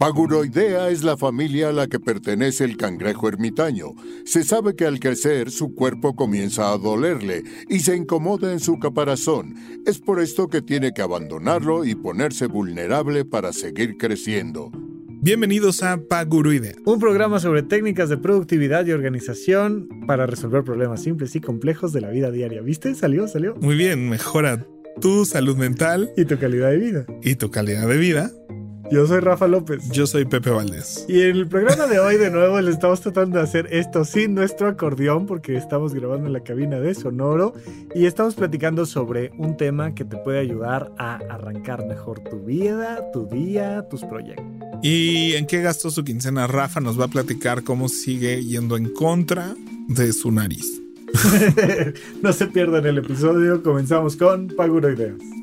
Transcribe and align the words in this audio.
Paguroidea 0.00 0.90
es 0.90 1.02
la 1.02 1.16
familia 1.16 1.70
a 1.70 1.72
la 1.72 1.88
que 1.88 1.98
pertenece 1.98 2.62
el 2.62 2.76
cangrejo 2.76 3.26
ermitaño. 3.26 3.96
Se 4.24 4.44
sabe 4.44 4.76
que 4.76 4.86
al 4.86 5.00
crecer 5.00 5.50
su 5.50 5.74
cuerpo 5.74 6.14
comienza 6.14 6.72
a 6.72 6.78
dolerle 6.78 7.42
y 7.68 7.80
se 7.80 7.96
incomoda 7.96 8.52
en 8.52 8.60
su 8.60 8.78
caparazón. 8.78 9.56
Es 9.86 9.98
por 9.98 10.20
esto 10.20 10.46
que 10.46 10.62
tiene 10.62 10.92
que 10.92 11.02
abandonarlo 11.02 11.84
y 11.84 11.96
ponerse 11.96 12.46
vulnerable 12.46 13.24
para 13.24 13.52
seguir 13.52 13.96
creciendo. 13.96 14.70
Bienvenidos 15.20 15.82
a 15.82 16.00
Paguroidea, 16.00 16.76
un 16.84 17.00
programa 17.00 17.40
sobre 17.40 17.64
técnicas 17.64 18.08
de 18.08 18.18
productividad 18.18 18.86
y 18.86 18.92
organización 18.92 19.88
para 20.06 20.28
resolver 20.28 20.62
problemas 20.62 21.02
simples 21.02 21.34
y 21.34 21.40
complejos 21.40 21.92
de 21.92 22.02
la 22.02 22.10
vida 22.10 22.30
diaria. 22.30 22.62
¿Viste? 22.62 22.94
Salió, 22.94 23.26
salió. 23.26 23.56
Muy 23.56 23.74
bien, 23.74 24.08
mejora 24.08 24.64
tu 25.00 25.24
salud 25.24 25.56
mental 25.56 26.08
y 26.16 26.24
tu 26.24 26.38
calidad 26.38 26.70
de 26.70 26.78
vida. 26.78 27.06
Y 27.20 27.34
tu 27.34 27.50
calidad 27.50 27.88
de 27.88 27.96
vida 27.96 28.30
yo 28.90 29.06
soy 29.06 29.20
Rafa 29.20 29.46
López. 29.46 29.88
Yo 29.90 30.06
soy 30.06 30.24
Pepe 30.24 30.50
Valdés. 30.50 31.04
Y 31.08 31.20
en 31.22 31.36
el 31.36 31.48
programa 31.48 31.86
de 31.86 31.98
hoy, 31.98 32.16
de 32.16 32.30
nuevo, 32.30 32.60
le 32.60 32.70
estamos 32.70 33.00
tratando 33.00 33.38
de 33.38 33.44
hacer 33.44 33.68
esto 33.70 34.04
sin 34.04 34.34
nuestro 34.34 34.68
acordeón, 34.68 35.26
porque 35.26 35.56
estamos 35.56 35.94
grabando 35.94 36.26
en 36.26 36.32
la 36.32 36.40
cabina 36.40 36.80
de 36.80 36.94
Sonoro 36.94 37.54
y 37.94 38.06
estamos 38.06 38.34
platicando 38.34 38.86
sobre 38.86 39.30
un 39.38 39.56
tema 39.56 39.94
que 39.94 40.04
te 40.04 40.16
puede 40.16 40.38
ayudar 40.38 40.92
a 40.98 41.16
arrancar 41.30 41.86
mejor 41.86 42.20
tu 42.20 42.40
vida, 42.40 43.10
tu 43.12 43.26
día, 43.26 43.86
tus 43.88 44.02
proyectos. 44.04 44.46
¿Y 44.82 45.34
en 45.34 45.46
qué 45.46 45.60
gastó 45.60 45.90
su 45.90 46.04
quincena? 46.04 46.46
Rafa 46.46 46.80
nos 46.80 46.98
va 46.98 47.06
a 47.06 47.08
platicar 47.08 47.64
cómo 47.64 47.88
sigue 47.88 48.44
yendo 48.44 48.76
en 48.76 48.92
contra 48.92 49.54
de 49.88 50.12
su 50.12 50.30
nariz. 50.30 50.80
no 52.22 52.32
se 52.32 52.46
pierdan 52.46 52.86
el 52.86 52.98
episodio. 52.98 53.62
Comenzamos 53.62 54.16
con 54.16 54.48
Paguro 54.48 54.90
Ideas. 54.92 55.37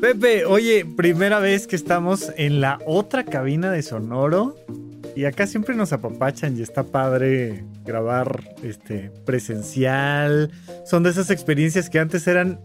Pepe, 0.00 0.46
oye, 0.46 0.86
primera 0.86 1.40
vez 1.40 1.66
que 1.66 1.76
estamos 1.76 2.32
en 2.38 2.62
la 2.62 2.78
otra 2.86 3.24
cabina 3.24 3.70
de 3.70 3.82
Sonoro. 3.82 4.56
Y 5.14 5.26
acá 5.26 5.46
siempre 5.46 5.74
nos 5.74 5.92
apapachan 5.92 6.56
y 6.56 6.62
está 6.62 6.84
padre 6.84 7.64
grabar 7.84 8.54
este 8.62 9.10
presencial. 9.26 10.50
Son 10.86 11.02
de 11.02 11.10
esas 11.10 11.30
experiencias 11.30 11.90
que 11.90 11.98
antes 11.98 12.26
eran 12.26 12.60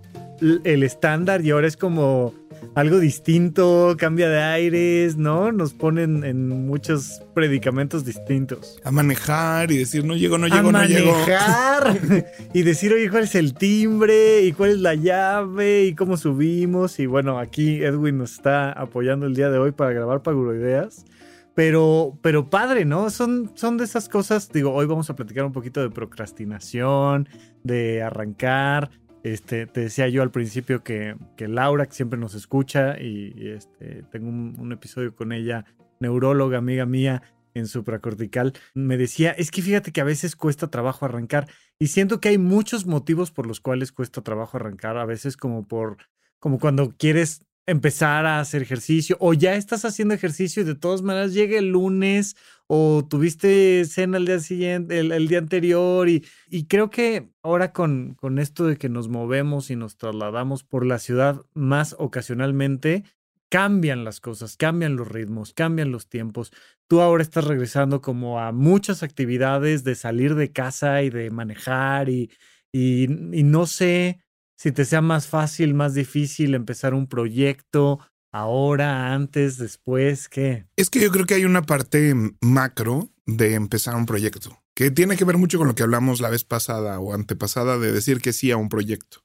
el 0.63 0.83
estándar 0.83 1.43
y 1.43 1.51
ahora 1.51 1.67
es 1.67 1.75
como 1.75 2.33
algo 2.75 2.99
distinto, 2.99 3.95
cambia 3.97 4.29
de 4.29 4.41
aires, 4.41 5.17
¿no? 5.17 5.51
Nos 5.51 5.73
ponen 5.73 6.23
en 6.23 6.49
muchos 6.67 7.21
predicamentos 7.33 8.03
distintos. 8.05 8.79
A 8.83 8.91
manejar 8.91 9.71
y 9.71 9.77
decir, 9.77 10.03
no 10.03 10.15
llego, 10.15 10.37
no 10.37 10.47
llego, 10.47 10.71
no 10.71 10.83
llego. 10.83 11.11
A 11.11 11.13
manejar 11.13 12.25
y 12.53 12.63
decir, 12.63 12.93
oye, 12.93 13.09
¿cuál 13.09 13.23
es 13.23 13.35
el 13.35 13.53
timbre? 13.53 14.41
¿Y 14.41 14.51
cuál 14.51 14.71
es 14.71 14.79
la 14.79 14.95
llave? 14.95 15.85
¿Y 15.85 15.95
cómo 15.95 16.17
subimos? 16.17 16.99
Y 16.99 17.05
bueno, 17.05 17.39
aquí 17.39 17.83
Edwin 17.83 18.17
nos 18.17 18.33
está 18.33 18.71
apoyando 18.71 19.25
el 19.25 19.35
día 19.35 19.49
de 19.49 19.57
hoy 19.57 19.71
para 19.71 19.93
grabar 19.93 20.21
Paguroideas. 20.21 21.05
Pero, 21.53 22.19
pero 22.21 22.49
padre, 22.49 22.83
¿no? 22.83 23.09
Son, 23.09 23.51
son 23.55 23.77
de 23.77 23.85
esas 23.85 24.09
cosas, 24.09 24.51
digo, 24.51 24.73
hoy 24.73 24.85
vamos 24.85 25.09
a 25.09 25.15
platicar 25.15 25.45
un 25.45 25.53
poquito 25.53 25.81
de 25.81 25.89
procrastinación, 25.89 27.29
de 27.63 28.03
arrancar, 28.03 28.89
este, 29.25 29.65
te 29.65 29.81
decía 29.81 30.07
yo 30.07 30.21
al 30.21 30.29
principio 30.29 30.83
que, 30.83 31.15
Laura, 31.39 31.87
que 31.87 31.95
siempre 31.95 32.19
nos 32.19 32.35
escucha, 32.35 33.01
y, 33.01 33.33
este, 33.49 34.03
tengo 34.11 34.29
un, 34.29 34.71
episodio 34.71 35.15
con 35.15 35.31
ella, 35.31 35.65
neuróloga, 35.99 36.59
amiga 36.59 36.85
mía, 36.85 37.23
en 37.55 37.65
supracortical, 37.65 38.53
me 38.75 38.97
decía, 38.97 39.31
es 39.31 39.49
que 39.49 39.63
fíjate 39.63 39.91
que 39.91 40.01
a 40.01 40.03
veces 40.03 40.35
cuesta 40.35 40.67
trabajo 40.67 41.05
arrancar, 41.05 41.47
y 41.79 41.87
siento 41.87 42.19
que 42.21 42.29
hay 42.29 42.37
muchos 42.37 42.85
motivos 42.85 43.31
por 43.31 43.47
los 43.47 43.59
cuales 43.59 43.91
cuesta 43.91 44.21
trabajo 44.21 44.57
arrancar, 44.57 44.95
a 44.99 45.05
veces 45.05 45.37
como 45.37 45.67
por, 45.67 45.97
como 46.37 46.59
cuando 46.59 46.93
quieres 46.95 47.41
empezar 47.67 48.25
a 48.25 48.39
hacer 48.39 48.61
ejercicio 48.61 49.17
o 49.19 49.33
ya 49.33 49.55
estás 49.55 49.85
haciendo 49.85 50.13
ejercicio 50.13 50.61
y 50.61 50.65
de 50.65 50.75
todas 50.75 51.01
maneras 51.01 51.33
llega 51.33 51.57
el 51.57 51.69
lunes 51.69 52.35
o 52.67 53.05
tuviste 53.07 53.85
cena 53.85 54.17
el 54.17 54.25
día 54.25 54.39
siguiente, 54.39 54.99
el, 54.99 55.27
día 55.27 55.39
anterior 55.39 56.07
y, 56.09 56.25
y, 56.49 56.65
creo 56.65 56.89
que 56.89 57.29
ahora 57.43 57.73
con, 57.73 58.15
con 58.15 58.39
esto 58.39 58.65
de 58.65 58.77
que 58.77 58.89
nos 58.89 59.07
movemos 59.07 59.69
y 59.69 59.75
nos 59.75 59.97
trasladamos 59.97 60.63
por 60.63 60.85
la 60.85 60.99
ciudad 60.99 61.41
más 61.53 61.95
ocasionalmente, 61.99 63.03
cambian 63.49 64.03
las 64.03 64.19
cosas, 64.19 64.57
cambian 64.57 64.95
los 64.95 65.07
ritmos, 65.07 65.53
cambian 65.53 65.91
los 65.91 66.09
tiempos. 66.09 66.51
Tú 66.87 67.01
ahora 67.01 67.23
estás 67.23 67.45
regresando 67.45 68.01
como 68.01 68.39
a 68.39 68.51
muchas 68.51 69.03
actividades 69.03 69.83
de 69.83 69.95
salir 69.95 70.35
de 70.35 70.51
casa 70.51 71.03
y 71.03 71.09
de 71.09 71.29
manejar 71.29 72.09
y, 72.09 72.31
y 72.71 73.07
no 73.07 73.67
sé 73.67 74.24
si 74.57 74.71
te 74.71 74.85
sea 74.85 75.01
más 75.01 75.27
fácil, 75.27 75.73
más 75.73 75.93
difícil 75.93 76.55
empezar 76.55 76.93
un 76.93 77.07
proyecto 77.07 77.99
ahora, 78.31 79.13
antes, 79.13 79.57
después, 79.57 80.27
¿qué? 80.27 80.65
Es 80.75 80.89
que 80.89 80.99
yo 80.99 81.11
creo 81.11 81.25
que 81.25 81.35
hay 81.35 81.45
una 81.45 81.61
parte 81.61 82.13
macro 82.41 83.09
de 83.25 83.53
empezar 83.53 83.95
un 83.95 84.05
proyecto, 84.05 84.61
que 84.75 84.91
tiene 84.91 85.15
que 85.15 85.25
ver 85.25 85.37
mucho 85.37 85.57
con 85.57 85.67
lo 85.67 85.75
que 85.75 85.83
hablamos 85.83 86.19
la 86.19 86.29
vez 86.29 86.43
pasada 86.43 86.99
o 86.99 87.13
antepasada 87.13 87.77
de 87.77 87.91
decir 87.91 88.19
que 88.19 88.33
sí 88.33 88.51
a 88.51 88.57
un 88.57 88.69
proyecto. 88.69 89.23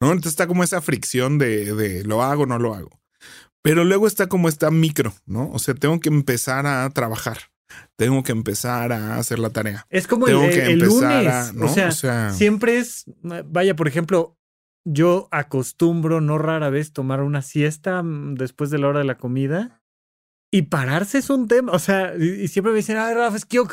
¿No? 0.00 0.08
Entonces 0.08 0.32
está 0.32 0.46
como 0.46 0.64
esa 0.64 0.80
fricción 0.80 1.38
de, 1.38 1.74
de 1.74 2.04
lo 2.04 2.22
hago, 2.22 2.46
no 2.46 2.58
lo 2.58 2.74
hago. 2.74 3.00
Pero 3.62 3.84
luego 3.84 4.06
está 4.06 4.28
como 4.28 4.48
esta 4.48 4.70
micro, 4.70 5.14
¿no? 5.26 5.50
O 5.52 5.58
sea, 5.58 5.74
tengo 5.74 6.00
que 6.00 6.08
empezar 6.08 6.66
a 6.66 6.88
trabajar. 6.90 7.38
Tengo 7.96 8.22
que 8.22 8.32
empezar 8.32 8.92
a 8.92 9.16
hacer 9.16 9.38
la 9.38 9.50
tarea. 9.50 9.86
Es 9.90 10.06
como 10.06 10.26
el, 10.26 10.50
que 10.50 10.74
lunes. 10.76 11.54
¿no? 11.54 11.66
o, 11.66 11.92
sea, 11.92 12.32
siempre 12.32 12.78
es, 12.78 13.04
vaya, 13.22 13.76
por 13.76 13.86
ejemplo, 13.86 14.38
yo 14.84 15.28
acostumbro 15.30 16.20
no 16.20 16.38
rara 16.38 16.70
vez 16.70 16.92
tomar 16.92 17.22
una 17.22 17.42
siesta 17.42 18.02
mm, 18.02 18.34
después 18.34 18.70
de 18.70 18.78
la 18.78 18.88
hora 18.88 18.98
de 19.00 19.04
la 19.06 19.18
comida. 19.18 19.79
Y 20.52 20.62
pararse 20.62 21.18
es 21.18 21.30
un 21.30 21.46
tema, 21.46 21.70
o 21.70 21.78
sea, 21.78 22.12
y, 22.16 22.48
siempre 22.48 22.72
me 22.72 22.78
dicen, 22.78 22.96
ay, 22.96 23.14
Rafa, 23.14 23.36
es 23.36 23.44
que 23.44 23.56
yo 23.56 23.68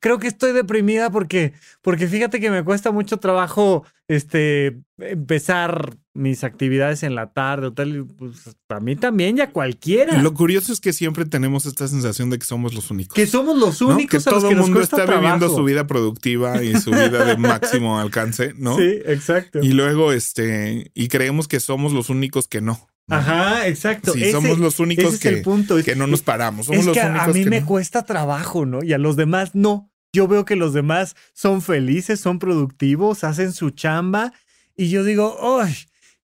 creo 0.00 0.18
que 0.18 0.28
estoy 0.28 0.52
deprimida 0.52 1.10
porque, 1.10 1.52
porque 1.82 2.08
fíjate 2.08 2.40
que 2.40 2.50
me 2.50 2.64
cuesta 2.64 2.90
mucho 2.90 3.18
trabajo, 3.18 3.84
este, 4.08 4.80
empezar 4.96 5.98
mis 6.14 6.42
actividades 6.42 7.02
en 7.02 7.14
la 7.14 7.34
tarde 7.34 7.66
o 7.66 7.72
tal, 7.74 8.06
pues 8.16 8.56
a 8.70 8.80
mí 8.80 8.96
también, 8.96 9.36
ya 9.36 9.50
cualquiera. 9.50 10.22
Lo 10.22 10.32
curioso 10.32 10.72
es 10.72 10.80
que 10.80 10.94
siempre 10.94 11.26
tenemos 11.26 11.66
esta 11.66 11.86
sensación 11.86 12.30
de 12.30 12.38
que 12.38 12.46
somos 12.46 12.72
los 12.72 12.90
únicos. 12.90 13.14
Que 13.14 13.26
somos 13.26 13.58
los 13.58 13.82
únicos. 13.82 14.24
Que 14.24 14.30
todo 14.30 14.48
el 14.48 14.56
mundo 14.56 14.80
está 14.80 15.04
viviendo 15.04 15.54
su 15.54 15.64
vida 15.64 15.86
productiva 15.86 16.62
y 16.62 16.74
su 16.80 16.92
vida 16.92 17.26
de 17.26 17.36
máximo 17.38 17.98
alcance, 17.98 18.54
¿no? 18.56 18.76
Sí, 18.76 19.00
exacto. 19.04 19.60
Y 19.62 19.72
luego, 19.72 20.12
este, 20.14 20.90
y 20.94 21.08
creemos 21.08 21.46
que 21.46 21.60
somos 21.60 21.92
los 21.92 22.08
únicos 22.08 22.48
que 22.48 22.62
no. 22.62 22.88
Ajá, 23.08 23.66
exacto. 23.66 24.12
Sí, 24.12 24.30
somos 24.30 24.58
los 24.58 24.78
únicos 24.80 25.18
que, 25.18 25.42
que 25.84 25.96
no 25.96 26.06
nos 26.06 26.22
paramos. 26.22 26.66
Somos 26.66 26.86
es 26.86 26.92
que 26.92 27.00
a 27.00 27.26
mí 27.28 27.44
me 27.44 27.64
cuesta 27.64 28.04
trabajo, 28.04 28.64
¿no? 28.66 28.82
Y 28.82 28.92
a 28.92 28.98
los 28.98 29.16
demás 29.16 29.54
no. 29.54 29.90
Yo 30.14 30.28
veo 30.28 30.44
que 30.44 30.56
los 30.56 30.74
demás 30.74 31.16
son 31.32 31.62
felices, 31.62 32.20
son 32.20 32.38
productivos, 32.38 33.24
hacen 33.24 33.52
su 33.52 33.70
chamba. 33.70 34.32
Y 34.76 34.90
yo 34.90 35.04
digo, 35.04 35.60
¡ay! 35.60 35.74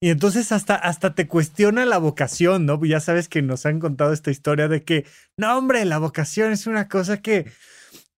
Y 0.00 0.10
entonces 0.10 0.52
hasta, 0.52 0.74
hasta 0.76 1.14
te 1.14 1.26
cuestiona 1.26 1.84
la 1.84 1.98
vocación, 1.98 2.66
¿no? 2.66 2.82
Ya 2.84 3.00
sabes 3.00 3.28
que 3.28 3.42
nos 3.42 3.66
han 3.66 3.80
contado 3.80 4.12
esta 4.12 4.30
historia 4.30 4.68
de 4.68 4.84
que, 4.84 5.06
no, 5.36 5.58
hombre, 5.58 5.84
la 5.84 5.98
vocación 5.98 6.52
es 6.52 6.66
una 6.66 6.88
cosa 6.88 7.20
que 7.20 7.50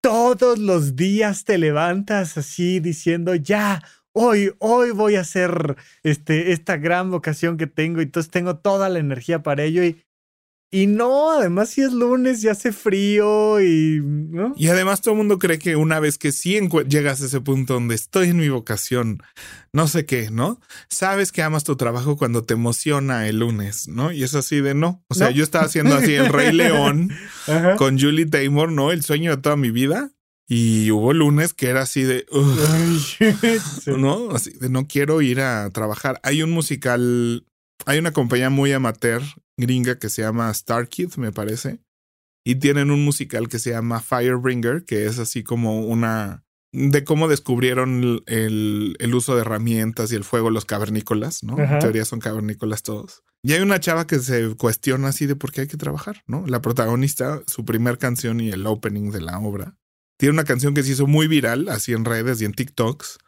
todos 0.03 0.59
los 0.59 0.97
días 0.97 1.45
te 1.45 1.57
levantas 1.57 2.37
así 2.37 2.81
diciendo, 2.81 3.35
ya, 3.35 3.83
hoy, 4.13 4.53
hoy 4.59 4.91
voy 4.91 5.17
a 5.17 5.21
hacer 5.21 5.77
este, 6.03 6.53
esta 6.53 6.77
gran 6.77 7.11
vocación 7.11 7.57
que 7.57 7.67
tengo, 7.67 8.01
y 8.01 8.05
entonces 8.05 8.31
tengo 8.31 8.57
toda 8.57 8.89
la 8.89 8.99
energía 8.99 9.43
para 9.43 9.65
ello 9.65 9.85
y, 9.85 10.03
y 10.73 10.87
no, 10.87 11.33
además 11.33 11.71
si 11.71 11.83
es 11.83 11.93
lunes 11.93 12.45
y 12.45 12.49
hace 12.49 12.73
frío 12.73 13.61
y... 13.61 14.01
¿no? 14.01 14.55
Y 14.57 14.69
además 14.69 15.01
todo 15.01 15.15
el 15.15 15.19
mundo 15.19 15.41
cree 15.41 15.59
que 15.59 15.75
una 15.75 15.99
vez 15.99 16.17
que 16.17 16.31
sí 16.31 16.61
llegas 16.89 17.21
a 17.21 17.27
ese 17.27 17.41
punto 17.41 17.75
donde 17.75 17.97
estoy 17.97 18.29
en 18.29 18.37
mi 18.37 18.49
vocación, 18.49 19.21
no 19.73 19.89
sé 19.89 20.07
qué, 20.07 20.31
¿no? 20.31 20.61
Sabes 20.89 21.33
que 21.33 21.43
amas 21.43 21.65
tu 21.65 21.75
trabajo 21.75 22.17
cuando 22.17 22.45
te 22.45 22.55
emociona 22.55 23.27
el 23.27 23.41
lunes, 23.41 23.89
¿no? 23.89 24.13
Y 24.13 24.23
es 24.23 24.37
así 24.37 24.61
de 24.61 24.75
no. 24.75 25.05
O 25.09 25.15
sea, 25.15 25.31
yo 25.31 25.43
estaba 25.43 25.65
haciendo 25.65 25.97
así 25.97 26.15
el 26.15 26.29
Rey 26.29 26.53
León 26.53 27.11
con 27.77 27.99
Julie 27.99 28.27
Taymor, 28.27 28.71
¿no? 28.71 28.93
El 28.93 29.03
sueño 29.03 29.35
de 29.35 29.43
toda 29.43 29.57
mi 29.57 29.73
vida. 29.73 30.13
Y 30.53 30.91
hubo 30.91 31.13
lunes 31.13 31.55
que 31.55 31.69
era 31.69 31.83
así 31.83 32.03
de, 32.03 32.27
¿no? 33.97 34.33
Así 34.33 34.51
de 34.51 34.69
no 34.69 34.89
quiero 34.89 35.23
ir 35.23 35.41
a 35.41 35.71
trabajar. 35.71 36.19
Hay 36.25 36.43
un 36.43 36.51
musical, 36.51 37.47
hay 37.87 38.01
una 38.01 38.13
compañía 38.13 38.51
muy 38.51 38.73
amateur 38.73 39.23
gringa 39.57 40.01
que 40.01 40.09
se 40.09 40.23
llama 40.23 40.51
Star 40.51 40.89
Kid, 40.89 41.15
me 41.19 41.31
parece. 41.31 41.79
Y 42.45 42.57
tienen 42.57 42.91
un 42.91 43.05
musical 43.05 43.49
que 43.49 43.61
se 43.61 43.71
llama 43.71 44.01
Firebringer, 44.01 44.85
que 44.85 45.07
es 45.07 45.21
así 45.21 45.45
como 45.45 45.87
una 45.87 46.43
de 46.73 47.05
cómo 47.05 47.29
descubrieron 47.29 48.25
el, 48.27 48.97
el 48.99 49.15
uso 49.15 49.37
de 49.37 49.43
herramientas 49.43 50.11
y 50.11 50.17
el 50.17 50.25
fuego 50.25 50.51
los 50.51 50.65
cavernícolas, 50.65 51.45
¿no? 51.45 51.59
En 51.59 51.79
teoría 51.79 52.05
son 52.05 52.19
cavernícolas 52.19 52.83
todos. 52.83 53.23
Y 53.45 53.53
hay 53.53 53.61
una 53.61 53.79
chava 53.79 54.09
que 54.09 54.19
se 54.19 54.57
cuestiona 54.57 55.09
así 55.09 55.27
de 55.27 55.37
por 55.37 55.53
qué 55.53 55.61
hay 55.61 55.67
que 55.69 55.77
trabajar, 55.77 56.25
¿no? 56.27 56.45
La 56.49 56.61
protagonista, 56.61 57.41
su 57.47 57.65
primer 57.65 57.99
canción 57.99 58.41
y 58.41 58.51
el 58.51 58.67
opening 58.67 59.13
de 59.13 59.21
la 59.21 59.39
obra 59.39 59.77
tiene 60.21 60.35
una 60.35 60.45
canción 60.45 60.75
que 60.75 60.83
se 60.83 60.93
hizo 60.93 61.07
muy 61.07 61.27
viral, 61.27 61.69
así 61.69 61.93
en 61.93 62.05
redes 62.05 62.41
y 62.41 62.45
en 62.45 62.53
TikToks, 62.53 63.19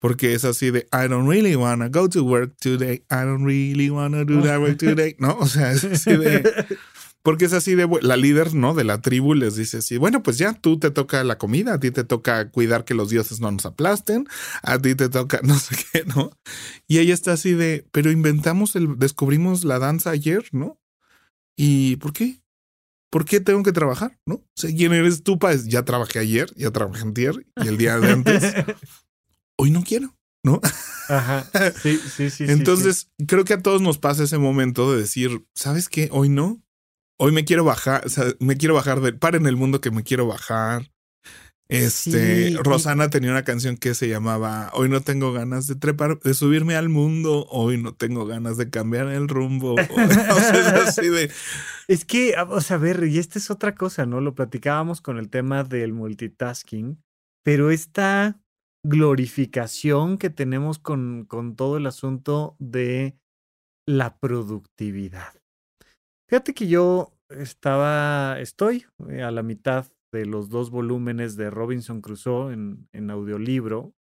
porque 0.00 0.34
es 0.34 0.44
así 0.44 0.70
de 0.70 0.86
I 0.92 1.08
don't 1.08 1.28
really 1.28 1.56
wanna 1.56 1.88
go 1.88 2.08
to 2.08 2.22
work 2.22 2.56
today, 2.60 3.02
I 3.10 3.24
don't 3.26 3.44
really 3.44 3.90
wanna 3.90 4.24
do 4.24 4.40
that 4.42 4.60
work 4.60 4.78
today, 4.78 5.16
¿no? 5.18 5.36
O 5.38 5.46
sea, 5.46 5.72
es 5.72 5.84
así 5.84 6.16
de 6.16 6.42
Porque 7.22 7.44
es 7.44 7.52
así 7.52 7.74
de 7.74 7.86
la 8.00 8.16
líder, 8.16 8.54
¿no? 8.54 8.74
De 8.74 8.84
la 8.84 9.02
tribu 9.02 9.34
les 9.34 9.56
dice 9.56 9.78
así, 9.78 9.98
bueno, 9.98 10.22
pues 10.22 10.38
ya 10.38 10.54
tú 10.54 10.78
te 10.78 10.90
toca 10.90 11.24
la 11.24 11.36
comida, 11.36 11.74
a 11.74 11.80
ti 11.80 11.90
te 11.90 12.04
toca 12.04 12.50
cuidar 12.50 12.84
que 12.84 12.94
los 12.94 13.10
dioses 13.10 13.40
no 13.40 13.50
nos 13.50 13.66
aplasten, 13.66 14.26
a 14.62 14.78
ti 14.78 14.94
te 14.94 15.08
toca 15.08 15.40
no 15.42 15.58
sé 15.58 15.76
qué, 15.92 16.04
¿no? 16.04 16.30
Y 16.86 16.98
ella 16.98 17.12
está 17.12 17.32
así 17.32 17.52
de, 17.52 17.86
pero 17.92 18.10
inventamos 18.10 18.76
el, 18.76 18.98
descubrimos 18.98 19.64
la 19.64 19.78
danza 19.78 20.10
ayer, 20.10 20.44
¿no? 20.52 20.80
¿Y 21.56 21.96
por 21.96 22.12
qué? 22.12 22.40
¿Por 23.10 23.24
qué 23.24 23.40
tengo 23.40 23.62
que 23.62 23.72
trabajar? 23.72 24.18
¿No? 24.26 24.34
O 24.36 24.46
sea, 24.54 24.70
¿quién 24.74 24.92
eres 24.92 25.22
tú? 25.22 25.38
Pues 25.38 25.66
ya 25.66 25.84
trabajé 25.84 26.18
ayer, 26.18 26.52
ya 26.56 26.70
trabajé 26.70 27.02
antier 27.02 27.46
y 27.56 27.68
el 27.68 27.78
día 27.78 27.98
de 27.98 28.10
antes. 28.10 28.42
Hoy 29.56 29.70
no 29.70 29.82
quiero, 29.82 30.14
¿no? 30.42 30.60
Ajá. 31.08 31.46
Sí, 31.82 31.98
sí, 31.98 32.30
sí. 32.30 32.44
Entonces, 32.48 33.10
creo 33.26 33.44
que 33.44 33.54
a 33.54 33.62
todos 33.62 33.80
nos 33.80 33.98
pasa 33.98 34.24
ese 34.24 34.38
momento 34.38 34.92
de 34.92 35.00
decir, 35.00 35.44
¿sabes 35.54 35.88
qué? 35.88 36.08
Hoy 36.12 36.28
no. 36.28 36.62
Hoy 37.18 37.32
me 37.32 37.44
quiero 37.44 37.64
bajar, 37.64 38.06
o 38.06 38.08
sea, 38.08 38.26
me 38.38 38.56
quiero 38.56 38.74
bajar 38.74 39.00
del 39.00 39.18
par 39.18 39.34
en 39.34 39.46
el 39.46 39.56
mundo 39.56 39.80
que 39.80 39.90
me 39.90 40.04
quiero 40.04 40.26
bajar. 40.26 40.92
Este, 41.68 42.56
Rosana 42.62 43.10
tenía 43.10 43.30
una 43.30 43.44
canción 43.44 43.76
que 43.76 43.94
se 43.94 44.08
llamaba 44.08 44.70
Hoy 44.72 44.88
no 44.88 45.02
tengo 45.02 45.32
ganas 45.32 45.66
de 45.66 45.74
trepar, 45.74 46.18
de 46.18 46.32
subirme 46.32 46.76
al 46.76 46.88
mundo, 46.88 47.46
hoy 47.50 47.76
no 47.76 47.94
tengo 47.94 48.24
ganas 48.24 48.56
de 48.56 48.70
cambiar 48.70 49.08
el 49.08 49.28
rumbo. 49.28 49.76
Es 51.88 52.04
que, 52.04 52.34
o 52.36 52.60
sea, 52.60 52.76
a 52.76 52.80
ver, 52.80 53.04
y 53.04 53.18
esta 53.18 53.38
es 53.38 53.50
otra 53.50 53.74
cosa, 53.74 54.04
¿no? 54.04 54.20
Lo 54.20 54.34
platicábamos 54.34 55.00
con 55.00 55.18
el 55.18 55.30
tema 55.30 55.64
del 55.64 55.94
multitasking, 55.94 57.02
pero 57.42 57.70
esta 57.70 58.40
glorificación 58.84 60.18
que 60.18 60.30
tenemos 60.30 60.78
con, 60.78 61.24
con 61.24 61.56
todo 61.56 61.78
el 61.78 61.86
asunto 61.86 62.56
de 62.58 63.18
la 63.86 64.18
productividad. 64.18 65.34
Fíjate 66.28 66.52
que 66.52 66.68
yo 66.68 67.14
estaba, 67.30 68.38
estoy 68.38 68.84
eh, 69.08 69.22
a 69.22 69.30
la 69.30 69.42
mitad 69.42 69.86
de 70.12 70.26
los 70.26 70.48
dos 70.48 70.70
volúmenes 70.70 71.36
de 71.36 71.50
Robinson 71.50 72.00
Crusoe 72.00 72.52
en, 72.52 72.88
en 72.92 73.10
audiolibro. 73.10 73.94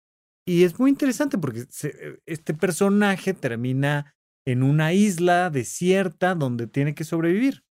Y 0.46 0.64
es 0.64 0.78
muy 0.78 0.90
interesante 0.90 1.38
porque 1.38 1.64
eh, 1.82 2.18
este 2.26 2.54
personaje 2.54 3.34
termina 3.34 4.14
en 4.46 4.62
una 4.62 4.92
isla 4.92 5.50
desierta 5.50 6.34
donde 6.34 6.66
tiene 6.66 6.94
que 6.94 7.04
sobrevivir. 7.04 7.64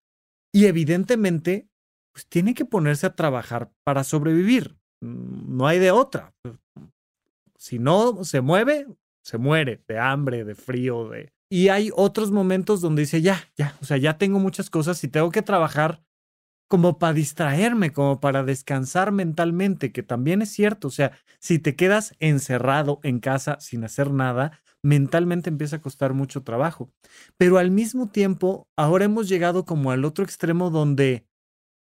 Y 0.52 0.66
evidentemente, 0.66 1.68
pues 2.12 2.26
tiene 2.28 2.54
que 2.54 2.64
ponerse 2.64 3.06
a 3.06 3.14
trabajar 3.14 3.72
para 3.84 4.04
sobrevivir. 4.04 4.76
Mm, 5.00 5.56
no 5.56 5.66
hay 5.66 5.78
de 5.78 5.90
otra. 5.90 6.34
Si 7.56 7.78
no 7.78 8.24
se 8.24 8.40
mueve, 8.40 8.86
se 9.24 9.38
muere 9.38 9.82
de 9.88 9.98
hambre, 9.98 10.44
de 10.44 10.54
frío, 10.54 11.08
de... 11.08 11.32
Y 11.50 11.68
hay 11.68 11.90
otros 11.94 12.30
momentos 12.30 12.80
donde 12.80 13.02
dice, 13.02 13.22
ya, 13.22 13.48
ya, 13.56 13.76
o 13.80 13.84
sea, 13.84 13.96
ya 13.96 14.18
tengo 14.18 14.38
muchas 14.38 14.70
cosas 14.70 15.02
y 15.04 15.08
tengo 15.08 15.30
que 15.30 15.42
trabajar 15.42 16.02
como 16.68 16.98
para 16.98 17.12
distraerme, 17.12 17.92
como 17.92 18.20
para 18.20 18.42
descansar 18.42 19.12
mentalmente, 19.12 19.92
que 19.92 20.02
también 20.02 20.42
es 20.42 20.50
cierto. 20.50 20.88
O 20.88 20.90
sea, 20.90 21.12
si 21.38 21.58
te 21.58 21.76
quedas 21.76 22.14
encerrado 22.20 23.00
en 23.02 23.20
casa 23.20 23.58
sin 23.60 23.84
hacer 23.84 24.10
nada, 24.10 24.62
mentalmente 24.82 25.50
empieza 25.50 25.76
a 25.76 25.80
costar 25.80 26.14
mucho 26.14 26.42
trabajo. 26.42 26.92
Pero 27.36 27.58
al 27.58 27.70
mismo 27.70 28.08
tiempo, 28.08 28.68
ahora 28.76 29.06
hemos 29.06 29.28
llegado 29.28 29.64
como 29.64 29.90
al 29.90 30.04
otro 30.04 30.24
extremo 30.24 30.70
donde, 30.70 31.26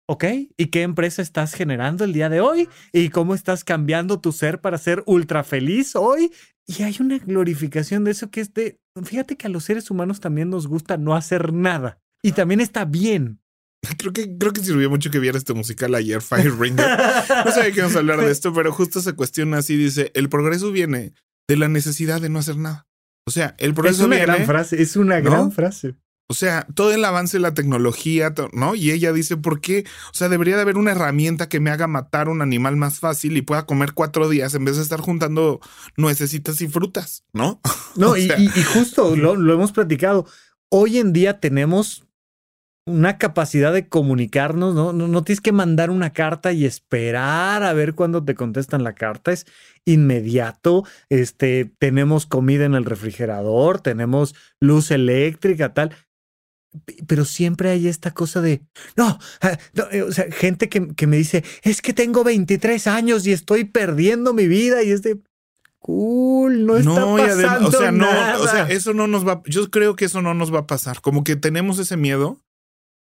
ok, 0.07 0.25
¿y 0.57 0.67
qué 0.67 0.81
empresa 0.81 1.21
estás 1.21 1.53
generando 1.53 2.03
el 2.03 2.13
día 2.13 2.29
de 2.29 2.41
hoy? 2.41 2.69
¿Y 2.91 3.09
cómo 3.09 3.35
estás 3.35 3.63
cambiando 3.63 4.19
tu 4.19 4.31
ser 4.31 4.61
para 4.61 4.77
ser 4.77 5.03
ultra 5.05 5.43
feliz 5.43 5.95
hoy? 5.95 6.31
Y 6.65 6.83
hay 6.83 6.97
una 6.99 7.17
glorificación 7.17 8.03
de 8.03 8.11
eso 8.11 8.29
que 8.29 8.41
es 8.41 8.53
de, 8.53 8.79
fíjate 9.03 9.37
que 9.37 9.47
a 9.47 9.49
los 9.49 9.63
seres 9.63 9.89
humanos 9.89 10.19
también 10.19 10.49
nos 10.49 10.67
gusta 10.67 10.97
no 10.97 11.15
hacer 11.15 11.53
nada. 11.53 11.99
Y 12.21 12.33
también 12.33 12.59
está 12.59 12.83
bien. 12.83 13.39
Creo 13.97 14.11
que, 14.11 14.37
creo 14.37 14.53
que 14.53 14.61
sirvió 14.61 14.89
mucho 14.89 15.11
que 15.11 15.19
viera 15.19 15.37
este 15.37 15.53
musical 15.53 15.93
ayer, 15.95 16.21
Fire 16.21 16.57
Ringer. 16.57 16.97
No 17.45 17.51
sabía 17.51 17.71
que 17.71 17.79
íbamos 17.79 17.95
a 17.95 17.99
hablar 17.99 18.19
de 18.19 18.31
esto, 18.31 18.53
pero 18.53 18.71
justo 18.73 19.01
se 19.01 19.13
cuestiona 19.13 19.59
así, 19.59 19.77
dice, 19.77 20.11
el 20.15 20.29
progreso 20.29 20.71
viene 20.71 21.13
de 21.47 21.57
la 21.57 21.67
necesidad 21.67 22.19
de 22.19 22.29
no 22.29 22.39
hacer 22.39 22.57
nada. 22.57 22.87
O 23.25 23.31
sea, 23.31 23.55
el 23.59 23.73
progreso 23.73 24.01
es 24.01 24.07
una 24.07 24.15
viene, 24.15 24.33
gran 24.33 24.45
frase, 24.45 24.81
es 24.81 24.95
una 24.95 25.19
gran 25.19 25.51
frase. 25.51 25.95
O 26.29 26.33
sea, 26.33 26.67
todo 26.75 26.91
el 26.91 27.05
avance 27.05 27.37
de 27.37 27.41
la 27.41 27.53
tecnología, 27.53 28.33
¿no? 28.51 28.75
Y 28.75 28.91
ella 28.91 29.13
dice, 29.13 29.37
¿por 29.37 29.61
qué? 29.61 29.85
O 30.11 30.13
sea, 30.13 30.27
debería 30.27 30.57
de 30.57 30.61
haber 30.61 30.77
una 30.77 30.91
herramienta 30.91 31.47
que 31.47 31.61
me 31.61 31.69
haga 31.69 31.87
matar 31.87 32.27
un 32.27 32.41
animal 32.41 32.75
más 32.75 32.99
fácil 32.99 33.37
y 33.37 33.41
pueda 33.41 33.65
comer 33.65 33.93
cuatro 33.93 34.27
días 34.27 34.53
en 34.53 34.65
vez 34.65 34.75
de 34.75 34.83
estar 34.83 34.99
juntando 34.99 35.61
nuecesitas 35.95 36.59
y 36.61 36.67
frutas, 36.67 37.23
¿no? 37.33 37.61
No, 37.95 38.15
y, 38.15 38.29
justo 38.73 39.15
lo, 39.15 39.35
lo 39.35 39.53
hemos 39.53 39.71
platicado. 39.71 40.27
Hoy 40.69 40.99
en 40.99 41.13
día 41.13 41.39
tenemos 41.39 42.06
una 42.87 43.17
capacidad 43.17 43.73
de 43.73 43.87
comunicarnos, 43.89 44.73
¿no? 44.73 44.93
¿no? 44.93 45.07
¿no? 45.07 45.23
tienes 45.23 45.41
que 45.41 45.51
mandar 45.51 45.89
una 45.89 46.13
carta 46.13 46.53
y 46.53 46.65
esperar 46.65 47.61
a 47.61 47.73
ver 47.73 47.95
cuándo 47.95 48.23
te 48.23 48.33
contestan 48.33 48.83
la 48.83 48.95
carta, 48.95 49.33
es 49.33 49.45
inmediato, 49.85 50.85
este, 51.09 51.69
tenemos 51.79 52.25
comida 52.25 52.63
en 52.65 52.75
el 52.75 52.85
refrigerador, 52.85 53.81
tenemos 53.81 54.35
luz 54.61 54.91
eléctrica, 54.91 55.73
tal, 55.73 55.95
pero 57.07 57.25
siempre 57.25 57.69
hay 57.69 57.87
esta 57.87 58.11
cosa 58.11 58.39
de, 58.39 58.61
no, 58.95 59.19
ah, 59.41 59.57
eh, 59.91 60.03
o 60.03 60.11
sea, 60.13 60.31
gente 60.31 60.69
que, 60.69 60.87
que, 60.95 61.07
me 61.07 61.17
dice, 61.17 61.43
es 61.63 61.81
que 61.81 61.93
tengo 61.93 62.23
23 62.23 62.87
años 62.87 63.27
y 63.27 63.33
estoy 63.33 63.65
perdiendo 63.65 64.33
mi 64.33 64.47
vida 64.47 64.81
y 64.83 64.91
es 64.91 65.01
de... 65.01 65.19
Cool, 65.79 66.65
no 66.65 66.75
está 66.75 66.99
no, 66.99 67.15
pasando 67.15 67.67
o 67.67 67.71
sea, 67.71 67.91
no, 67.91 68.09
o 68.41 68.47
sea, 68.47 68.67
eso 68.67 68.93
no 68.93 69.07
nos 69.07 69.25
va, 69.25 69.41
yo 69.45 69.69
creo 69.69 69.95
que 69.95 70.05
eso 70.05 70.21
no 70.21 70.33
nos 70.33 70.53
va 70.53 70.59
a 70.59 70.67
pasar, 70.67 70.99
como 71.01 71.23
que 71.23 71.37
tenemos 71.37 71.79
ese 71.79 71.95
miedo 71.95 72.41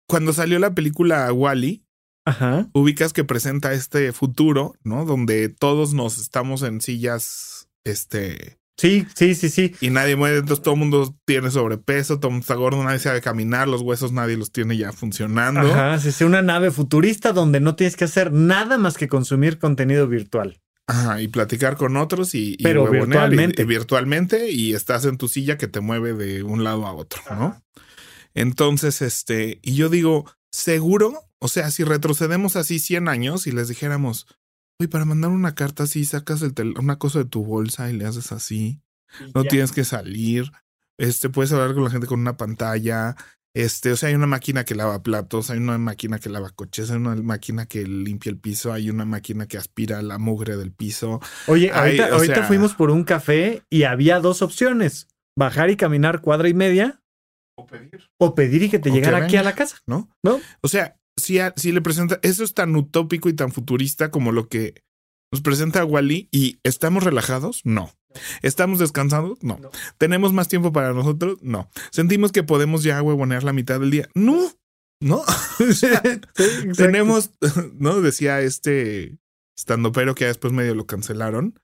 cuando 0.07 0.33
salió 0.33 0.59
la 0.59 0.73
película 0.73 1.31
Wally, 1.31 1.85
Ajá. 2.25 2.67
ubicas 2.73 3.13
que 3.13 3.23
presenta 3.23 3.73
este 3.73 4.11
futuro, 4.11 4.73
¿no? 4.83 5.05
Donde 5.05 5.49
todos 5.49 5.93
nos 5.93 6.17
estamos 6.17 6.63
en 6.63 6.81
sillas, 6.81 7.69
este. 7.83 8.57
Sí, 8.77 9.07
sí, 9.15 9.35
sí, 9.35 9.49
sí. 9.49 9.73
Y 9.79 9.89
nadie 9.89 10.17
muere, 10.17 10.39
entonces 10.39 10.61
todo 10.61 10.73
el 10.73 10.79
mundo 10.81 11.15
tiene 11.23 11.49
sobrepeso, 11.49 12.19
todo 12.19 12.27
el 12.27 12.33
mundo 12.33 12.43
está 12.43 12.55
gordo, 12.55 12.83
nadie 12.83 12.99
sabe 12.99 13.21
caminar, 13.21 13.69
los 13.69 13.81
huesos 13.81 14.11
nadie 14.11 14.35
los 14.35 14.51
tiene 14.51 14.75
ya 14.75 14.91
funcionando. 14.91 15.61
Ajá, 15.61 15.97
sí, 15.99 16.11
sí, 16.11 16.25
una 16.25 16.41
nave 16.41 16.71
futurista 16.71 17.31
donde 17.31 17.61
no 17.61 17.75
tienes 17.75 17.95
que 17.95 18.03
hacer 18.03 18.33
nada 18.33 18.77
más 18.77 18.97
que 18.97 19.07
consumir 19.07 19.59
contenido 19.59 20.07
virtual. 20.07 20.59
Ajá, 20.87 21.21
y 21.21 21.29
platicar 21.29 21.77
con 21.77 21.97
otros 21.97 22.35
y, 22.35 22.57
Pero 22.61 22.89
virtualmente. 22.89 23.63
Y, 23.63 23.65
virtualmente 23.65 24.51
y 24.51 24.73
estás 24.73 25.05
en 25.05 25.17
tu 25.17 25.27
silla 25.27 25.57
que 25.57 25.67
te 25.67 25.79
mueve 25.79 26.13
de 26.13 26.43
un 26.43 26.63
lado 26.63 26.85
a 26.85 26.93
otro, 26.93 27.21
¿no? 27.31 27.61
Entonces, 28.35 29.01
este, 29.01 29.59
y 29.63 29.75
yo 29.75 29.89
digo, 29.89 30.25
seguro, 30.51 31.23
o 31.39 31.47
sea, 31.47 31.71
si 31.71 31.83
retrocedemos 31.83 32.55
así 32.55 32.79
100 32.79 33.07
años 33.07 33.47
y 33.47 33.51
les 33.51 33.67
dijéramos, 33.69 34.27
oye, 34.79 34.89
para 34.89 35.05
mandar 35.05 35.31
una 35.31 35.55
carta 35.55 35.83
así, 35.83 36.05
sacas 36.05 36.41
el 36.41 36.53
una 36.77 36.99
cosa 36.99 37.19
de 37.19 37.25
tu 37.25 37.45
bolsa 37.45 37.89
y 37.89 37.93
le 37.93 38.05
haces 38.05 38.31
así, 38.31 38.81
no 39.33 39.43
tienes 39.45 39.71
que 39.71 39.85
salir, 39.85 40.51
este, 40.99 41.29
puedes 41.29 41.51
hablar 41.53 41.73
con 41.73 41.85
la 41.85 41.89
gente 41.89 42.07
con 42.07 42.19
una 42.19 42.37
pantalla, 42.37 43.15
este, 43.55 43.93
o 43.93 43.95
sea, 43.95 44.09
hay 44.09 44.15
una 44.15 44.27
máquina 44.27 44.65
que 44.65 44.75
lava 44.75 45.01
platos, 45.01 45.49
hay 45.49 45.59
una 45.59 45.77
máquina 45.77 46.19
que 46.19 46.29
lava 46.29 46.49
coches, 46.49 46.91
hay 46.91 46.97
una 46.97 47.15
máquina 47.15 47.65
que 47.67 47.87
limpia 47.87 48.29
el 48.29 48.37
piso, 48.37 48.73
hay 48.73 48.89
una 48.89 49.05
máquina 49.05 49.47
que 49.47 49.57
aspira 49.57 50.01
la 50.01 50.17
mugre 50.17 50.57
del 50.57 50.73
piso. 50.73 51.21
Oye, 51.47 51.71
ahorita, 51.71 52.07
ahorita 52.07 52.43
fuimos 52.43 52.73
por 52.73 52.91
un 52.91 53.05
café 53.05 53.63
y 53.69 53.83
había 53.83 54.19
dos 54.19 54.41
opciones, 54.41 55.07
bajar 55.37 55.69
y 55.69 55.77
caminar 55.77 56.19
cuadra 56.19 56.49
y 56.49 56.53
media 56.53 57.01
o 57.55 57.65
pedir. 57.65 58.09
O 58.17 58.35
pedir 58.35 58.63
y 58.63 58.69
que 58.69 58.79
te 58.79 58.91
llegara 58.91 59.25
aquí 59.25 59.37
a 59.37 59.43
la 59.43 59.55
casa. 59.55 59.77
¿No? 59.87 60.09
¿No? 60.23 60.39
O 60.61 60.67
sea, 60.67 60.97
si, 61.17 61.39
si 61.55 61.71
le 61.71 61.81
presenta, 61.81 62.19
eso 62.21 62.43
es 62.43 62.53
tan 62.53 62.75
utópico 62.75 63.29
y 63.29 63.33
tan 63.33 63.51
futurista 63.51 64.11
como 64.11 64.31
lo 64.31 64.47
que 64.47 64.75
nos 65.31 65.41
presenta 65.41 65.85
Wally 65.85 66.29
y 66.31 66.59
estamos 66.63 67.03
relajados, 67.03 67.61
no. 67.63 67.91
¿Estamos 68.41 68.79
descansados? 68.79 69.43
No. 69.43 69.59
¿Tenemos 69.97 70.31
más 70.31 70.47
tiempo 70.47 70.71
para 70.71 70.93
nosotros? 70.93 71.37
No. 71.41 71.69
¿Sentimos 71.91 72.31
que 72.31 72.43
podemos 72.43 72.83
ya 72.83 73.01
huevonear 73.01 73.43
la 73.43 73.53
mitad 73.53 73.79
del 73.79 73.91
día? 73.91 74.09
No. 74.13 74.51
No. 75.01 75.23
tenemos, 76.77 77.31
¿no? 77.73 78.01
Decía 78.01 78.41
este 78.41 79.17
estando 79.57 79.91
pero 79.91 80.15
que 80.15 80.25
después 80.25 80.53
medio 80.53 80.75
lo 80.75 80.85
cancelaron. 80.85 81.59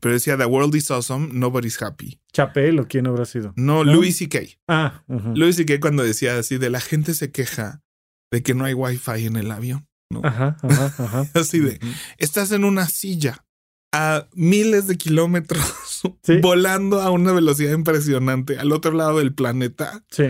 Pero 0.00 0.14
decía, 0.14 0.36
The 0.36 0.46
world 0.46 0.74
is 0.74 0.90
awesome, 0.90 1.30
nobody's 1.32 1.80
happy. 1.80 2.20
¿Chapel 2.32 2.80
o 2.80 2.86
quién 2.86 3.06
habrá 3.06 3.24
sido? 3.24 3.52
No, 3.56 3.84
Louis 3.84 4.16
C.K. 4.16 4.40
Ah. 4.68 5.02
Louis 5.06 5.56
C.K. 5.56 5.80
cuando 5.80 6.02
decía 6.02 6.38
así, 6.38 6.58
de 6.58 6.70
la 6.70 6.80
gente 6.80 7.14
se 7.14 7.30
queja 7.30 7.82
de 8.30 8.42
que 8.42 8.54
no 8.54 8.64
hay 8.64 8.74
wifi 8.74 9.26
en 9.26 9.36
el 9.36 9.50
avión. 9.50 9.86
¿no? 10.10 10.20
Ajá, 10.24 10.56
ajá, 10.62 10.94
ajá. 10.98 11.26
así 11.34 11.58
de, 11.60 11.80
estás 12.18 12.52
en 12.52 12.64
una 12.64 12.86
silla 12.86 13.44
a 13.92 14.26
miles 14.34 14.86
de 14.86 14.96
kilómetros 14.96 16.02
volando 16.42 17.00
a 17.00 17.10
una 17.10 17.32
velocidad 17.32 17.72
impresionante 17.72 18.58
al 18.58 18.72
otro 18.72 18.92
lado 18.92 19.18
del 19.18 19.34
planeta. 19.34 20.04
Sí. 20.10 20.24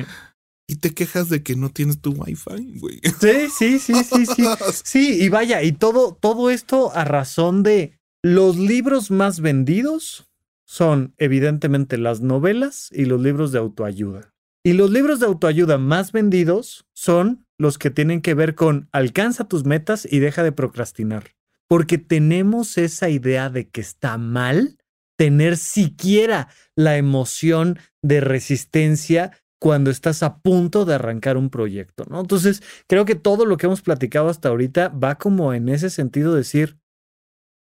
Y 0.71 0.77
te 0.77 0.93
quejas 0.93 1.31
de 1.31 1.43
que 1.43 1.57
no 1.57 1.71
tienes 1.71 2.01
tu 2.01 2.13
wifi, 2.13 2.79
güey. 2.79 3.01
Sí, 3.21 3.49
sí, 3.57 3.79
sí, 3.79 4.05
sí, 4.05 4.27
sí. 4.27 4.45
Sí, 4.85 5.23
y 5.23 5.29
vaya, 5.31 5.63
y 5.63 5.73
todo, 5.73 6.15
todo 6.21 6.51
esto 6.51 6.95
a 6.95 7.05
razón 7.05 7.63
de 7.63 7.98
los 8.35 8.59
libros 8.59 9.11
más 9.11 9.41
vendidos 9.41 10.29
son 10.67 11.15
evidentemente 11.17 11.97
las 11.97 12.21
novelas 12.21 12.91
y 12.93 13.07
los 13.07 13.23
libros 13.23 13.53
de 13.53 13.59
autoayuda. 13.59 14.35
Y 14.63 14.75
los 14.75 14.91
libros 14.91 15.19
de 15.19 15.27
autoayuda 15.27 15.79
más 15.79 16.13
vendidos 16.13 16.87
son 16.93 17.47
los 17.57 17.79
que 17.79 17.89
tienen 17.89 18.21
que 18.21 18.35
ver 18.35 18.55
con 18.55 18.91
alcanza 18.93 19.49
tus 19.49 19.65
metas 19.65 20.07
y 20.11 20.19
deja 20.19 20.43
de 20.43 20.53
procrastinar. 20.53 21.31
Porque 21.69 21.97
tenemos 21.97 22.77
esa 22.77 23.09
idea 23.09 23.49
de 23.49 23.71
que 23.71 23.81
está 23.81 24.19
mal 24.19 24.77
tener 25.17 25.57
siquiera 25.57 26.49
la 26.77 26.99
emoción 26.99 27.79
de 28.03 28.21
resistencia 28.21 29.33
cuando 29.59 29.91
estás 29.91 30.23
a 30.23 30.39
punto 30.41 30.85
de 30.85 30.95
arrancar 30.95 31.39
un 31.39 31.49
proyecto, 31.49 32.05
¿no? 32.11 32.21
Entonces, 32.21 32.63
creo 32.87 33.07
que 33.07 33.15
todo 33.15 33.47
lo 33.47 33.57
que 33.57 33.67
hemos 33.67 33.81
platicado 33.81 34.29
hasta 34.29 34.51
ahorita 34.51 34.89
va 34.91 35.17
como 35.17 35.55
en 35.55 35.71
ese 35.71 35.89
sentido 35.89 36.35
decir, 36.35 36.79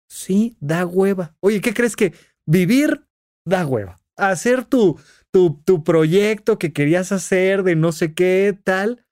sí, 0.08 0.56
da 0.60 0.86
hueva. 0.86 1.36
Oye, 1.40 1.62
¿qué 1.62 1.74
crees 1.74 1.96
que 1.96 2.14
vivir 2.46 3.06
da 3.46 3.66
hueva? 3.66 4.00
Hacer 4.16 4.66
tu, 4.66 5.00
tu, 5.32 5.62
tu 5.66 5.84
proyecto 5.84 6.58
que 6.58 6.74
querías 6.74 7.12
hacer 7.12 7.64
de 7.64 7.76
no 7.76 7.92
sé 7.92 8.14
qué, 8.14 8.58
tal, 8.64 9.06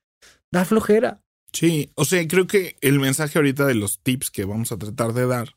da 0.51 0.65
flojera. 0.65 1.21
Sí, 1.53 1.91
o 1.95 2.05
sea, 2.05 2.27
creo 2.27 2.47
que 2.47 2.75
el 2.81 2.99
mensaje 2.99 3.37
ahorita 3.37 3.65
de 3.65 3.75
los 3.75 3.99
tips 3.99 4.29
que 4.31 4.45
vamos 4.45 4.71
a 4.71 4.77
tratar 4.77 5.13
de 5.13 5.27
dar 5.27 5.55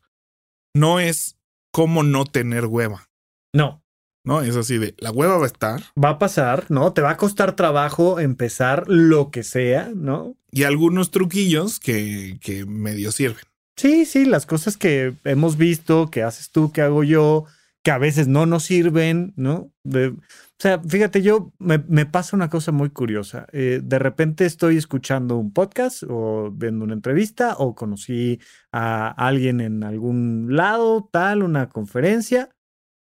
no 0.73 0.99
es 0.99 1.37
cómo 1.71 2.03
no 2.03 2.25
tener 2.25 2.65
hueva. 2.67 3.09
No. 3.53 3.83
¿no? 4.23 4.41
Es 4.41 4.55
así 4.55 4.77
de, 4.77 4.95
la 4.99 5.11
hueva 5.11 5.37
va 5.37 5.45
a 5.45 5.47
estar. 5.47 5.81
Va 6.01 6.09
a 6.09 6.19
pasar, 6.19 6.65
¿no? 6.69 6.93
Te 6.93 7.01
va 7.01 7.11
a 7.11 7.17
costar 7.17 7.55
trabajo 7.55 8.19
empezar 8.19 8.85
lo 8.87 9.31
que 9.31 9.43
sea, 9.43 9.91
¿no? 9.95 10.35
Y 10.51 10.63
algunos 10.63 11.11
truquillos 11.11 11.79
que, 11.79 12.37
que 12.41 12.65
medio 12.65 13.11
sirven. 13.11 13.43
Sí, 13.79 14.05
sí, 14.05 14.25
las 14.25 14.45
cosas 14.45 14.75
que 14.75 15.15
hemos 15.23 15.55
visto, 15.55 16.11
que 16.11 16.21
haces 16.21 16.51
tú, 16.51 16.73
que 16.73 16.81
hago 16.81 17.05
yo, 17.05 17.45
que 17.81 17.91
a 17.91 17.97
veces 17.97 18.27
no 18.27 18.45
nos 18.45 18.63
sirven, 18.63 19.31
¿no? 19.37 19.71
o 19.85 20.17
sea, 20.57 20.81
fíjate, 20.81 21.21
yo 21.21 21.53
me, 21.59 21.79
pasa 22.05 22.35
una 22.35 22.49
cosa 22.49 22.73
muy 22.73 22.89
curiosa. 22.89 23.47
Eh, 23.53 23.79
de 23.81 23.97
repente 23.97 24.45
estoy 24.45 24.75
escuchando 24.75 25.37
un 25.37 25.53
podcast 25.53 26.03
o 26.09 26.51
viendo 26.51 26.83
una 26.83 26.93
entrevista 26.93 27.55
o 27.57 27.73
conocí 27.73 28.41
a 28.73 29.11
alguien 29.11 29.61
en 29.61 29.85
algún 29.85 30.57
lado, 30.57 31.07
tal, 31.09 31.41
una 31.41 31.69
conferencia 31.69 32.49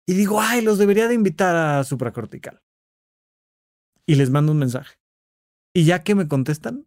y 0.07 0.15
digo, 0.15 0.41
ay, 0.41 0.63
los 0.63 0.79
debería 0.79 1.09
de 1.09 1.15
invitar 1.15 1.55
a 1.57 1.85
supracortical. 1.85 2.63
Y 4.07 4.15
les 4.15 4.31
mando 4.31 4.53
un 4.53 4.61
mensaje. 4.61 4.97
Y 5.75 5.85
ya 5.85 6.03
que 6.03 6.15
me 6.15 6.27
contestan, 6.27 6.87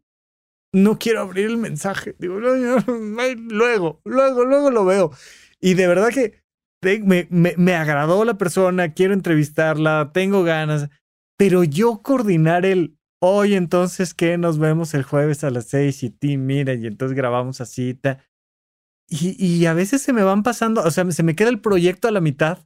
no 0.74 1.00
quiero 1.00 1.22
abrir 1.22 1.48
el 1.48 1.58
mensaje. 1.58 2.16
Digo, 2.20 2.40
luego, 2.40 4.02
luego, 4.06 4.46
luego 4.46 4.72
lo 4.72 4.86
veo. 4.86 5.12
Y 5.60 5.74
de 5.74 5.88
verdad 5.88 6.10
que 6.10 6.44
me, 7.04 7.28
me, 7.30 7.56
me 7.58 7.74
agradó 7.76 8.24
la 8.26 8.38
persona, 8.38 8.94
quiero 8.94 9.14
entrevistarla, 9.14 10.12
tengo 10.14 10.44
ganas, 10.44 10.90
pero 11.38 11.64
yo 11.64 12.02
coordinar 12.02 12.66
el, 12.66 12.98
hoy 13.20 13.56
entonces 13.56 14.14
que 14.14 14.38
nos 14.38 14.60
vemos 14.60 14.94
el 14.94 15.04
jueves 15.04 15.44
a 15.44 15.50
las 15.50 15.66
seis 15.66 16.04
y 16.04 16.10
ti, 16.10 16.38
mira, 16.38 16.74
y 16.74 16.86
entonces 16.86 17.16
grabamos 17.16 17.62
así. 17.62 18.00
Y, 19.10 19.44
y 19.44 19.66
a 19.66 19.74
veces 19.74 20.02
se 20.02 20.14
me 20.14 20.24
van 20.24 20.44
pasando, 20.44 20.84
o 20.84 20.92
sea, 20.92 21.10
se 21.12 21.24
me 21.24 21.36
queda 21.36 21.50
el 21.50 21.62
proyecto 21.62 22.08
a 22.08 22.12
la 22.12 22.22
mitad 22.22 22.60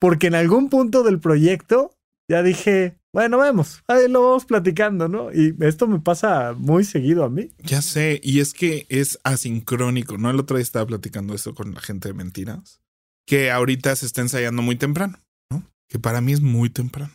porque 0.00 0.28
en 0.28 0.34
algún 0.34 0.70
punto 0.70 1.02
del 1.02 1.20
proyecto 1.20 1.92
ya 2.28 2.42
dije, 2.42 2.99
bueno, 3.12 3.38
vemos, 3.38 3.82
ahí 3.88 4.08
lo 4.08 4.22
vamos 4.22 4.44
platicando, 4.44 5.08
¿no? 5.08 5.32
Y 5.32 5.56
esto 5.60 5.88
me 5.88 5.98
pasa 5.98 6.54
muy 6.56 6.84
seguido 6.84 7.24
a 7.24 7.30
mí. 7.30 7.50
Ya 7.58 7.82
sé, 7.82 8.20
y 8.22 8.38
es 8.38 8.54
que 8.54 8.86
es 8.88 9.18
asincrónico, 9.24 10.16
¿no? 10.16 10.30
El 10.30 10.38
otro 10.38 10.56
día 10.56 10.62
estaba 10.62 10.86
platicando 10.86 11.34
eso 11.34 11.54
con 11.54 11.74
la 11.74 11.80
gente 11.80 12.08
de 12.08 12.14
mentiras, 12.14 12.80
que 13.26 13.50
ahorita 13.50 13.94
se 13.96 14.06
está 14.06 14.20
ensayando 14.20 14.62
muy 14.62 14.76
temprano, 14.76 15.18
¿no? 15.50 15.64
Que 15.88 15.98
para 15.98 16.20
mí 16.20 16.32
es 16.32 16.40
muy 16.40 16.70
temprano. 16.70 17.12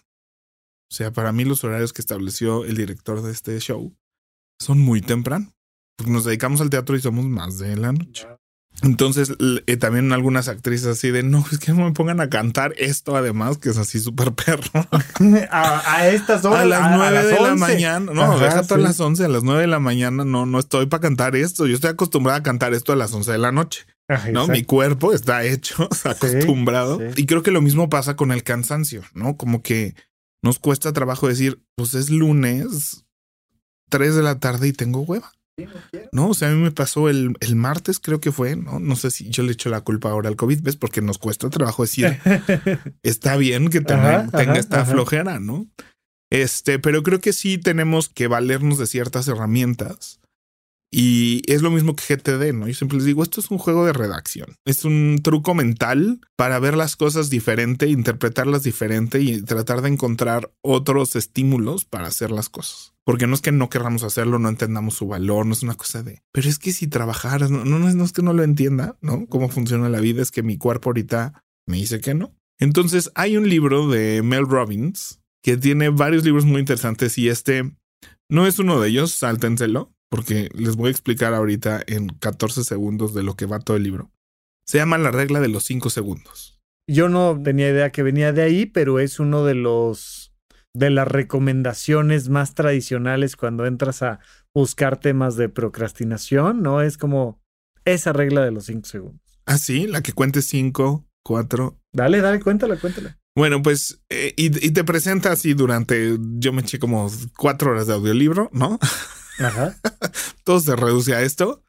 O 0.92 0.94
sea, 0.94 1.12
para 1.12 1.32
mí 1.32 1.46
los 1.46 1.64
horarios 1.64 1.94
que 1.94 2.02
estableció 2.02 2.66
el 2.66 2.76
director 2.76 3.22
de 3.22 3.32
este 3.32 3.58
show 3.60 3.96
son 4.60 4.80
muy 4.80 5.02
temprano, 5.02 5.54
porque 5.98 6.12
nos 6.12 6.26
dedicamos 6.26 6.60
al 6.60 6.70
teatro 6.70 6.96
y 6.96 7.02
somos 7.02 7.26
más 7.26 7.58
de 7.58 7.76
la 7.78 7.94
noche. 7.94 8.28
Entonces, 8.82 9.34
eh, 9.68 9.78
también 9.78 10.12
algunas 10.12 10.48
actrices 10.48 10.88
así 10.88 11.10
de 11.10 11.24
no, 11.24 11.44
es 11.52 11.60
que 11.60 11.72
no 11.72 11.86
me 11.86 11.92
pongan 11.92 12.20
a 12.20 12.30
cantar 12.30 12.74
esto, 12.78 13.16
además, 13.16 13.58
que 13.58 13.70
es 13.70 13.78
así 13.78 14.00
súper 14.00 14.34
perro. 14.34 14.70
a, 15.52 16.08
estas 16.08 16.44
horas. 16.46 16.62
A 16.62 16.66
las 16.66 16.98
nueve 16.98 17.24
de 17.26 17.40
la 17.40 17.56
mañana. 17.56 18.12
No, 18.14 18.38
deja 18.38 18.60
a 18.70 18.78
las 18.78 19.00
once, 19.00 19.26
a 19.26 19.30
las 19.30 19.44
nueve 19.44 19.62
de 19.62 19.68
la 19.68 19.80
mañana. 19.80 20.26
No, 20.26 20.46
no 20.46 20.60
estoy 20.60 20.88
para 20.88 21.02
cantar 21.02 21.36
esto. 21.36 21.68
Yo 21.68 21.76
estoy 21.76 21.92
acostumbrada 21.92 22.40
a 22.40 22.44
cantar 22.44 22.74
esto 22.74 22.92
a 22.92 22.96
las 22.96 23.14
once 23.14 23.32
de 23.32 23.38
la 23.38 23.52
noche. 23.52 23.86
¿no? 24.32 24.48
Mi 24.48 24.64
cuerpo 24.64 25.14
está 25.14 25.44
hecho, 25.44 25.90
acostumbrado. 26.04 27.00
Y 27.16 27.26
creo 27.26 27.44
que 27.44 27.52
lo 27.52 27.62
mismo 27.62 27.90
pasa 27.90 28.16
con 28.16 28.32
el 28.32 28.44
cansancio, 28.44 29.04
¿no? 29.14 29.38
Como 29.38 29.62
que 29.62 29.96
nos 30.44 30.60
cuesta 30.60 30.94
trabajo 30.94 31.28
decir, 31.28 31.60
pues 31.76 31.94
es 31.96 32.10
lunes, 32.10 33.06
tres 33.90 34.16
de 34.16 34.22
la 34.22 34.40
tarde 34.40 34.68
y 34.68 34.74
tengo 34.74 35.02
hueva. 35.02 35.32
No, 36.12 36.30
o 36.30 36.34
sea, 36.34 36.50
a 36.50 36.52
mí 36.52 36.62
me 36.62 36.72
pasó 36.72 37.08
el, 37.08 37.36
el, 37.40 37.56
martes, 37.56 38.00
creo 38.00 38.20
que 38.20 38.32
fue, 38.32 38.56
¿no? 38.56 38.80
No 38.80 38.96
sé 38.96 39.10
si 39.10 39.30
yo 39.30 39.44
le 39.44 39.54
echo 39.54 39.70
la 39.70 39.82
culpa 39.82 40.10
ahora 40.10 40.28
al 40.28 40.36
COVID, 40.36 40.62
¿ves? 40.62 40.76
Porque 40.76 41.02
nos 41.02 41.18
cuesta 41.18 41.50
trabajo 41.50 41.84
decir, 41.84 42.20
está 43.04 43.38
bien 43.38 43.70
que 43.70 43.82
tenga, 43.82 44.30
esta 44.56 44.86
flojera, 44.86 45.40
¿no? 45.40 45.68
Este, 46.30 46.80
pero 46.80 47.04
creo 47.04 47.22
que 47.22 47.32
sí 47.32 47.58
tenemos 47.58 48.10
que 48.10 48.28
valernos 48.28 48.78
de 48.78 48.88
ciertas 48.88 49.28
herramientas. 49.28 50.20
Y 50.92 51.42
es 51.52 51.62
lo 51.62 51.72
mismo 51.72 51.96
que 51.96 52.16
GTD, 52.16 52.54
¿no? 52.54 52.68
Yo 52.68 52.74
siempre 52.74 52.98
les 52.98 53.06
digo, 53.06 53.24
esto 53.24 53.42
es 53.42 53.52
un 53.52 53.58
juego 53.58 53.86
de 53.86 53.94
redacción. 53.94 54.56
Es 54.66 54.86
un 54.86 55.20
truco 55.24 55.54
mental 55.54 56.22
para 56.38 56.60
ver 56.60 56.78
las 56.78 56.96
cosas 56.96 57.30
diferente, 57.30 57.88
interpretarlas 57.88 58.64
diferente 58.64 59.20
y 59.20 59.42
tratar 59.42 59.82
de 59.82 59.90
encontrar 59.90 60.52
otros 60.62 61.16
estímulos 61.16 61.86
para 61.86 62.08
hacer 62.08 62.32
las 62.32 62.50
cosas. 62.50 62.95
Porque 63.06 63.28
no 63.28 63.36
es 63.36 63.42
que 63.42 63.52
no 63.52 63.70
querramos 63.70 64.04
hacerlo, 64.04 64.40
no 64.40 64.50
entendamos 64.50 64.96
su 64.96 65.08
valor, 65.08 65.46
no 65.46 65.54
es 65.54 65.62
una 65.62 65.76
cosa 65.76 66.02
de, 66.02 66.24
pero 66.32 66.50
es 66.50 66.58
que 66.58 66.74
si 66.74 66.88
trabajaras, 66.88 67.52
no, 67.52 68.04
es 68.04 68.12
que 68.12 68.24
no 68.24 68.34
lo 68.34 68.44
entienda, 68.44 68.98
¿no? 69.02 69.28
Cómo 69.28 69.48
funciona 69.48 69.90
la 69.90 70.00
vida, 70.00 70.24
es 70.24 70.32
que 70.32 70.42
mi 70.42 70.58
cuerpo 70.58 70.90
ahorita 70.90 71.44
me 71.68 71.78
dice 71.78 72.02
que 72.02 72.16
no. 72.16 72.36
Entonces 72.60 73.12
hay 73.14 73.38
un 73.38 73.48
libro 73.48 73.88
de 73.90 74.24
Mel 74.24 74.48
Robbins 74.48 75.22
que 75.44 75.58
tiene 75.58 75.90
varios 75.90 76.24
libros 76.24 76.46
muy 76.46 76.60
interesantes 76.60 77.18
y 77.20 77.30
este 77.30 77.72
no 78.28 78.48
es 78.48 78.58
uno 78.58 78.82
de 78.82 78.90
ellos, 78.90 79.12
sáltenselo, 79.12 79.94
porque 80.10 80.50
les 80.54 80.76
voy 80.76 80.88
a 80.88 80.92
explicar 80.92 81.34
ahorita 81.34 81.84
en 81.86 82.08
14 82.08 82.64
segundos 82.64 83.14
de 83.14 83.22
lo 83.22 83.36
que 83.36 83.46
va 83.46 83.60
todo 83.60 83.78
el 83.78 83.84
libro. 83.84 84.12
Se 84.66 84.80
llama 84.80 84.98
la 84.98 85.12
regla 85.12 85.40
de 85.40 85.50
los 85.50 85.64
5 85.66 85.92
segundos. 85.92 86.60
Yo 86.88 87.10
no 87.10 87.40
tenía 87.44 87.70
idea 87.70 87.92
que 87.92 88.04
venía 88.04 88.32
de 88.32 88.42
ahí, 88.42 88.66
pero 88.66 89.00
es 89.00 89.20
uno 89.20 89.44
de 89.44 89.56
los 89.56 90.25
de 90.76 90.90
las 90.90 91.08
recomendaciones 91.08 92.28
más 92.28 92.54
tradicionales 92.54 93.38
cuando 93.38 93.66
entras 93.66 94.04
a 94.04 94.20
buscar 94.54 95.00
temas 95.00 95.38
de 95.38 95.48
procrastinación, 95.48 96.62
¿no? 96.62 96.82
Es 96.82 96.98
como 96.98 97.42
esa 97.86 98.12
regla 98.12 98.44
de 98.44 98.52
los 98.52 98.66
cinco 98.66 98.88
segundos. 98.88 99.40
Ah, 99.46 99.58
sí, 99.58 99.88
la 99.88 100.02
que 100.02 100.12
cuente 100.12 100.42
cinco, 100.42 101.08
cuatro. 101.24 101.80
Dale, 101.94 102.20
dale, 102.20 102.42
cuéntala, 102.42 102.76
cuéntala. 102.76 103.18
Bueno, 103.38 103.62
pues, 103.62 104.02
eh, 104.10 104.34
y, 104.36 104.50
te 104.50 104.84
presenta 104.84 105.32
así 105.32 105.54
durante, 105.54 106.18
yo 106.20 106.52
me 106.52 106.62
eché 106.62 106.78
como 106.78 107.10
cuatro 107.38 107.72
horas 107.72 107.88
de 107.88 107.94
audiolibro, 107.94 108.50
¿no? 108.52 108.78
Ajá. 109.40 109.78
Todo 110.44 110.60
se 110.60 110.76
reduce 110.76 111.16
a 111.16 111.22
esto. 111.22 111.64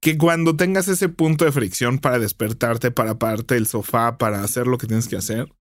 Que 0.00 0.16
cuando 0.16 0.56
tengas 0.56 0.86
ese 0.88 1.08
punto 1.08 1.44
de 1.44 1.52
fricción 1.52 1.98
para 1.98 2.18
despertarte, 2.18 2.90
para 2.90 3.18
pararte 3.18 3.54
del 3.54 3.66
sofá, 3.66 4.18
para 4.18 4.44
hacer 4.44 4.66
lo 4.66 4.76
que 4.78 4.86
tienes 4.86 5.08
que 5.08 5.16
hacer, 5.16 5.52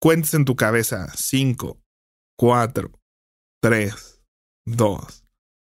cuentes 0.00 0.34
en 0.34 0.44
tu 0.44 0.56
cabeza 0.56 1.12
cinco, 1.14 1.80
cuatro, 2.38 2.92
tres, 3.62 4.22
dos, 4.66 5.24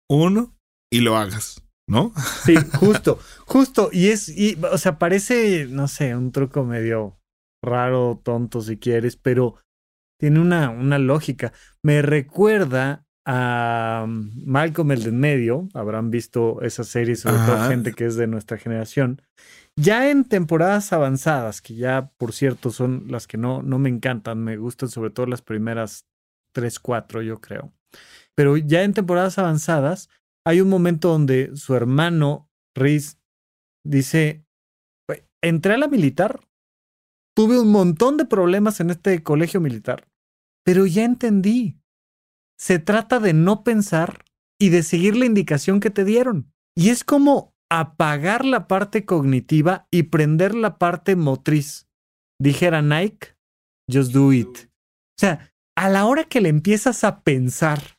uno 0.09 0.55
y 0.91 1.01
lo 1.01 1.17
hagas, 1.17 1.63
¿no? 1.89 2.13
Sí, 2.45 2.55
justo, 2.79 3.19
justo. 3.45 3.89
Y 3.91 4.09
es, 4.09 4.29
y, 4.29 4.57
o 4.71 4.77
sea, 4.77 4.99
parece, 4.99 5.65
no 5.67 5.87
sé, 5.87 6.15
un 6.15 6.31
truco 6.31 6.63
medio 6.63 7.17
raro, 7.63 8.19
tonto 8.23 8.61
si 8.61 8.77
quieres, 8.77 9.17
pero 9.17 9.55
tiene 10.19 10.39
una, 10.39 10.69
una 10.69 10.99
lógica. 10.99 11.53
Me 11.83 12.01
recuerda 12.01 13.05
a 13.25 14.05
Malcolm 14.07 14.91
el 14.91 15.03
de 15.03 15.09
en 15.09 15.19
medio, 15.19 15.69
habrán 15.73 16.09
visto 16.11 16.61
esa 16.61 16.83
serie, 16.83 17.15
sobre 17.15 17.37
todo 17.37 17.67
gente 17.69 17.93
que 17.93 18.05
es 18.05 18.15
de 18.15 18.27
nuestra 18.27 18.57
generación. 18.57 19.21
Ya 19.79 20.09
en 20.09 20.25
temporadas 20.25 20.91
avanzadas, 20.91 21.61
que 21.61 21.75
ya 21.75 22.11
por 22.17 22.33
cierto 22.33 22.71
son 22.71 23.05
las 23.07 23.27
que 23.27 23.37
no, 23.37 23.61
no 23.63 23.79
me 23.79 23.89
encantan, 23.89 24.43
me 24.43 24.57
gustan 24.57 24.89
sobre 24.89 25.11
todo 25.11 25.27
las 25.27 25.41
primeras 25.41 26.05
3, 26.53 26.79
4, 26.79 27.21
yo 27.21 27.39
creo. 27.41 27.73
Pero 28.35 28.57
ya 28.57 28.83
en 28.83 28.93
temporadas 28.93 29.37
avanzadas, 29.37 30.09
hay 30.45 30.61
un 30.61 30.69
momento 30.69 31.09
donde 31.09 31.55
su 31.55 31.75
hermano, 31.75 32.49
Riz, 32.75 33.19
dice, 33.85 34.45
entré 35.41 35.73
a 35.73 35.77
la 35.77 35.87
militar, 35.87 36.39
tuve 37.35 37.59
un 37.59 37.71
montón 37.71 38.17
de 38.17 38.25
problemas 38.25 38.79
en 38.79 38.89
este 38.89 39.23
colegio 39.23 39.59
militar, 39.59 40.07
pero 40.63 40.85
ya 40.85 41.03
entendí. 41.03 41.79
Se 42.57 42.79
trata 42.79 43.19
de 43.19 43.33
no 43.33 43.63
pensar 43.63 44.23
y 44.59 44.69
de 44.69 44.83
seguir 44.83 45.15
la 45.15 45.25
indicación 45.25 45.79
que 45.79 45.89
te 45.89 46.05
dieron. 46.05 46.53
Y 46.75 46.89
es 46.89 47.03
como 47.03 47.55
apagar 47.69 48.45
la 48.45 48.67
parte 48.67 49.05
cognitiva 49.05 49.87
y 49.89 50.03
prender 50.03 50.53
la 50.53 50.77
parte 50.77 51.15
motriz. 51.15 51.87
Dijera 52.39 52.81
Nike, 52.81 53.35
just 53.91 54.11
do 54.11 54.31
it. 54.33 54.49
O 54.57 55.17
sea, 55.17 55.50
a 55.81 55.89
la 55.89 56.05
hora 56.05 56.25
que 56.25 56.41
le 56.41 56.49
empiezas 56.49 57.03
a 57.03 57.21
pensar 57.21 57.97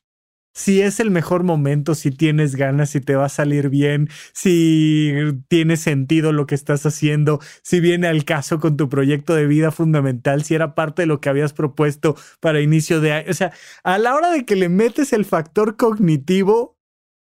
si 0.54 0.82
es 0.82 1.00
el 1.00 1.10
mejor 1.10 1.42
momento, 1.42 1.96
si 1.96 2.12
tienes 2.12 2.54
ganas, 2.54 2.90
si 2.90 3.00
te 3.00 3.16
va 3.16 3.24
a 3.24 3.28
salir 3.28 3.70
bien, 3.70 4.08
si 4.32 5.12
tiene 5.48 5.76
sentido 5.76 6.30
lo 6.30 6.46
que 6.46 6.54
estás 6.54 6.86
haciendo, 6.86 7.40
si 7.62 7.80
viene 7.80 8.06
al 8.06 8.24
caso 8.24 8.60
con 8.60 8.76
tu 8.76 8.88
proyecto 8.88 9.34
de 9.34 9.48
vida 9.48 9.72
fundamental, 9.72 10.44
si 10.44 10.54
era 10.54 10.76
parte 10.76 11.02
de 11.02 11.06
lo 11.06 11.20
que 11.20 11.28
habías 11.28 11.54
propuesto 11.54 12.14
para 12.38 12.60
inicio 12.60 13.00
de 13.00 13.14
año. 13.14 13.30
O 13.30 13.34
sea, 13.34 13.52
a 13.82 13.98
la 13.98 14.14
hora 14.14 14.30
de 14.30 14.44
que 14.44 14.54
le 14.54 14.68
metes 14.68 15.12
el 15.12 15.24
factor 15.24 15.76
cognitivo, 15.76 16.78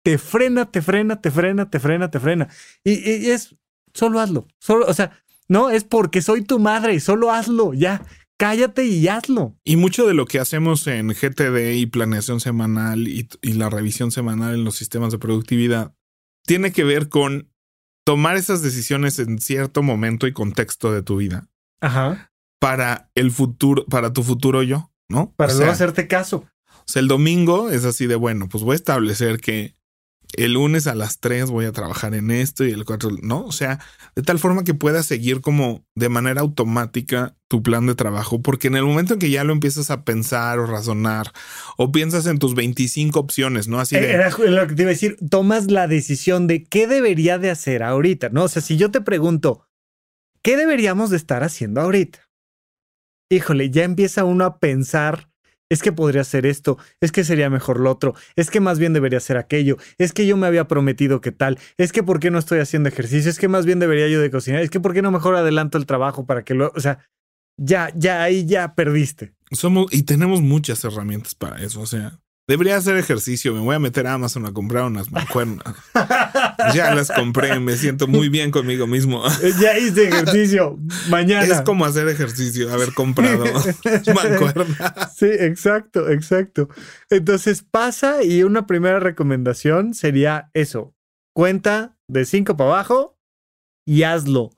te 0.04 0.18
frena, 0.18 0.70
te 0.70 0.82
frena, 0.82 1.22
te 1.22 1.32
frena, 1.32 1.70
te 1.70 1.80
frena, 1.80 2.12
te 2.12 2.20
frena. 2.20 2.50
Y, 2.84 3.10
y 3.10 3.30
es, 3.30 3.56
solo 3.94 4.20
hazlo. 4.20 4.48
Solo, 4.60 4.86
o 4.88 4.94
sea, 4.94 5.12
no, 5.48 5.70
es 5.70 5.86
porque 5.86 6.22
soy 6.22 6.42
tu 6.42 6.60
madre, 6.60 7.00
solo 7.00 7.32
hazlo, 7.32 7.74
ya 7.74 8.02
cállate 8.42 8.86
y 8.86 9.08
hazlo. 9.08 9.56
Y 9.64 9.76
mucho 9.76 10.08
de 10.08 10.16
lo 10.16 10.26
que 10.26 10.40
hacemos 10.40 10.88
en 10.88 11.10
GTD 11.10 11.76
y 11.76 11.86
planeación 11.86 12.40
semanal 12.40 13.08
y, 13.08 13.30
la 13.44 13.70
revisión 13.70 14.12
semanal 14.12 14.56
en 14.56 14.64
los 14.64 14.76
sistemas 14.76 15.12
de 15.12 15.20
productividad 15.20 15.94
tiene 16.48 16.72
que 16.72 16.84
ver 16.84 17.08
con 17.08 17.52
tomar 18.04 18.38
esas 18.38 18.64
decisiones 18.64 19.20
en 19.20 19.38
cierto 19.38 19.84
momento 19.84 20.26
y 20.26 20.34
contexto 20.34 20.92
de 20.92 21.04
tu 21.04 21.18
vida. 21.18 21.50
Ajá. 21.82 22.34
Para 22.60 23.12
el 23.14 23.30
futuro, 23.30 23.86
para 23.86 24.12
tu 24.12 24.24
futuro 24.24 24.64
yo, 24.64 24.92
¿no? 25.08 25.36
Para 25.36 25.54
no 25.54 25.66
hacerte 25.66 26.08
caso. 26.08 26.48
O 26.68 26.88
sea, 26.88 27.04
el 27.04 27.08
domingo 27.08 27.70
es 27.70 27.86
así 27.86 28.08
de 28.08 28.16
bueno, 28.16 28.50
pues 28.50 28.64
voy 28.64 28.74
a 28.74 28.76
establecer 28.76 29.40
que 29.40 29.76
el 30.34 30.54
lunes 30.54 30.88
a 30.88 30.96
las 30.96 31.20
3 31.20 31.50
voy 31.50 31.66
a 31.66 31.72
trabajar 31.72 32.14
en 32.14 32.32
esto 32.32 32.66
y 32.66 32.72
el 32.72 32.86
4, 32.86 33.10
¿no? 33.22 33.46
O 33.46 33.52
sea, 33.52 33.80
de 34.16 34.22
tal 34.22 34.40
forma 34.40 34.64
que 34.64 34.74
puedas 34.74 35.06
seguir 35.06 35.42
como 35.42 35.86
de 35.96 36.10
manera 36.10 36.42
automática 36.42 37.36
tu 37.48 37.64
plan 37.64 37.86
de 37.86 37.96
trabajo, 37.96 38.42
porque 38.42 38.68
en 38.68 38.76
el 38.76 38.84
momento 38.84 39.14
en 39.14 39.20
que 39.20 39.30
ya 39.30 39.44
lo 39.44 39.52
empiezas 39.52 39.90
a 39.92 40.06
pensar 40.06 40.60
o 40.60 40.66
razonar, 40.66 41.32
o 41.78 41.92
piensas 41.92 42.26
en 42.28 42.40
tus 42.40 42.56
25 42.56 43.20
opciones, 43.20 43.68
¿no? 43.68 43.80
Así 43.80 43.96
de... 43.96 44.12
Era 44.12 44.30
lo 44.30 44.68
que 44.68 44.76
te 44.76 44.84
iba 44.84 44.90
a 44.90 44.94
decir, 44.94 45.18
tomas 45.30 45.70
la 45.70 45.88
decisión 45.88 46.48
de 46.48 46.64
qué 46.64 46.88
debería 46.88 47.38
de 47.38 47.50
hacer 47.50 47.84
ahorita, 47.84 48.30
¿no? 48.30 48.44
O 48.44 48.48
sea, 48.48 48.62
si 48.62 48.78
yo 48.78 48.92
te 48.92 49.02
pregunto, 49.02 49.68
¿qué 50.42 50.56
deberíamos 50.56 51.10
de 51.10 51.18
estar 51.18 51.44
haciendo 51.44 51.82
ahorita? 51.82 52.30
Híjole, 53.30 53.70
ya 53.70 53.84
empieza 53.84 54.24
uno 54.26 54.46
a 54.46 54.60
pensar 54.60 55.31
es 55.72 55.82
que 55.82 55.94
podría 55.94 56.24
ser 56.26 56.46
esto, 56.46 56.78
es 57.00 57.14
que 57.14 57.24
sería 57.24 57.50
mejor 57.50 57.80
lo 57.80 57.90
otro, 57.90 58.14
es 58.36 58.50
que 58.50 58.60
más 58.60 58.78
bien 58.78 58.92
debería 58.92 59.22
ser 59.22 59.38
aquello, 59.38 59.78
es 59.98 60.12
que 60.12 60.28
yo 60.28 60.36
me 60.36 60.46
había 60.46 60.68
prometido 60.68 61.22
que 61.22 61.32
tal, 61.32 61.58
es 61.78 61.94
que 61.94 62.04
por 62.04 62.20
qué 62.20 62.30
no 62.30 62.38
estoy 62.38 62.60
haciendo 62.60 62.90
ejercicio, 62.90 63.32
es 63.32 63.40
que 63.40 63.48
más 63.48 63.66
bien 63.66 63.80
debería 63.80 64.10
yo 64.10 64.20
de 64.20 64.30
cocinar, 64.30 64.62
es 64.62 64.70
que 64.70 64.82
por 64.82 64.94
qué 64.94 65.02
no 65.02 65.12
mejor 65.12 65.36
adelanto 65.36 65.78
el 65.78 65.86
trabajo 65.86 66.26
para 66.26 66.44
que 66.44 66.56
lo, 66.56 66.74
o 66.76 66.80
sea, 66.82 67.00
ya, 67.58 67.90
ya 67.96 68.22
ahí 68.22 68.46
ya 68.46 68.76
perdiste. 68.76 69.34
Somos 69.52 69.94
y 69.94 70.04
tenemos 70.04 70.42
muchas 70.42 70.84
herramientas 70.84 71.36
para 71.36 71.64
eso, 71.64 71.80
o 71.80 71.86
sea, 71.86 72.20
Debería 72.52 72.76
hacer 72.76 72.98
ejercicio. 72.98 73.54
Me 73.54 73.62
voy 73.62 73.76
a 73.76 73.80
meter 73.80 74.06
a 74.08 74.14
Amazon 74.16 74.46
a 74.46 74.52
comprar 74.52 74.84
unas 74.84 75.10
mancuernas. 75.10 75.64
ya 76.76 76.94
las 76.94 77.10
compré. 77.10 77.58
Me 77.62 77.78
siento 77.78 78.10
muy 78.10 78.28
bien 78.28 78.52
conmigo 78.52 78.88
mismo. 78.88 79.24
ya 79.62 79.78
hice 79.78 80.10
ejercicio. 80.10 80.78
Mañana. 81.10 81.46
Es 81.46 81.62
como 81.62 81.86
hacer 81.86 82.10
ejercicio, 82.10 82.70
haber 82.70 82.94
comprado 82.94 83.46
mancuernas. 84.14 85.16
Sí, 85.16 85.28
exacto, 85.28 86.10
exacto. 86.10 86.68
Entonces 87.10 87.64
pasa 87.64 88.22
y 88.22 88.44
una 88.44 88.68
primera 88.68 89.00
recomendación 89.00 89.94
sería 89.94 90.52
eso. 90.54 90.94
Cuenta 91.34 91.98
de 92.10 92.26
cinco 92.26 92.58
para 92.58 92.72
abajo 92.72 93.18
y 93.86 94.04
hazlo. 94.04 94.50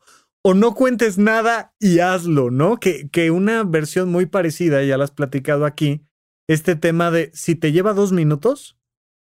O 0.41 0.55
no 0.55 0.73
cuentes 0.73 1.19
nada 1.19 1.75
y 1.79 1.99
hazlo, 1.99 2.49
¿no? 2.49 2.79
Que, 2.79 3.07
que 3.11 3.29
una 3.29 3.63
versión 3.63 4.09
muy 4.09 4.25
parecida, 4.25 4.81
ya 4.81 4.97
la 4.97 5.03
has 5.03 5.11
platicado 5.11 5.67
aquí, 5.67 6.07
este 6.47 6.75
tema 6.75 7.11
de 7.11 7.31
si 7.33 7.55
te 7.55 7.71
lleva 7.71 7.93
dos 7.93 8.11
minutos 8.11 8.77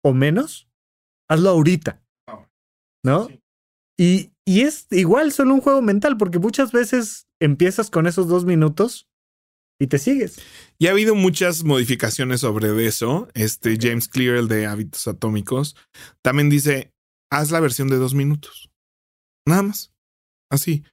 o 0.04 0.12
menos, 0.12 0.68
hazlo 1.28 1.50
ahorita. 1.50 2.02
Ah, 2.26 2.48
¿No? 3.04 3.28
Y, 3.98 4.32
y 4.44 4.60
es 4.62 4.86
igual 4.90 5.32
solo 5.32 5.54
un 5.54 5.60
juego 5.60 5.82
mental, 5.82 6.16
porque 6.16 6.38
muchas 6.38 6.72
veces 6.72 7.26
empiezas 7.40 7.90
con 7.90 8.06
esos 8.06 8.28
dos 8.28 8.44
minutos 8.44 9.08
y 9.80 9.88
te 9.88 9.98
sigues. 9.98 10.40
Y 10.78 10.86
ha 10.86 10.92
habido 10.92 11.14
muchas 11.14 11.64
modificaciones 11.64 12.40
sobre 12.40 12.86
eso. 12.86 13.28
Este 13.34 13.76
James 13.80 14.08
Clear, 14.08 14.36
el 14.36 14.48
de 14.48 14.66
hábitos 14.66 15.06
atómicos, 15.08 15.76
también 16.22 16.48
dice: 16.48 16.92
haz 17.30 17.50
la 17.50 17.60
versión 17.60 17.88
de 17.88 17.96
dos 17.96 18.14
minutos. 18.14 18.70
Nada 19.46 19.62
más. 19.62 19.92
Así 20.50 20.84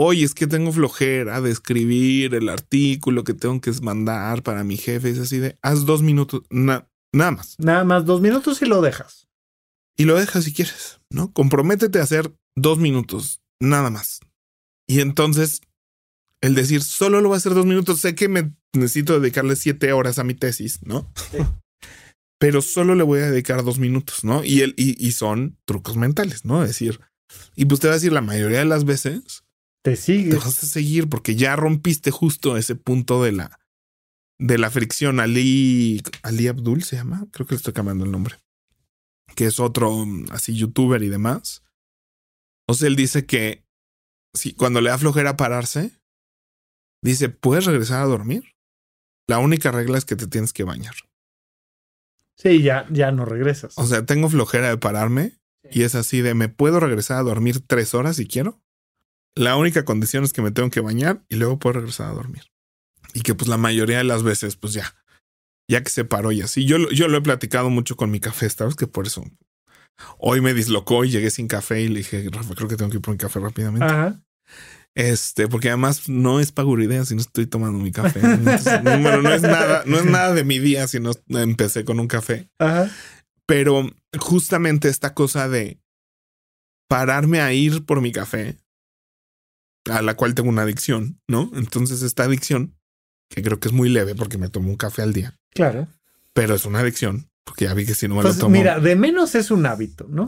oye, 0.00 0.24
es 0.24 0.34
que 0.34 0.46
tengo 0.46 0.70
flojera 0.70 1.40
de 1.40 1.50
escribir 1.50 2.34
el 2.36 2.48
artículo 2.48 3.24
que 3.24 3.34
tengo 3.34 3.60
que 3.60 3.72
mandar 3.82 4.44
para 4.44 4.62
mi 4.62 4.76
jefe. 4.76 5.10
Es 5.10 5.18
así 5.18 5.38
de, 5.38 5.58
haz 5.60 5.86
dos 5.86 6.02
minutos, 6.02 6.42
nada 6.50 6.88
más. 7.12 7.56
Nada 7.58 7.82
más 7.82 8.04
dos 8.04 8.20
minutos 8.20 8.62
y 8.62 8.66
lo 8.66 8.80
dejas. 8.80 9.26
Y 9.96 10.04
lo 10.04 10.14
dejas 10.14 10.44
si 10.44 10.52
quieres, 10.52 11.00
¿no? 11.10 11.32
Comprométete 11.32 11.98
a 11.98 12.04
hacer 12.04 12.32
dos 12.56 12.78
minutos, 12.78 13.40
nada 13.60 13.90
más. 13.90 14.20
Y 14.86 15.00
entonces, 15.00 15.62
el 16.40 16.54
decir, 16.54 16.84
solo 16.84 17.20
lo 17.20 17.28
voy 17.28 17.34
a 17.34 17.38
hacer 17.38 17.54
dos 17.54 17.66
minutos, 17.66 18.00
sé 18.00 18.14
que 18.14 18.28
me 18.28 18.54
necesito 18.72 19.18
dedicarle 19.18 19.56
siete 19.56 19.92
horas 19.92 20.20
a 20.20 20.24
mi 20.24 20.34
tesis, 20.34 20.78
¿no? 20.82 21.12
Pero 22.38 22.62
solo 22.62 22.94
le 22.94 23.02
voy 23.02 23.18
a 23.18 23.30
dedicar 23.30 23.64
dos 23.64 23.80
minutos, 23.80 24.22
¿no? 24.22 24.44
Y, 24.44 24.60
el, 24.60 24.74
y, 24.76 25.04
y 25.04 25.10
son 25.10 25.58
trucos 25.64 25.96
mentales, 25.96 26.44
¿no? 26.44 26.62
Es 26.62 26.68
decir, 26.68 27.00
y 27.56 27.64
pues 27.64 27.80
te 27.80 27.88
va 27.88 27.94
a 27.94 27.96
decir, 27.96 28.12
la 28.12 28.20
mayoría 28.20 28.60
de 28.60 28.64
las 28.64 28.84
veces 28.84 29.42
te 29.82 29.96
sigues. 29.96 30.30
Te 30.30 30.36
vas 30.36 30.62
a 30.62 30.66
seguir 30.66 31.08
porque 31.08 31.36
ya 31.36 31.56
rompiste 31.56 32.10
justo 32.10 32.56
ese 32.56 32.74
punto 32.74 33.22
de 33.22 33.32
la, 33.32 33.60
de 34.38 34.58
la 34.58 34.70
fricción. 34.70 35.20
Ali, 35.20 36.02
Ali 36.22 36.48
Abdul 36.48 36.82
se 36.82 36.96
llama, 36.96 37.26
creo 37.32 37.46
que 37.46 37.54
le 37.54 37.58
estoy 37.58 37.72
cambiando 37.72 38.04
el 38.04 38.12
nombre, 38.12 38.36
que 39.34 39.46
es 39.46 39.60
otro 39.60 40.04
mm, 40.04 40.26
así 40.30 40.54
youtuber 40.54 41.02
y 41.02 41.08
demás. 41.08 41.62
O 42.66 42.74
sea, 42.74 42.88
él 42.88 42.96
dice 42.96 43.26
que 43.26 43.64
si 44.34 44.52
cuando 44.54 44.80
le 44.80 44.90
da 44.90 44.98
flojera 44.98 45.36
pararse, 45.36 45.98
dice, 47.02 47.28
¿puedes 47.28 47.64
regresar 47.64 48.02
a 48.02 48.06
dormir? 48.06 48.54
La 49.26 49.38
única 49.38 49.70
regla 49.70 49.98
es 49.98 50.04
que 50.04 50.16
te 50.16 50.26
tienes 50.26 50.52
que 50.52 50.64
bañar. 50.64 50.94
Sí, 52.36 52.62
ya, 52.62 52.86
ya 52.90 53.10
no 53.10 53.24
regresas. 53.24 53.76
O 53.76 53.86
sea, 53.86 54.06
tengo 54.06 54.28
flojera 54.28 54.68
de 54.68 54.78
pararme 54.78 55.38
y 55.70 55.82
es 55.82 55.94
así 55.94 56.20
de, 56.20 56.34
¿me 56.34 56.48
puedo 56.48 56.78
regresar 56.78 57.18
a 57.18 57.22
dormir 57.22 57.60
tres 57.66 57.94
horas 57.94 58.16
si 58.16 58.26
quiero? 58.26 58.60
La 59.34 59.56
única 59.56 59.84
condición 59.84 60.24
es 60.24 60.32
que 60.32 60.42
me 60.42 60.50
tengo 60.50 60.70
que 60.70 60.80
bañar 60.80 61.24
y 61.28 61.36
luego 61.36 61.58
puedo 61.58 61.74
regresar 61.74 62.10
a 62.10 62.14
dormir. 62.14 62.44
Y 63.14 63.20
que 63.20 63.34
pues 63.34 63.48
la 63.48 63.56
mayoría 63.56 63.98
de 63.98 64.04
las 64.04 64.22
veces, 64.22 64.56
pues 64.56 64.72
ya, 64.72 64.94
ya 65.68 65.82
que 65.82 65.90
se 65.90 66.04
paró 66.04 66.32
y 66.32 66.42
así. 66.42 66.64
Yo, 66.64 66.90
yo 66.90 67.08
lo 67.08 67.18
he 67.18 67.22
platicado 67.22 67.70
mucho 67.70 67.96
con 67.96 68.10
mi 68.10 68.20
café, 68.20 68.48
¿sabes? 68.50 68.74
Que 68.74 68.86
por 68.86 69.06
eso 69.06 69.24
hoy 70.18 70.40
me 70.40 70.54
dislocó 70.54 71.04
y 71.04 71.10
llegué 71.10 71.30
sin 71.30 71.48
café 71.48 71.80
y 71.82 71.88
le 71.88 71.98
dije, 71.98 72.28
Rafa, 72.30 72.54
creo 72.54 72.68
que 72.68 72.76
tengo 72.76 72.90
que 72.90 72.96
ir 72.96 73.02
por 73.02 73.12
mi 73.12 73.18
café 73.18 73.40
rápidamente. 73.40 73.86
Ajá. 73.86 74.20
Este, 74.94 75.46
porque 75.46 75.68
además 75.68 76.08
no 76.08 76.40
es 76.40 76.52
idea 76.80 77.04
si 77.04 77.14
no 77.14 77.20
estoy 77.20 77.46
tomando 77.46 77.78
mi 77.78 77.92
café. 77.92 78.20
bueno, 78.20 79.22
no 79.22 79.32
es 79.32 79.42
nada, 79.42 79.84
no 79.86 79.96
es 79.98 80.04
nada 80.04 80.34
de 80.34 80.42
mi 80.42 80.58
día 80.58 80.88
si 80.88 80.98
no 80.98 81.12
empecé 81.28 81.84
con 81.84 82.00
un 82.00 82.08
café. 82.08 82.50
Ajá. 82.58 82.90
Pero 83.46 83.88
justamente 84.18 84.88
esta 84.88 85.14
cosa 85.14 85.48
de 85.48 85.78
pararme 86.88 87.40
a 87.40 87.52
ir 87.52 87.84
por 87.84 88.00
mi 88.00 88.10
café 88.10 88.56
a 89.90 90.02
la 90.02 90.14
cual 90.14 90.34
tengo 90.34 90.48
una 90.48 90.62
adicción, 90.62 91.20
¿no? 91.28 91.50
Entonces 91.54 92.02
esta 92.02 92.24
adicción, 92.24 92.76
que 93.28 93.42
creo 93.42 93.60
que 93.60 93.68
es 93.68 93.74
muy 93.74 93.88
leve 93.88 94.14
porque 94.14 94.38
me 94.38 94.48
tomo 94.48 94.70
un 94.70 94.76
café 94.76 95.02
al 95.02 95.12
día. 95.12 95.38
Claro. 95.54 95.88
Pero 96.32 96.54
es 96.54 96.64
una 96.64 96.80
adicción, 96.80 97.30
porque 97.44 97.64
ya 97.66 97.74
vi 97.74 97.86
que 97.86 97.94
si 97.94 98.08
no 98.08 98.16
me 98.16 98.22
lo 98.22 98.34
tomo. 98.34 98.50
Mira, 98.50 98.80
de 98.80 98.96
menos 98.96 99.34
es 99.34 99.50
un 99.50 99.66
hábito, 99.66 100.06
¿no? 100.08 100.26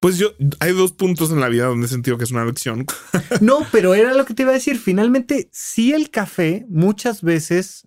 Pues 0.00 0.18
yo, 0.18 0.32
hay 0.58 0.72
dos 0.72 0.92
puntos 0.92 1.30
en 1.30 1.40
la 1.40 1.48
vida 1.48 1.66
donde 1.66 1.86
he 1.86 1.88
sentido 1.88 2.18
que 2.18 2.24
es 2.24 2.32
una 2.32 2.42
adicción. 2.42 2.86
no, 3.40 3.66
pero 3.70 3.94
era 3.94 4.14
lo 4.14 4.24
que 4.24 4.34
te 4.34 4.42
iba 4.42 4.50
a 4.50 4.54
decir. 4.54 4.78
Finalmente, 4.78 5.48
sí 5.52 5.92
el 5.92 6.10
café 6.10 6.66
muchas 6.68 7.22
veces 7.22 7.86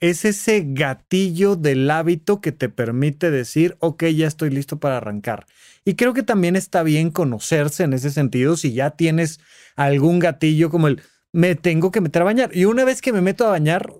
es 0.00 0.24
ese 0.24 0.64
gatillo 0.66 1.56
del 1.56 1.90
hábito 1.90 2.40
que 2.40 2.52
te 2.52 2.68
permite 2.68 3.30
decir, 3.30 3.76
ok, 3.80 4.04
ya 4.06 4.26
estoy 4.26 4.50
listo 4.50 4.78
para 4.78 4.98
arrancar. 4.98 5.46
Y 5.84 5.94
creo 5.94 6.14
que 6.14 6.22
también 6.22 6.56
está 6.56 6.82
bien 6.82 7.10
conocerse 7.10 7.82
en 7.84 7.92
ese 7.92 8.10
sentido 8.10 8.56
si 8.56 8.72
ya 8.72 8.90
tienes 8.90 9.40
algún 9.74 10.18
gatillo 10.18 10.70
como 10.70 10.88
el, 10.88 11.02
me 11.32 11.54
tengo 11.54 11.90
que 11.90 12.00
meter 12.00 12.22
a 12.22 12.26
bañar. 12.26 12.50
Y 12.56 12.64
una 12.64 12.84
vez 12.84 13.02
que 13.02 13.12
me 13.12 13.20
meto 13.20 13.46
a 13.46 13.50
bañar, 13.50 13.92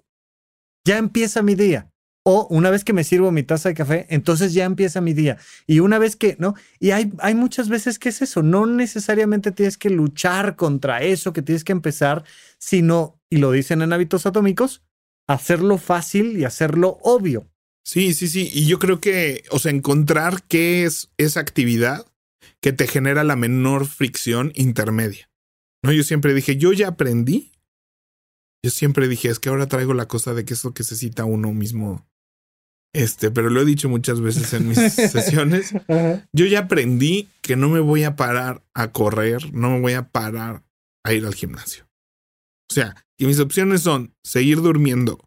ya 0.85 0.99
empieza 0.99 1.43
mi 1.43 1.55
día. 1.55 1.91
O 2.25 2.47
una 2.51 2.71
vez 2.71 2.85
que 2.85 2.93
me 2.93 3.05
sirvo 3.05 3.31
mi 3.31 3.43
taza 3.43 3.71
de 3.71 3.75
café, 3.75 4.07
entonces 4.11 4.53
ya 4.53 4.67
empieza 4.67 5.01
mi 5.01 5.15
día. 5.15 5.39
Y 5.67 5.81
una 5.81 5.99
vez 5.99 6.15
que, 6.15 6.37
¿no? 6.39 6.55
Y 6.79 6.91
hay, 6.91 7.11
hay 7.21 7.35
muchas 7.35 7.71
veces 7.71 7.99
que 7.99 8.11
es 8.11 8.21
eso. 8.21 8.43
No 8.43 8.67
necesariamente 8.67 9.51
tienes 9.51 9.79
que 9.79 9.89
luchar 9.89 10.55
contra 10.55 11.03
eso 11.03 11.33
que 11.33 11.41
tienes 11.41 11.65
que 11.65 11.73
empezar, 11.73 12.25
sino, 12.59 13.19
y 13.31 13.39
lo 13.39 13.51
dicen 13.51 13.81
en 13.81 13.95
hábitos 13.95 14.27
atómicos, 14.27 14.83
hacerlo 15.29 15.79
fácil 15.79 16.39
y 16.39 16.45
hacerlo 16.45 16.99
obvio. 17.03 17.49
Sí, 17.85 18.13
sí, 18.13 18.29
sí. 18.29 18.51
Y 18.53 18.67
yo 18.67 18.79
creo 18.79 19.01
que, 19.01 19.45
o 19.51 19.59
sea, 19.59 19.71
encontrar 19.71 20.43
qué 20.43 20.85
es 20.85 21.11
esa 21.17 21.41
actividad 21.41 22.07
que 22.61 22.73
te 22.73 22.87
genera 22.87 23.25
la 23.25 23.37
menor 23.37 23.87
fricción 23.87 24.53
intermedia. 24.55 25.31
No, 25.83 25.93
yo 25.93 26.03
siempre 26.03 26.35
dije, 26.35 26.57
yo 26.57 26.73
ya 26.73 26.89
aprendí. 26.89 27.53
Yo 28.65 28.71
siempre 28.71 29.07
dije, 29.07 29.29
es 29.29 29.39
que 29.39 29.49
ahora 29.49 29.69
traigo 29.69 29.95
la 29.95 30.09
cosa 30.09 30.35
de 30.35 30.45
que 30.45 30.55
es 30.55 30.65
lo 30.65 30.75
que 30.75 30.83
necesita 30.83 31.25
uno 31.25 31.53
mismo 31.53 32.09
este, 32.93 33.31
pero 33.31 33.51
lo 33.51 33.61
he 33.61 33.65
dicho 33.65 33.89
muchas 33.89 34.21
veces 34.21 34.53
en 34.55 34.69
mis 34.69 34.79
sesiones. 34.93 35.73
Yo 36.33 36.47
ya 36.47 36.61
aprendí 36.61 37.29
que 37.43 37.57
no 37.57 37.69
me 37.69 37.81
voy 37.81 38.05
a 38.05 38.17
parar 38.17 38.63
a 38.75 38.93
correr, 38.93 39.53
no 39.53 39.71
me 39.71 39.81
voy 39.81 39.93
a 39.93 40.09
parar 40.09 40.65
a 41.05 41.13
ir 41.13 41.27
al 41.27 41.35
gimnasio. 41.35 41.88
O 42.71 42.75
sea, 42.75 42.95
que 43.17 43.27
mis 43.27 43.41
opciones 43.41 43.83
son 43.83 44.15
seguir 44.23 44.61
durmiendo 44.61 45.19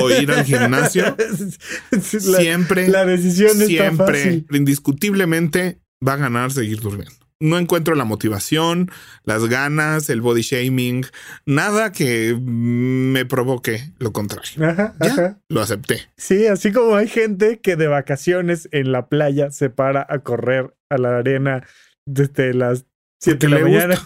o 0.00 0.10
ir 0.10 0.30
al 0.30 0.44
gimnasio. 0.44 1.16
siempre, 2.00 2.88
la 2.88 3.04
decisión 3.04 3.56
siempre, 3.56 4.44
indiscutiblemente 4.50 5.80
va 6.06 6.14
a 6.14 6.16
ganar 6.16 6.52
seguir 6.52 6.80
durmiendo 6.80 7.28
no 7.40 7.58
encuentro 7.58 7.94
la 7.94 8.04
motivación, 8.04 8.90
las 9.24 9.46
ganas, 9.46 10.10
el 10.10 10.20
body 10.20 10.42
shaming, 10.42 11.04
nada 11.46 11.92
que 11.92 12.36
me 12.40 13.24
provoque 13.26 13.92
lo 13.98 14.12
contrario. 14.12 14.52
ya 15.00 15.38
lo 15.48 15.60
acepté. 15.60 16.08
Sí, 16.16 16.46
así 16.46 16.72
como 16.72 16.96
hay 16.96 17.08
gente 17.08 17.60
que 17.60 17.76
de 17.76 17.86
vacaciones 17.86 18.68
en 18.72 18.92
la 18.92 19.08
playa 19.08 19.50
se 19.50 19.70
para 19.70 20.06
a 20.08 20.18
correr 20.20 20.74
a 20.90 20.98
la 20.98 21.18
arena 21.18 21.66
desde 22.06 22.54
las 22.54 22.86
7 23.20 23.46
de 23.46 23.52
la 23.52 23.60
mañana. 23.60 23.96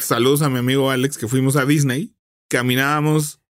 Saludos 0.00 0.42
a 0.42 0.50
mi 0.50 0.58
amigo 0.58 0.90
Alex 0.90 1.18
que 1.18 1.28
fuimos 1.28 1.56
a 1.56 1.64
Disney, 1.64 2.14
caminábamos 2.48 3.40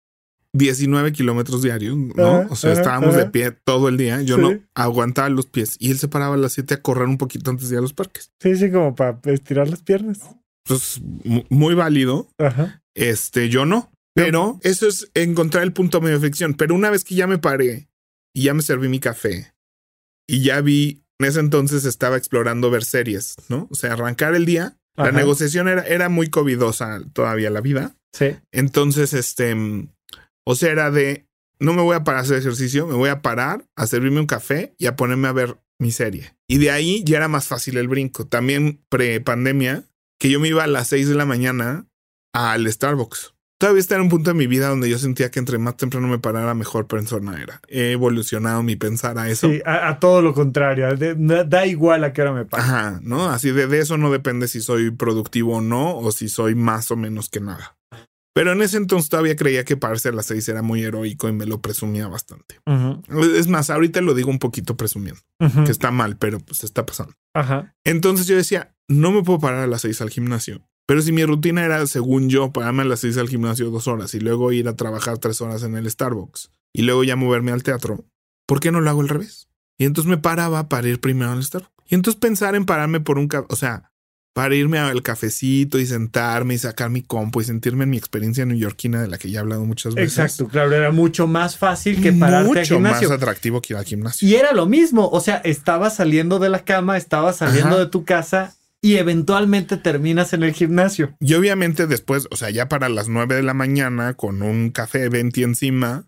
19 0.52 1.12
kilómetros 1.12 1.62
diarios, 1.62 1.96
¿no? 1.96 2.46
o 2.48 2.56
sea, 2.56 2.72
estábamos 2.72 3.16
de 3.16 3.26
pie 3.26 3.50
todo 3.50 3.88
el 3.88 3.96
día. 3.96 4.22
Yo 4.22 4.38
no 4.38 4.58
aguantaba 4.74 5.28
los 5.28 5.46
pies 5.46 5.76
y 5.78 5.90
él 5.90 5.98
se 5.98 6.08
paraba 6.08 6.34
a 6.34 6.38
las 6.38 6.52
7 6.52 6.74
a 6.74 6.82
correr 6.82 7.08
un 7.08 7.18
poquito 7.18 7.50
antes 7.50 7.68
de 7.68 7.74
ir 7.74 7.78
a 7.78 7.82
los 7.82 7.92
parques. 7.92 8.32
Sí, 8.40 8.56
sí, 8.56 8.70
como 8.70 8.94
para 8.94 9.18
estirar 9.24 9.68
las 9.68 9.82
piernas. 9.82 10.20
Pues 10.64 11.00
muy 11.48 11.74
válido. 11.74 12.28
Ajá. 12.38 12.82
Este, 12.94 13.48
yo 13.48 13.66
no. 13.66 13.90
Pero 14.14 14.58
eso 14.62 14.88
es 14.88 15.10
encontrar 15.12 15.62
el 15.62 15.74
punto 15.74 16.00
medio 16.00 16.18
de 16.18 16.26
ficción. 16.26 16.54
Pero 16.54 16.74
una 16.74 16.88
vez 16.88 17.04
que 17.04 17.14
ya 17.14 17.26
me 17.26 17.38
paré 17.38 17.90
y 18.34 18.44
ya 18.44 18.54
me 18.54 18.62
serví 18.62 18.88
mi 18.88 18.98
café 18.98 19.52
y 20.26 20.42
ya 20.42 20.62
vi, 20.62 21.04
en 21.18 21.26
ese 21.26 21.40
entonces 21.40 21.84
estaba 21.84 22.16
explorando 22.16 22.70
ver 22.70 22.84
series, 22.84 23.36
¿no? 23.48 23.68
O 23.70 23.74
sea, 23.74 23.92
arrancar 23.92 24.34
el 24.34 24.44
día. 24.44 24.76
La 24.96 25.12
negociación 25.12 25.68
era, 25.68 25.82
era 25.82 26.08
muy 26.08 26.28
covidosa 26.28 27.00
todavía 27.12 27.50
la 27.50 27.60
vida. 27.60 27.94
Sí. 28.14 28.34
Entonces, 28.50 29.12
este 29.12 29.54
o 30.48 30.54
sea, 30.54 30.70
era 30.70 30.90
de, 30.90 31.26
no 31.58 31.72
me 31.72 31.82
voy 31.82 31.96
a 31.96 32.04
parar 32.04 32.20
a 32.20 32.22
hacer 32.22 32.38
ejercicio, 32.38 32.86
me 32.86 32.94
voy 32.94 33.08
a 33.08 33.20
parar 33.20 33.66
a 33.74 33.86
servirme 33.86 34.20
un 34.20 34.26
café 34.26 34.74
y 34.78 34.86
a 34.86 34.94
ponerme 34.94 35.26
a 35.26 35.32
ver 35.32 35.58
mi 35.78 35.90
serie. 35.90 36.36
Y 36.48 36.58
de 36.58 36.70
ahí 36.70 37.02
ya 37.04 37.16
era 37.16 37.28
más 37.28 37.48
fácil 37.48 37.76
el 37.78 37.88
brinco. 37.88 38.26
También 38.26 38.80
pre-pandemia, 38.88 39.84
que 40.20 40.30
yo 40.30 40.38
me 40.38 40.48
iba 40.48 40.62
a 40.62 40.68
las 40.68 40.88
6 40.88 41.08
de 41.08 41.14
la 41.16 41.26
mañana 41.26 41.88
al 42.32 42.70
Starbucks. 42.70 43.34
Todavía 43.58 43.80
está 43.80 43.94
en 43.94 44.02
un 44.02 44.08
punto 44.10 44.30
de 44.30 44.34
mi 44.34 44.46
vida 44.46 44.68
donde 44.68 44.90
yo 44.90 44.98
sentía 44.98 45.30
que 45.30 45.38
entre 45.38 45.56
más 45.56 45.78
temprano 45.78 46.08
me 46.08 46.18
parara, 46.18 46.52
mejor 46.52 46.86
persona 46.86 47.40
era. 47.40 47.62
He 47.68 47.92
evolucionado 47.92 48.62
mi 48.62 48.76
pensar 48.76 49.18
a 49.18 49.30
eso. 49.30 49.48
Sí, 49.48 49.62
a, 49.64 49.98
todo 49.98 50.20
lo 50.20 50.34
contrario. 50.34 50.86
da 50.94 51.66
igual 51.66 52.04
a 52.04 52.12
qué 52.12 52.20
hora 52.20 52.32
me 52.32 52.44
paro. 52.44 52.62
Ajá, 52.62 53.00
¿no? 53.02 53.30
Así 53.30 53.52
de, 53.52 53.66
de 53.66 53.78
eso 53.78 53.96
no 53.96 54.10
depende 54.10 54.46
si 54.46 54.60
soy 54.60 54.90
productivo 54.90 55.56
o 55.56 55.60
no, 55.62 55.96
o 55.96 56.12
si 56.12 56.28
soy 56.28 56.54
más 56.54 56.90
o 56.90 56.96
menos 56.96 57.30
que 57.30 57.40
nada. 57.40 57.76
Pero 58.34 58.52
en 58.52 58.60
ese 58.60 58.76
entonces 58.76 59.08
todavía 59.08 59.34
creía 59.34 59.64
que 59.64 59.78
pararse 59.78 60.10
a 60.10 60.12
las 60.12 60.26
seis 60.26 60.46
era 60.50 60.60
muy 60.60 60.82
heroico 60.84 61.26
y 61.26 61.32
me 61.32 61.46
lo 61.46 61.62
presumía 61.62 62.06
bastante. 62.06 62.60
Es 63.34 63.48
más, 63.48 63.70
ahorita 63.70 64.02
lo 64.02 64.12
digo 64.12 64.28
un 64.28 64.38
poquito 64.38 64.76
presumiendo, 64.76 65.22
que 65.64 65.70
está 65.70 65.90
mal, 65.90 66.18
pero 66.18 66.40
pues 66.40 66.62
está 66.62 66.84
pasando. 66.84 67.14
Ajá. 67.32 67.74
Entonces 67.82 68.26
yo 68.26 68.36
decía, 68.36 68.74
no 68.88 69.10
me 69.10 69.22
puedo 69.22 69.38
parar 69.38 69.60
a 69.60 69.66
las 69.66 69.80
seis 69.80 70.02
al 70.02 70.10
gimnasio. 70.10 70.68
Pero 70.86 71.02
si 71.02 71.12
mi 71.12 71.24
rutina 71.24 71.64
era, 71.64 71.84
según 71.86 72.28
yo, 72.28 72.52
pararme 72.52 72.82
a 72.82 72.86
las 72.86 73.00
seis 73.00 73.16
al 73.18 73.28
gimnasio 73.28 73.70
dos 73.70 73.88
horas 73.88 74.14
y 74.14 74.20
luego 74.20 74.52
ir 74.52 74.68
a 74.68 74.76
trabajar 74.76 75.18
tres 75.18 75.40
horas 75.40 75.64
en 75.64 75.76
el 75.76 75.90
Starbucks 75.90 76.52
y 76.72 76.82
luego 76.82 77.02
ya 77.02 77.16
moverme 77.16 77.52
al 77.52 77.64
teatro, 77.64 78.04
¿por 78.46 78.60
qué 78.60 78.70
no 78.70 78.80
lo 78.80 78.90
hago 78.90 79.00
al 79.00 79.08
revés? 79.08 79.48
Y 79.78 79.84
entonces 79.84 80.08
me 80.08 80.18
paraba 80.18 80.68
para 80.68 80.88
ir 80.88 81.00
primero 81.00 81.32
al 81.32 81.42
Starbucks. 81.42 81.72
Y 81.88 81.94
entonces 81.96 82.18
pensar 82.18 82.54
en 82.54 82.64
pararme 82.64 83.00
por 83.00 83.18
un... 83.18 83.28
O 83.48 83.56
sea, 83.56 83.90
para 84.36 84.54
irme 84.54 84.78
al 84.78 85.02
cafecito 85.02 85.78
y 85.78 85.86
sentarme 85.86 86.52
y 86.52 86.58
sacar 86.58 86.90
mi 86.90 87.00
compo 87.00 87.40
y 87.40 87.44
sentirme 87.44 87.84
en 87.84 87.90
mi 87.90 87.96
experiencia 87.96 88.44
neoyorquina 88.44 89.00
de 89.00 89.08
la 89.08 89.16
que 89.16 89.30
ya 89.30 89.38
he 89.38 89.40
hablado 89.40 89.64
muchas 89.64 89.94
veces. 89.94 90.18
Exacto, 90.18 90.46
claro, 90.46 90.72
era 90.72 90.92
mucho 90.92 91.26
más 91.26 91.56
fácil 91.56 92.02
que 92.02 92.12
pararte 92.12 92.48
mucho 92.48 92.60
al 92.60 92.66
gimnasio. 92.66 93.08
más 93.08 93.16
atractivo 93.16 93.62
que 93.62 93.72
ir 93.72 93.78
al 93.78 93.86
gimnasio. 93.86 94.28
Y 94.28 94.34
era 94.34 94.52
lo 94.52 94.66
mismo, 94.66 95.08
o 95.08 95.20
sea, 95.20 95.36
estabas 95.36 95.96
saliendo 95.96 96.38
de 96.38 96.50
la 96.50 96.64
cama, 96.64 96.98
estabas 96.98 97.38
saliendo 97.38 97.78
de 97.78 97.86
tu 97.86 98.04
casa 98.04 98.54
y 98.86 98.98
eventualmente 98.98 99.76
terminas 99.76 100.32
en 100.32 100.44
el 100.44 100.52
gimnasio. 100.52 101.16
Y 101.18 101.34
obviamente 101.34 101.88
después, 101.88 102.28
o 102.30 102.36
sea, 102.36 102.50
ya 102.50 102.68
para 102.68 102.88
las 102.88 103.08
nueve 103.08 103.34
de 103.34 103.42
la 103.42 103.52
mañana 103.52 104.14
con 104.14 104.42
un 104.42 104.70
café 104.70 105.08
venti 105.08 105.42
encima, 105.42 106.04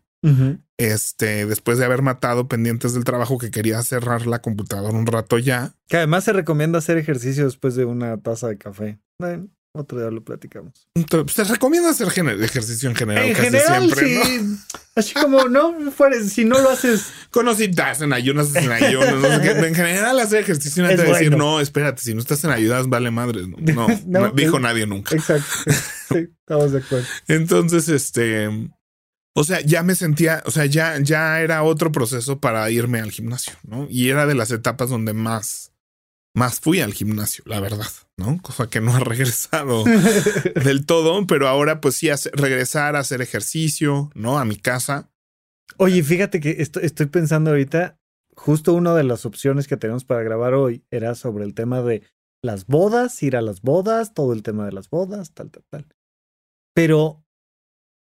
este, 0.77 1.47
después 1.47 1.79
de 1.79 1.85
haber 1.85 2.03
matado 2.03 2.47
pendientes 2.47 2.95
del 2.95 3.03
trabajo 3.03 3.37
que 3.37 3.51
quería 3.51 3.83
cerrar 3.83 4.29
la 4.29 4.43
computadora 4.43 4.97
un 4.97 5.07
rato 5.07 5.39
ya. 5.39 5.75
Que 5.89 5.97
además 5.97 6.23
se 6.23 6.33
recomienda 6.33 6.79
hacer 6.79 6.99
ejercicio 6.99 7.47
después 7.47 7.75
de 7.75 7.85
una 7.85 8.17
taza 8.19 8.47
de 8.47 8.59
café. 8.59 9.01
Bueno, 9.19 9.49
otro 9.79 9.99
día 9.99 10.11
lo 10.11 10.23
platicamos. 10.23 10.89
Entonces, 10.95 11.35
se 11.35 11.45
recomienda 11.45 11.91
hacer 11.91 12.09
ejercicio 12.09 12.89
en 12.89 12.97
general. 12.97 13.25
En 13.25 13.35
general, 13.35 13.95
sí. 13.95 14.41
Así 14.95 15.15
como, 15.15 15.45
no, 15.45 15.75
si 16.27 16.45
no 16.45 16.61
lo 16.61 16.71
haces. 16.71 17.13
Estás 17.59 18.03
en 18.03 18.13
ayunas, 18.13 18.55
en 18.57 18.73
ayunas. 18.73 19.15
No 19.15 19.29
sé 19.29 19.67
En 19.69 19.75
general, 19.75 20.21
hacer 20.21 20.41
ejercicio 20.41 20.85
antes 20.85 21.01
de 21.01 21.07
decir, 21.07 21.37
no, 21.37 21.61
espérate, 21.61 22.03
si 22.03 22.15
no 22.15 22.21
estás 22.21 22.43
en 22.45 22.51
ayudas, 22.51 22.89
vale 22.89 23.11
madre. 23.11 23.43
No, 23.59 23.87
no, 24.07 24.31
dijo 24.31 24.59
nadie 24.59 24.87
nunca. 24.87 25.15
Exacto. 25.15 25.47
Sí, 26.09 26.29
estamos 26.41 26.73
de 26.73 26.79
acuerdo. 26.79 27.07
Entonces, 27.29 27.89
este 27.89 28.49
o 29.39 29.45
sea, 29.45 29.61
ya 29.61 29.85
me 29.85 29.95
sentía, 29.95 30.43
o 30.47 30.51
sea, 30.51 30.67
ya, 30.67 30.99
ya 31.01 31.41
era 31.41 31.63
otro 31.63 31.93
proceso 31.93 32.41
para 32.41 32.69
irme 32.73 32.99
al 32.99 33.13
gimnasio, 33.13 33.53
¿no? 33.63 33.87
Y 33.89 34.09
era 34.09 34.27
de 34.27 34.35
las 34.35 34.51
etapas 34.51 34.91
donde 34.91 35.13
más, 35.13 35.71
más 36.35 36.61
fui 36.61 36.81
al 36.81 36.95
gimnasio, 36.95 37.45
la 37.47 37.61
verdad, 37.61 37.91
¿no? 38.17 38.41
Cosa 38.43 38.69
que 38.69 38.81
no 38.81 38.95
ha 38.95 39.01
regresado 39.05 39.85
del 39.85 40.87
todo, 40.87 41.27
pero 41.27 41.49
ahora 41.49 41.81
pues 41.81 41.97
sí, 41.97 42.09
regresar 42.33 42.97
a 42.97 43.01
hacer 43.01 43.23
ejercicio, 43.23 44.11
¿no? 44.15 44.39
A 44.39 44.45
mi 44.45 44.57
casa. 44.57 45.11
Oye, 45.77 46.03
fíjate 46.03 46.41
que 46.41 46.57
estoy 46.59 47.07
pensando 47.07 47.51
ahorita, 47.51 47.99
justo 48.35 48.75
una 48.75 48.95
de 48.95 49.05
las 49.05 49.27
opciones 49.27 49.67
que 49.67 49.77
tenemos 49.77 50.05
para 50.05 50.23
grabar 50.23 50.55
hoy 50.55 50.85
era 50.91 51.15
sobre 51.15 51.45
el 51.45 51.55
tema 51.55 51.83
de 51.83 52.03
las 52.43 52.67
bodas, 52.67 53.23
ir 53.23 53.37
a 53.37 53.43
las 53.43 53.63
bodas, 53.63 54.15
todo 54.15 54.33
el 54.33 54.43
tema 54.43 54.65
de 54.65 54.73
las 54.73 54.91
bodas, 54.91 55.35
tal, 55.35 55.51
tal, 55.51 55.65
tal. 55.71 55.87
Pero 56.75 57.25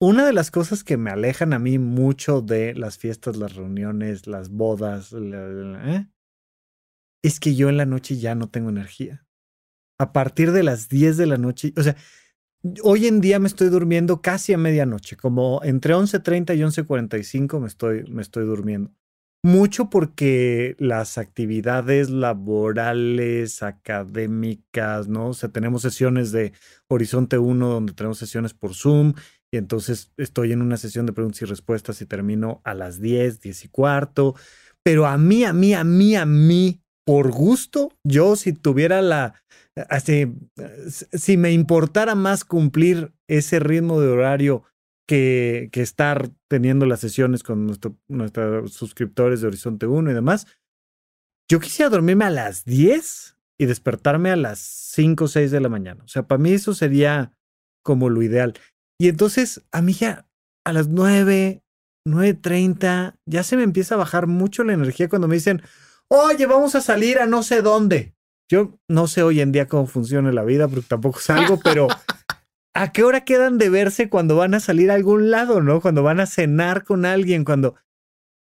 una 0.02 0.26
de 0.26 0.34
las 0.34 0.52
cosas 0.52 0.84
que 0.84 0.98
me 0.98 1.12
alejan 1.12 1.54
a 1.54 1.60
mí 1.60 1.80
mucho 1.80 2.42
de 2.42 2.74
las 2.76 2.98
fiestas, 2.98 3.38
las 3.38 3.56
reuniones, 3.56 4.28
las 4.28 4.50
bodas, 4.50 5.14
¿eh? 5.14 6.08
Es 7.24 7.40
que 7.40 7.56
yo 7.56 7.70
en 7.70 7.78
la 7.78 7.86
noche 7.86 8.18
ya 8.18 8.36
no 8.36 8.50
tengo 8.50 8.70
energía. 8.70 9.26
A 10.00 10.14
partir 10.14 10.52
de 10.52 10.64
las 10.64 10.90
10 10.90 11.18
de 11.18 11.26
la 11.26 11.38
noche, 11.38 11.74
o 11.78 11.82
sea, 11.82 11.96
hoy 12.84 13.08
en 13.08 13.22
día 13.22 13.40
me 13.40 13.48
estoy 13.48 13.70
durmiendo 13.70 14.22
casi 14.22 14.54
a 14.54 14.58
medianoche, 14.58 15.16
como 15.16 15.62
entre 15.64 15.96
11.30 15.96 16.56
y 16.56 16.62
11.45 16.62 17.60
me 17.60 17.68
estoy, 17.68 18.04
me 18.10 18.22
estoy 18.22 18.46
durmiendo. 18.46 18.92
Mucho 19.46 19.90
porque 19.90 20.76
las 20.80 21.18
actividades 21.18 22.10
laborales, 22.10 23.62
académicas, 23.62 25.10
¿no? 25.10 25.30
O 25.30 25.34
sea, 25.34 25.50
tenemos 25.50 25.82
sesiones 25.82 26.32
de 26.32 26.54
Horizonte 26.88 27.38
1 27.38 27.68
donde 27.68 27.94
tenemos 27.94 28.18
sesiones 28.18 28.54
por 28.54 28.74
Zoom 28.74 29.14
y 29.52 29.58
entonces 29.58 30.14
estoy 30.16 30.54
en 30.54 30.62
una 30.62 30.78
sesión 30.78 31.06
de 31.06 31.14
preguntas 31.14 31.42
y 31.42 31.46
respuestas 31.46 32.02
y 32.02 32.06
termino 32.06 32.62
a 32.64 32.74
las 32.74 33.02
10, 33.02 33.42
10 33.42 33.66
y 33.66 33.68
cuarto. 33.68 34.36
Pero 34.82 35.06
a 35.06 35.18
mí, 35.18 35.44
a 35.44 35.52
mí, 35.52 35.74
a 35.74 35.84
mí, 35.84 36.16
a 36.16 36.26
mí, 36.26 36.83
por 37.06 37.32
gusto, 37.32 37.92
yo 38.04 38.36
si 38.36 38.54
tuviera 38.54 39.02
la, 39.02 39.42
así, 39.90 40.34
si 41.12 41.38
me 41.38 41.52
importara 41.52 42.16
más 42.16 42.46
cumplir 42.46 43.14
ese 43.28 43.60
ritmo 43.60 44.00
de 44.00 44.08
horario 44.08 44.64
que, 45.08 45.70
que 45.72 45.82
estar 45.82 46.30
teniendo 46.50 46.86
las 46.86 47.02
sesiones 47.02 47.44
con 47.44 47.66
nuestro, 47.66 47.98
nuestros 48.08 48.74
suscriptores 48.74 49.42
de 49.42 49.48
Horizonte 49.48 49.86
1 49.86 50.12
y 50.12 50.14
demás, 50.14 50.48
yo 51.50 51.60
quisiera 51.60 51.90
dormirme 51.90 52.26
a 52.26 52.30
las 52.30 52.64
10 52.66 53.38
y 53.60 53.66
despertarme 53.66 54.32
a 54.32 54.36
las 54.36 54.60
5 54.60 55.26
o 55.26 55.28
6 55.28 55.52
de 55.52 55.60
la 55.60 55.70
mañana. 55.70 56.04
O 56.04 56.08
sea, 56.08 56.24
para 56.24 56.40
mí 56.40 56.52
eso 56.52 56.74
sería 56.74 57.34
como 57.84 58.10
lo 58.10 58.22
ideal. 58.22 58.54
Y 59.00 59.10
entonces 59.10 59.62
a 59.72 59.82
mí 59.82 59.94
ya 59.94 60.28
a 60.66 60.74
las 60.74 60.88
9, 60.88 61.64
9.30, 62.08 63.16
ya 63.26 63.44
se 63.44 63.58
me 63.58 63.64
empieza 63.64 63.96
a 63.96 63.98
bajar 63.98 64.28
mucho 64.28 64.64
la 64.64 64.74
energía 64.74 65.10
cuando 65.10 65.28
me 65.28 65.36
dicen, 65.36 65.62
oye, 66.14 66.46
vamos 66.46 66.76
a 66.76 66.82
salir 66.82 67.20
a 67.20 67.26
no 67.26 67.44
sé 67.44 67.62
dónde. 67.62 68.14
Yo 68.50 68.78
no 68.88 69.08
sé 69.08 69.24
hoy 69.24 69.42
en 69.42 69.52
día 69.52 69.68
cómo 69.68 69.88
funciona 69.88 70.32
la 70.32 70.44
vida, 70.44 70.68
porque 70.68 70.86
tampoco 70.88 71.20
salgo, 71.20 71.60
pero 71.64 71.88
¿a 72.76 72.92
qué 72.92 73.04
hora 73.04 73.26
quedan 73.26 73.58
de 73.58 73.70
verse 73.70 74.10
cuando 74.10 74.36
van 74.36 74.54
a 74.54 74.60
salir 74.60 74.92
a 74.92 74.96
algún 74.96 75.32
lado, 75.32 75.62
no? 75.62 75.82
Cuando 75.82 76.04
van 76.04 76.20
a 76.20 76.26
cenar 76.28 76.84
con 76.84 77.06
alguien, 77.06 77.44
cuando... 77.44 77.76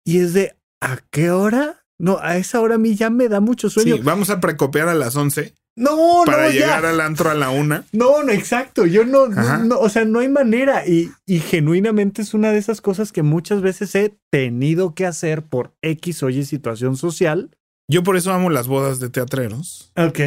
Y 0.04 0.18
es 0.18 0.34
de, 0.34 0.56
¿a 0.82 0.98
qué 1.10 1.30
hora? 1.30 1.84
No, 1.98 2.18
a 2.20 2.36
esa 2.36 2.60
hora 2.60 2.74
a 2.74 2.78
mí 2.78 2.94
ya 2.94 3.08
me 3.10 3.28
da 3.28 3.40
mucho 3.40 3.70
sueño. 3.70 3.96
Sí, 3.96 4.02
vamos 4.02 4.28
a 4.30 4.40
precopiar 4.40 4.88
a 4.88 4.94
las 4.94 5.14
11 5.14 5.54
No, 5.76 6.24
para 6.26 6.46
no, 6.46 6.50
llegar 6.50 6.82
ya. 6.82 6.90
al 6.90 7.00
antro 7.00 7.30
a 7.30 7.34
la 7.34 7.50
una. 7.50 7.84
No, 7.92 8.24
no, 8.24 8.32
exacto. 8.32 8.84
Yo 8.84 9.04
no, 9.06 9.28
no, 9.28 9.40
Ajá. 9.40 9.58
no, 9.58 9.78
o 9.78 9.88
sea, 9.88 10.04
no 10.04 10.18
hay 10.18 10.28
manera. 10.28 10.86
Y, 10.86 11.12
y 11.24 11.38
genuinamente 11.38 12.20
es 12.20 12.34
una 12.34 12.50
de 12.50 12.58
esas 12.58 12.80
cosas 12.80 13.12
que 13.12 13.22
muchas 13.22 13.62
veces 13.62 13.94
he 13.94 14.18
tenido 14.30 14.94
que 14.94 15.06
hacer 15.06 15.44
por 15.44 15.74
X 15.80 16.22
o 16.24 16.28
Y 16.30 16.44
situación 16.44 16.96
social. 16.96 17.56
Yo 17.92 18.02
por 18.02 18.16
eso 18.16 18.32
amo 18.32 18.50
las 18.50 18.66
bodas 18.68 18.98
de 19.00 19.10
teatreros. 19.10 19.92
Ok. 19.96 20.18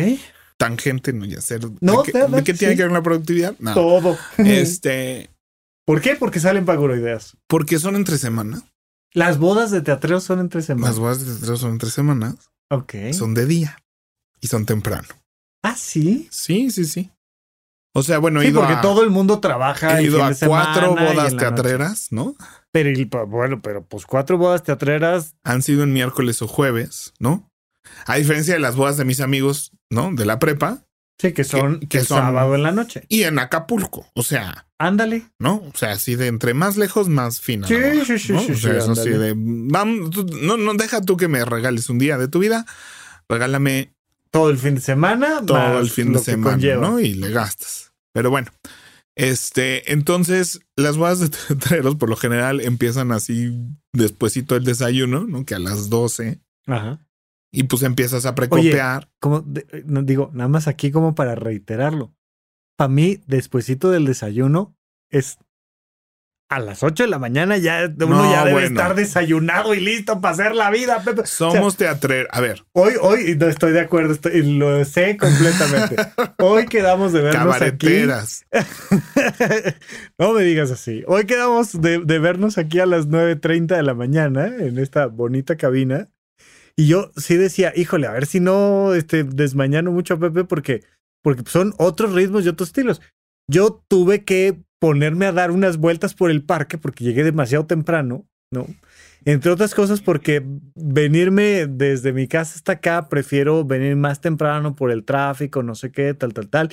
Tangente, 0.58 1.12
no 1.14 1.26
ya 1.26 1.42
ser. 1.42 1.62
No, 1.82 2.04
¿De 2.04 2.12
qué, 2.12 2.20
de 2.28 2.44
qué 2.44 2.54
tiene 2.54 2.74
sí. 2.74 2.78
que 2.78 2.84
ver 2.84 2.92
la 2.92 3.04
productividad? 3.04 3.56
No. 3.60 3.74
Todo. 3.74 4.18
Este, 4.38 5.30
¿Por 5.86 6.02
qué? 6.02 6.16
Porque 6.16 6.40
salen 6.40 6.66
paguroideas. 6.66 7.36
porque 7.48 7.78
son 7.80 7.96
entre 7.96 8.18
semana. 8.18 8.62
Las 9.14 9.38
bodas 9.38 9.72
de 9.72 9.82
teatreros 9.82 10.24
son 10.24 10.40
entre 10.40 10.62
semanas. 10.62 10.90
Las 10.92 11.00
bodas 11.00 11.20
de 11.26 11.32
teatreros 11.32 11.60
son 11.60 11.72
entre 11.72 11.90
semanas. 11.90 12.36
Ok. 12.70 12.94
Son 13.14 13.34
de 13.34 13.46
día 13.46 13.78
y 14.42 14.48
son 14.48 14.66
temprano. 14.66 15.08
Ah, 15.64 15.76
sí. 15.78 16.28
Sí, 16.32 16.70
sí, 16.72 16.86
sí. 16.86 17.12
O 17.94 18.04
sea, 18.04 18.18
bueno, 18.20 18.42
he 18.42 18.46
Sí, 18.46 18.50
ido 18.50 18.60
porque 18.60 18.74
a, 18.76 18.82
todo 18.82 19.04
el 19.04 19.10
mundo 19.10 19.40
trabaja. 19.40 20.00
he 20.00 20.04
ido 20.04 20.22
a 20.24 20.34
semana 20.34 20.66
cuatro 20.74 20.92
bodas 20.96 21.34
noche. 21.34 21.38
teatreras, 21.38 22.08
¿no? 22.12 22.36
Pero 22.72 22.92
bueno, 23.28 23.62
pero 23.62 23.86
pues 23.86 24.06
cuatro 24.06 24.38
bodas 24.38 24.64
teatreras. 24.64 25.34
Han 25.44 25.62
sido 25.62 25.84
en 25.84 25.94
miércoles 25.94 26.42
o 26.42 26.48
jueves, 26.48 27.14
¿no? 27.20 27.50
A 28.06 28.16
diferencia 28.18 28.54
de 28.54 28.60
las 28.60 28.76
bodas 28.76 28.98
de 28.98 29.06
mis 29.06 29.20
amigos, 29.22 29.72
¿no? 29.90 30.12
De 30.14 30.26
la 30.26 30.40
prepa 30.40 30.84
Sí, 31.18 31.32
que 31.32 31.44
son 31.46 31.80
que 31.80 32.00
el 32.00 32.06
son- 32.06 32.18
sábado 32.20 32.56
en 32.56 32.64
la 32.64 32.72
noche. 32.74 33.06
y 33.08 33.24
en 33.24 33.40
Acapulco. 33.40 34.08
O 34.16 34.24
sea, 34.24 34.68
Ándale. 34.78 35.28
¿no? 35.40 35.56
O 35.56 35.72
sea, 35.74 35.94
así 35.94 36.16
de 36.16 36.28
entre 36.28 36.54
más 36.54 36.76
lejos, 36.76 37.08
más 37.08 37.40
fina. 37.40 37.66
Sí, 37.68 37.76
boda, 37.76 38.04
sí, 38.06 38.20
sí, 38.20 38.34
¿no? 38.34 38.42
sí, 38.42 38.52
O 38.52 38.56
sea, 38.58 38.72
sí, 38.72 38.78
es 38.78 38.84
así 38.90 39.00
ándale. 39.10 39.18
de, 39.20 39.34
vamos, 39.38 40.10
tú- 40.10 40.26
no, 40.42 40.58
no, 40.58 40.74
deja 40.74 41.02
tú 41.02 41.16
que 41.16 41.30
me 41.30 41.46
regales 41.46 41.90
un 41.90 41.98
día 42.00 42.18
de 42.18 42.28
tu 42.28 42.40
vida. 42.40 42.66
Regálame 43.30 43.94
Todo 44.32 44.50
el 44.50 44.58
fin 44.58 44.76
de 44.76 44.82
semana. 44.82 45.42
todo 45.46 45.80
el 45.80 45.90
fin 45.90 46.12
de 46.12 46.20
semana. 46.20 46.76
¿no? 46.76 47.00
Y 47.00 47.14
le 47.14 47.32
gastas. 47.32 47.94
Pero 48.14 48.30
bueno, 48.30 48.52
este, 49.16 49.94
entonces 49.94 50.60
las 50.76 50.98
bodas 50.98 51.20
de 51.22 51.30
teatreros 51.48 51.96
por 51.96 52.10
lo 52.10 52.18
general 52.18 52.60
empiezan 52.62 53.12
así 53.12 53.54
despuesito 53.94 54.56
del 54.56 54.66
desayuno, 54.66 55.26
¿no? 55.26 55.46
Que 55.46 55.56
a 55.56 55.60
las 55.60 55.90
12 55.90 56.40
Ajá. 56.68 57.00
Y 57.56 57.64
pues 57.64 57.84
empiezas 57.84 58.26
a 58.26 58.36
precopear. 58.36 59.10
Como 59.20 59.42
de- 59.42 59.84
no, 59.86 60.02
digo, 60.04 60.30
nada 60.34 60.48
más 60.48 60.68
aquí 60.68 60.92
como 60.92 61.16
para 61.16 61.36
reiterarlo. 61.36 62.14
Para 62.78 62.90
mí, 62.90 63.22
despuesito 63.28 63.90
del 63.92 64.06
desayuno, 64.06 64.76
es 65.10 65.38
a 66.48 66.60
las 66.60 66.84
8 66.84 67.04
de 67.06 67.10
la 67.10 67.18
mañana 67.18 67.58
ya 67.58 67.92
uno 67.98 68.08
No, 68.24 68.32
ya 68.32 68.42
debe 68.42 68.52
bueno. 68.52 68.68
estar 68.68 68.94
desayunado 68.96 69.74
y 69.74 69.80
listo 69.80 70.22
para 70.22 70.34
hacer 70.36 70.54
la 70.56 70.70
vida, 70.70 71.02
Pepe. 71.04 71.22
O 71.22 71.26
sea, 71.26 71.50
Somos 71.52 71.76
teatreros. 71.76 72.30
A 72.32 72.40
ver, 72.40 72.64
hoy, 72.74 72.94
hoy, 73.02 73.36
no 73.36 73.48
estoy 73.48 73.72
de 73.72 73.80
acuerdo, 73.80 74.14
estoy, 74.14 74.44
lo 74.58 74.86
sé 74.86 75.18
completamente. 75.18 75.96
Hoy 76.38 76.68
quedamos 76.68 77.14
de 77.14 77.22
vernos 77.22 77.56
aquí. 77.62 77.88
cabareteras. 77.88 78.46
no 80.20 80.34
me 80.34 80.44
digas 80.44 80.70
así. 80.72 81.04
Hoy 81.08 81.26
quedamos 81.26 81.82
de, 81.82 82.00
de 82.00 82.20
vernos 82.20 82.58
aquí 82.58 82.80
a 82.80 82.86
las 82.86 83.08
9.30 83.08 83.76
de 83.76 83.84
la 83.84 83.94
mañana 83.96 84.46
en 84.46 84.78
esta 84.78 85.08
bonita 85.08 85.56
cabina. 85.58 86.10
Y 86.78 86.88
yo 86.88 87.12
sí 87.16 87.38
decía, 87.38 87.72
híjole, 87.76 88.08
a 88.08 88.12
ver 88.12 88.26
si 88.26 88.40
no 88.40 88.94
este, 88.94 89.24
desmañano 89.24 89.92
mucho 89.92 90.16
a 90.16 90.20
Pepe 90.20 90.44
porque, 90.44 90.84
porque 91.24 91.44
son 91.46 91.74
otros 91.78 92.14
ritmos 92.14 92.46
y 92.46 92.50
otros 92.50 92.70
estilos. 92.70 93.02
Yo 93.50 93.84
tuve 93.88 94.26
que 94.26 94.62
ponerme 94.80 95.26
a 95.26 95.32
dar 95.32 95.52
unas 95.52 95.78
vueltas 95.78 96.14
por 96.14 96.32
el 96.32 96.44
parque 96.44 96.78
porque 96.78 97.04
llegué 97.04 97.24
demasiado 97.24 97.66
temprano, 97.66 98.28
¿no? 98.52 98.68
Entre 99.24 99.52
otras 99.52 99.74
cosas 99.74 100.02
porque 100.02 100.46
venirme 100.76 101.66
desde 101.68 102.14
mi 102.14 102.28
casa 102.28 102.56
hasta 102.56 102.74
acá, 102.74 103.10
prefiero 103.10 103.64
venir 103.64 103.96
más 103.96 104.22
temprano 104.22 104.76
por 104.76 104.92
el 104.92 105.04
tráfico, 105.04 105.64
no 105.64 105.74
sé 105.76 105.92
qué, 105.92 106.14
tal, 106.14 106.34
tal, 106.34 106.50
tal. 106.50 106.70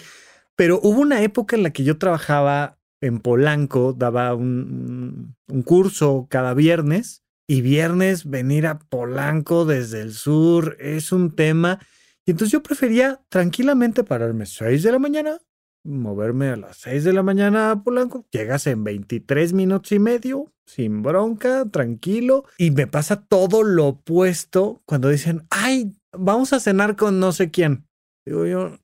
Pero 0.57 0.79
hubo 0.83 1.01
una 1.01 1.23
época 1.23 1.57
en 1.57 1.63
la 1.63 1.71
que 1.71 1.85
yo 1.85 1.97
trabajaba 1.97 2.79
en 3.01 3.21
Polanco, 3.21 3.95
daba 3.95 4.35
un, 4.35 5.35
un 5.49 5.63
curso 5.63 6.27
cada 6.29 6.53
viernes 6.55 7.22
y 7.47 7.61
viernes 7.61 8.29
venir 8.29 8.67
a 8.67 8.79
Polanco 8.79 9.65
desde 9.65 10.01
el 10.01 10.13
sur 10.13 10.77
es 10.81 11.13
un 11.13 11.35
tema. 11.35 11.79
Y 12.25 12.33
entonces 12.33 12.53
yo 12.53 12.63
prefería 12.63 13.21
tranquilamente 13.29 14.05
pararme 14.05 14.47
6 14.47 14.83
de 14.83 14.93
la 14.93 14.99
mañana, 14.99 15.39
moverme 15.85 16.51
a 16.51 16.57
las 16.57 16.77
6 16.79 17.05
de 17.05 17.13
la 17.13 17.23
mañana 17.23 17.73
a 17.73 17.83
Polanco, 17.83 18.27
llegas 18.31 18.67
en 18.67 18.85
23 18.85 19.53
minutos 19.53 19.91
y 19.93 19.99
medio, 19.99 20.53
sin 20.67 21.03
bronca, 21.03 21.65
tranquilo, 21.71 22.45
y 22.59 22.71
me 22.71 22.87
pasa 22.87 23.25
todo 23.25 23.63
lo 23.65 23.89
opuesto 23.89 24.83
cuando 24.87 25.09
dicen, 25.09 25.47
ay, 25.51 25.97
vamos 26.13 26.53
a 26.53 26.61
cenar 26.61 26.97
con 26.97 27.19
no 27.19 27.33
sé 27.33 27.51
quién. 27.51 27.87
Digo 28.25 28.47
yo, 28.47 28.79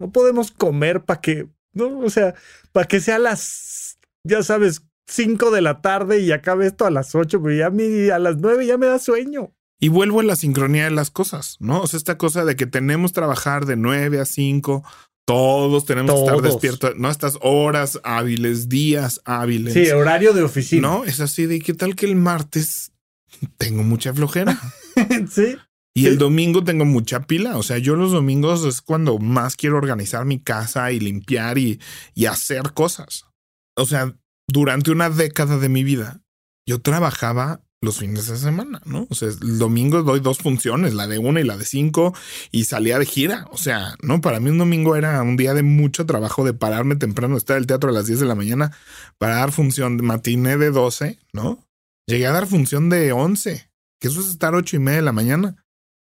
no 0.00 0.12
podemos 0.12 0.50
comer 0.50 1.04
para 1.04 1.20
que, 1.20 1.48
no, 1.72 2.00
o 2.00 2.10
sea, 2.10 2.34
para 2.72 2.86
que 2.88 3.00
sea 3.00 3.18
las, 3.18 3.98
ya 4.24 4.42
sabes, 4.42 4.82
5 5.06 5.50
de 5.50 5.60
la 5.62 5.80
tarde 5.80 6.20
y 6.20 6.32
acabe 6.32 6.66
esto 6.66 6.86
a 6.86 6.90
las 6.90 7.14
8, 7.14 7.42
pero 7.42 7.54
ya 7.54 7.66
a, 8.14 8.18
las 8.18 8.36
9 8.38 8.66
ya 8.66 8.78
me 8.78 8.86
da 8.86 8.98
sueño. 8.98 9.52
Y 9.80 9.88
vuelvo 9.88 10.20
a 10.20 10.24
la 10.24 10.36
sincronía 10.36 10.84
de 10.84 10.90
las 10.90 11.10
cosas, 11.10 11.56
¿no? 11.60 11.82
O 11.82 11.86
sea, 11.86 11.98
esta 11.98 12.16
cosa 12.16 12.44
de 12.44 12.56
que 12.56 12.66
tenemos 12.66 13.10
que 13.10 13.16
trabajar 13.16 13.66
de 13.66 13.76
9 13.76 14.20
a 14.20 14.24
5, 14.24 14.82
todos 15.26 15.84
tenemos 15.84 16.14
que 16.14 16.20
estar 16.20 16.40
despiertos, 16.42 16.96
¿no? 16.96 17.10
Estas 17.10 17.38
horas 17.42 18.00
hábiles, 18.04 18.68
días 18.68 19.20
hábiles. 19.24 19.74
Sí, 19.74 19.90
horario 19.90 20.32
de 20.32 20.42
oficina. 20.42 20.88
No, 20.88 21.04
es 21.04 21.20
así 21.20 21.46
de 21.46 21.60
qué 21.60 21.74
tal 21.74 21.96
que 21.96 22.06
el 22.06 22.16
martes 22.16 22.92
tengo 23.58 23.82
mucha 23.82 24.14
flojera 24.14 24.58
sí. 25.30 25.56
y 25.94 26.02
Sí. 26.02 26.06
el 26.06 26.18
domingo 26.18 26.62
tengo 26.64 26.84
mucha 26.84 27.26
pila. 27.26 27.56
O 27.58 27.62
sea, 27.62 27.78
yo 27.78 27.96
los 27.96 28.12
domingos 28.12 28.64
es 28.64 28.80
cuando 28.80 29.18
más 29.18 29.56
quiero 29.56 29.76
organizar 29.76 30.24
mi 30.24 30.38
casa 30.38 30.92
y 30.92 31.00
limpiar 31.00 31.58
y, 31.58 31.80
y 32.14 32.26
hacer 32.26 32.72
cosas. 32.72 33.24
O 33.76 33.86
sea, 33.86 34.14
durante 34.48 34.90
una 34.90 35.10
década 35.10 35.58
de 35.58 35.68
mi 35.68 35.84
vida, 35.84 36.22
yo 36.66 36.80
trabajaba 36.80 37.60
los 37.84 37.98
fines 37.98 38.26
de 38.26 38.36
semana, 38.36 38.80
¿no? 38.84 39.06
O 39.10 39.14
sea, 39.14 39.28
el 39.28 39.58
domingo 39.58 40.02
doy 40.02 40.20
dos 40.20 40.38
funciones, 40.38 40.94
la 40.94 41.06
de 41.06 41.18
una 41.18 41.40
y 41.40 41.44
la 41.44 41.56
de 41.56 41.64
cinco, 41.64 42.14
y 42.50 42.64
salía 42.64 42.98
de 42.98 43.06
gira. 43.06 43.46
O 43.52 43.58
sea, 43.58 43.94
no, 44.02 44.20
para 44.20 44.40
mí 44.40 44.50
un 44.50 44.58
domingo 44.58 44.96
era 44.96 45.22
un 45.22 45.36
día 45.36 45.54
de 45.54 45.62
mucho 45.62 46.06
trabajo, 46.06 46.44
de 46.44 46.54
pararme 46.54 46.96
temprano, 46.96 47.36
estar 47.36 47.56
en 47.56 47.62
el 47.62 47.66
teatro 47.66 47.90
a 47.90 47.92
las 47.92 48.06
10 48.06 48.20
de 48.20 48.26
la 48.26 48.34
mañana 48.34 48.72
para 49.18 49.36
dar 49.36 49.52
función 49.52 49.96
de 49.96 50.02
matiné 50.02 50.56
de 50.56 50.70
12, 50.70 51.18
¿no? 51.32 51.64
Llegué 52.06 52.26
a 52.26 52.32
dar 52.32 52.46
función 52.46 52.88
de 52.90 53.12
11, 53.12 53.70
que 54.00 54.08
eso 54.08 54.20
es 54.20 54.28
estar 54.28 54.54
ocho 54.54 54.76
y 54.76 54.78
media 54.78 54.98
de 54.98 55.04
la 55.04 55.12
mañana. 55.12 55.63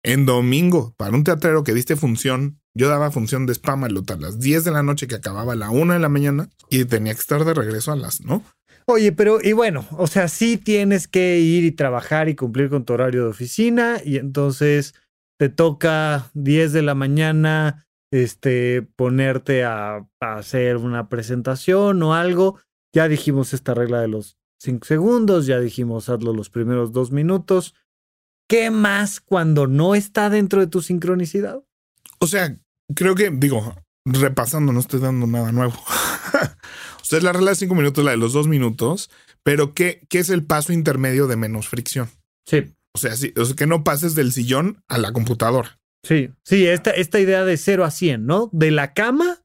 En 0.08 0.26
domingo, 0.26 0.94
para 0.96 1.18
un 1.18 1.26
teatrero 1.26 1.66
que 1.66 1.74
diste 1.74 1.98
función, 1.98 2.62
yo 2.74 2.88
daba 2.88 3.12
función 3.12 3.46
de 3.46 3.54
Spamalot 3.54 4.10
a 4.10 4.16
las 4.16 4.40
10 4.40 4.64
de 4.64 4.72
la 4.72 4.82
noche 4.82 5.06
que 5.06 5.16
acababa 5.16 5.52
a 5.52 5.58
la 5.58 5.70
una 5.70 5.96
de 5.96 6.00
la 6.00 6.08
mañana 6.08 6.50
y 6.70 6.86
tenía 6.86 7.14
que 7.14 7.20
estar 7.20 7.44
de 7.44 7.54
regreso 7.54 7.92
a 7.92 7.98
las, 7.98 8.22
¿no? 8.22 8.42
Oye, 8.86 9.12
pero 9.12 9.40
y 9.44 9.52
bueno, 9.52 9.86
o 9.92 10.08
sea, 10.08 10.30
sí 10.30 10.56
tienes 10.56 11.10
que 11.10 11.40
ir 11.40 11.66
y 11.66 11.72
trabajar 11.74 12.30
y 12.30 12.38
cumplir 12.38 12.70
con 12.70 12.86
tu 12.86 12.94
horario 12.94 13.24
de 13.24 13.30
oficina 13.32 13.98
y 14.02 14.16
entonces 14.16 14.94
te 15.38 15.50
toca 15.50 16.32
10 16.36 16.72
de 16.72 16.84
la 16.84 16.96
mañana 16.96 17.86
este 18.10 18.84
ponerte 18.96 19.66
a, 19.66 20.08
a 20.22 20.36
hacer 20.38 20.78
una 20.78 21.10
presentación 21.10 22.02
o 22.02 22.14
algo. 22.14 22.62
Ya 22.96 23.10
dijimos 23.10 23.54
esta 23.54 23.74
regla 23.74 24.00
de 24.00 24.08
los 24.08 24.38
5 24.62 24.86
segundos, 24.86 25.48
ya 25.48 25.60
dijimos 25.60 26.08
hazlo 26.08 26.32
los 26.32 26.50
primeros 26.50 26.94
dos 26.94 27.12
minutos. 27.12 27.76
¿Qué 28.48 28.72
más 28.72 29.20
cuando 29.20 29.68
no 29.68 29.96
está 29.96 30.30
dentro 30.30 30.60
de 30.62 30.68
tu 30.68 30.82
sincronicidad? 30.82 31.60
O 32.20 32.28
sea, 32.28 32.58
creo 32.96 33.16
que, 33.16 33.30
digo, 33.30 33.76
repasando, 34.06 34.72
no 34.72 34.80
estoy 34.80 35.00
dando 35.00 35.28
nada 35.28 35.52
nuevo. 35.52 35.74
o 37.02 37.06
sea, 37.06 37.18
es 37.18 37.24
la 37.24 37.34
regla 37.34 37.52
de 37.52 37.56
cinco 37.56 37.76
minutos, 37.76 38.04
la 38.06 38.12
de 38.12 38.18
los 38.18 38.34
dos 38.34 38.48
minutos, 38.48 39.10
pero 39.44 39.74
¿qué, 39.74 40.06
qué 40.10 40.20
es 40.20 40.30
el 40.30 40.44
paso 40.46 40.74
intermedio 40.74 41.28
de 41.28 41.36
menos 41.36 41.68
fricción? 41.68 42.10
Sí, 42.46 42.74
O 42.96 43.00
sea, 43.00 43.16
sí, 43.18 43.34
o 43.38 43.44
sea, 43.44 43.56
que 43.56 43.68
no 43.68 43.84
pases 43.84 44.16
del 44.16 44.32
sillón 44.32 44.82
a 44.88 44.98
la 44.98 45.12
computadora. 45.12 45.80
sí, 46.04 46.30
sí, 46.44 46.66
esta, 46.66 46.92
esta 46.92 47.20
idea 47.20 47.44
de 47.44 47.58
0 47.58 47.84
a 47.84 47.92
100, 47.92 48.26
¿no? 48.26 48.50
De 48.54 48.72
la 48.72 48.94
cama, 48.94 49.42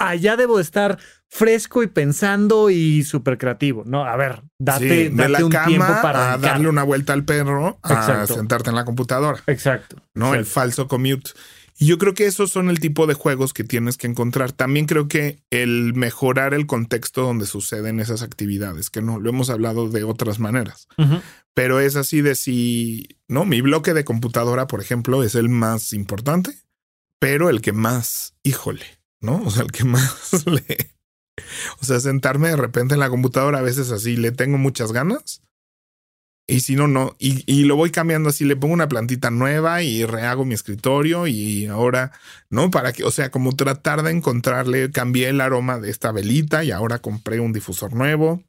allá 0.00 0.36
debo 0.36 0.56
de 0.56 0.62
estar 0.62 0.98
fresco 1.28 1.82
y 1.82 1.86
pensando 1.86 2.70
y 2.70 3.04
súper 3.04 3.38
creativo. 3.38 3.84
No, 3.86 4.04
a 4.04 4.16
ver, 4.16 4.42
date, 4.58 4.80
Sí, 4.80 4.88
de 4.88 5.10
date 5.10 5.28
la 5.30 5.44
un 5.44 5.50
tiempo 5.50 5.86
cama 5.86 6.02
para 6.02 6.32
a 6.32 6.38
darle 6.38 6.68
una 6.68 6.82
vuelta 6.82 7.12
al 7.12 7.24
perro, 7.24 7.78
a 7.82 7.92
Exacto. 7.94 8.34
sentarte 8.34 8.70
en 8.70 8.76
la 8.76 8.84
computadora, 8.84 9.40
Exacto. 9.46 9.96
¿no? 10.14 10.34
El 10.34 10.44
falso 10.44 10.88
commute. 10.88 11.30
Y 11.78 11.86
yo 11.86 11.96
creo 11.96 12.12
que 12.12 12.26
esos 12.26 12.50
son 12.50 12.68
el 12.68 12.78
tipo 12.78 13.06
de 13.06 13.14
juegos 13.14 13.54
que 13.54 13.64
tienes 13.64 13.96
que 13.96 14.06
encontrar. 14.06 14.52
También 14.52 14.84
creo 14.84 15.08
que 15.08 15.38
el 15.48 15.94
mejorar 15.94 16.52
el 16.52 16.66
contexto 16.66 17.22
donde 17.22 17.46
suceden 17.46 18.00
esas 18.00 18.20
actividades, 18.20 18.90
que 18.90 19.00
no 19.00 19.18
lo 19.18 19.30
hemos 19.30 19.48
hablado 19.48 19.88
de 19.88 20.04
otras 20.04 20.40
maneras. 20.40 20.88
Pero 21.54 21.80
es 21.80 21.96
así 21.96 22.20
de 22.20 22.34
si, 22.34 23.08
no, 23.28 23.46
mi 23.46 23.62
bloque 23.62 23.94
de 23.94 24.04
computadora, 24.04 24.66
por 24.66 24.82
ejemplo, 24.82 25.22
es 25.22 25.34
el 25.34 25.48
más 25.48 25.94
importante, 25.94 26.52
pero 27.18 27.48
el 27.48 27.62
que 27.62 27.72
más, 27.72 28.34
híjole, 28.42 28.99
¿no? 29.20 29.42
O 29.44 29.50
sea, 29.50 29.62
el 29.62 29.72
que 29.72 29.84
más 29.84 30.46
le... 30.46 30.90
O 31.80 31.84
sea, 31.84 32.00
sentarme 32.00 32.48
de 32.48 32.56
repente 32.56 32.94
en 32.94 33.00
la 33.00 33.08
computadora 33.08 33.58
a 33.58 33.62
veces 33.62 33.90
así, 33.90 34.16
le 34.16 34.30
tengo 34.30 34.58
muchas 34.58 34.92
ganas. 34.92 35.42
Y 36.46 36.60
si 36.60 36.74
no, 36.74 36.88
no. 36.88 37.14
Y, 37.18 37.44
y, 37.46 37.64
lo 37.64 37.76
voy 37.76 37.90
cambiando 37.90 38.28
así, 38.28 38.44
le 38.44 38.56
pongo 38.56 38.74
una 38.74 38.88
plantita 38.88 39.30
nueva 39.30 39.82
y 39.82 40.04
rehago 40.04 40.44
mi 40.44 40.54
escritorio 40.54 41.28
y 41.28 41.66
ahora, 41.66 42.10
¿no? 42.50 42.70
Para 42.70 42.92
que, 42.92 43.04
o 43.04 43.10
sea, 43.12 43.30
como 43.30 43.54
tratar 43.54 44.02
de 44.02 44.10
encontrarle, 44.10 44.90
cambié 44.90 45.28
el 45.28 45.40
aroma 45.40 45.78
de 45.78 45.90
esta 45.90 46.10
velita 46.10 46.64
y 46.64 46.72
ahora 46.72 46.98
compré 46.98 47.38
un 47.38 47.52
difusor 47.52 47.94
nuevo. 47.94 48.42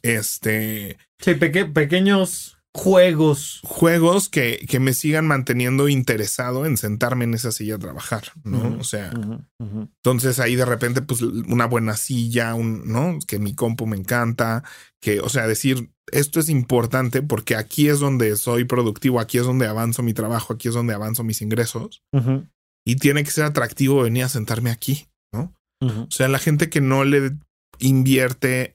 Este. 0.00 0.96
Sí, 1.18 1.34
pequeños 1.34 2.55
juegos. 2.76 3.60
Juegos 3.64 4.28
que, 4.28 4.64
que, 4.68 4.78
me 4.78 4.92
sigan 4.92 5.26
manteniendo 5.26 5.88
interesado 5.88 6.66
en 6.66 6.76
sentarme 6.76 7.24
en 7.24 7.34
esa 7.34 7.50
silla 7.50 7.76
a 7.76 7.78
trabajar, 7.78 8.24
¿no? 8.44 8.76
o 8.78 8.84
sea, 8.84 9.12
entonces 9.58 10.38
ahí 10.38 10.56
de 10.56 10.66
repente, 10.66 11.00
pues 11.00 11.22
una 11.22 11.66
buena 11.66 11.96
silla, 11.96 12.54
un, 12.54 12.86
¿no? 12.86 13.18
Que 13.26 13.38
mi 13.38 13.54
compu 13.54 13.86
me 13.86 13.96
encanta, 13.96 14.62
que, 15.00 15.20
o 15.20 15.28
sea, 15.30 15.46
decir, 15.46 15.90
esto 16.12 16.38
es 16.38 16.50
importante 16.50 17.22
porque 17.22 17.56
aquí 17.56 17.88
es 17.88 17.98
donde 17.98 18.36
soy 18.36 18.64
productivo, 18.64 19.20
aquí 19.20 19.38
es 19.38 19.44
donde 19.44 19.66
avanzo 19.66 20.02
mi 20.02 20.12
trabajo, 20.12 20.52
aquí 20.52 20.68
es 20.68 20.74
donde 20.74 20.94
avanzo 20.94 21.24
mis 21.24 21.40
ingresos. 21.40 22.02
Y 22.84 22.96
tiene 22.96 23.24
que 23.24 23.30
ser 23.30 23.44
atractivo 23.44 24.02
venir 24.02 24.24
a 24.24 24.28
sentarme 24.28 24.70
aquí, 24.70 25.08
¿no? 25.32 25.54
O 25.80 26.10
sea, 26.10 26.28
la 26.28 26.38
gente 26.38 26.68
que 26.68 26.80
no 26.80 27.04
le 27.04 27.36
invierte 27.78 28.74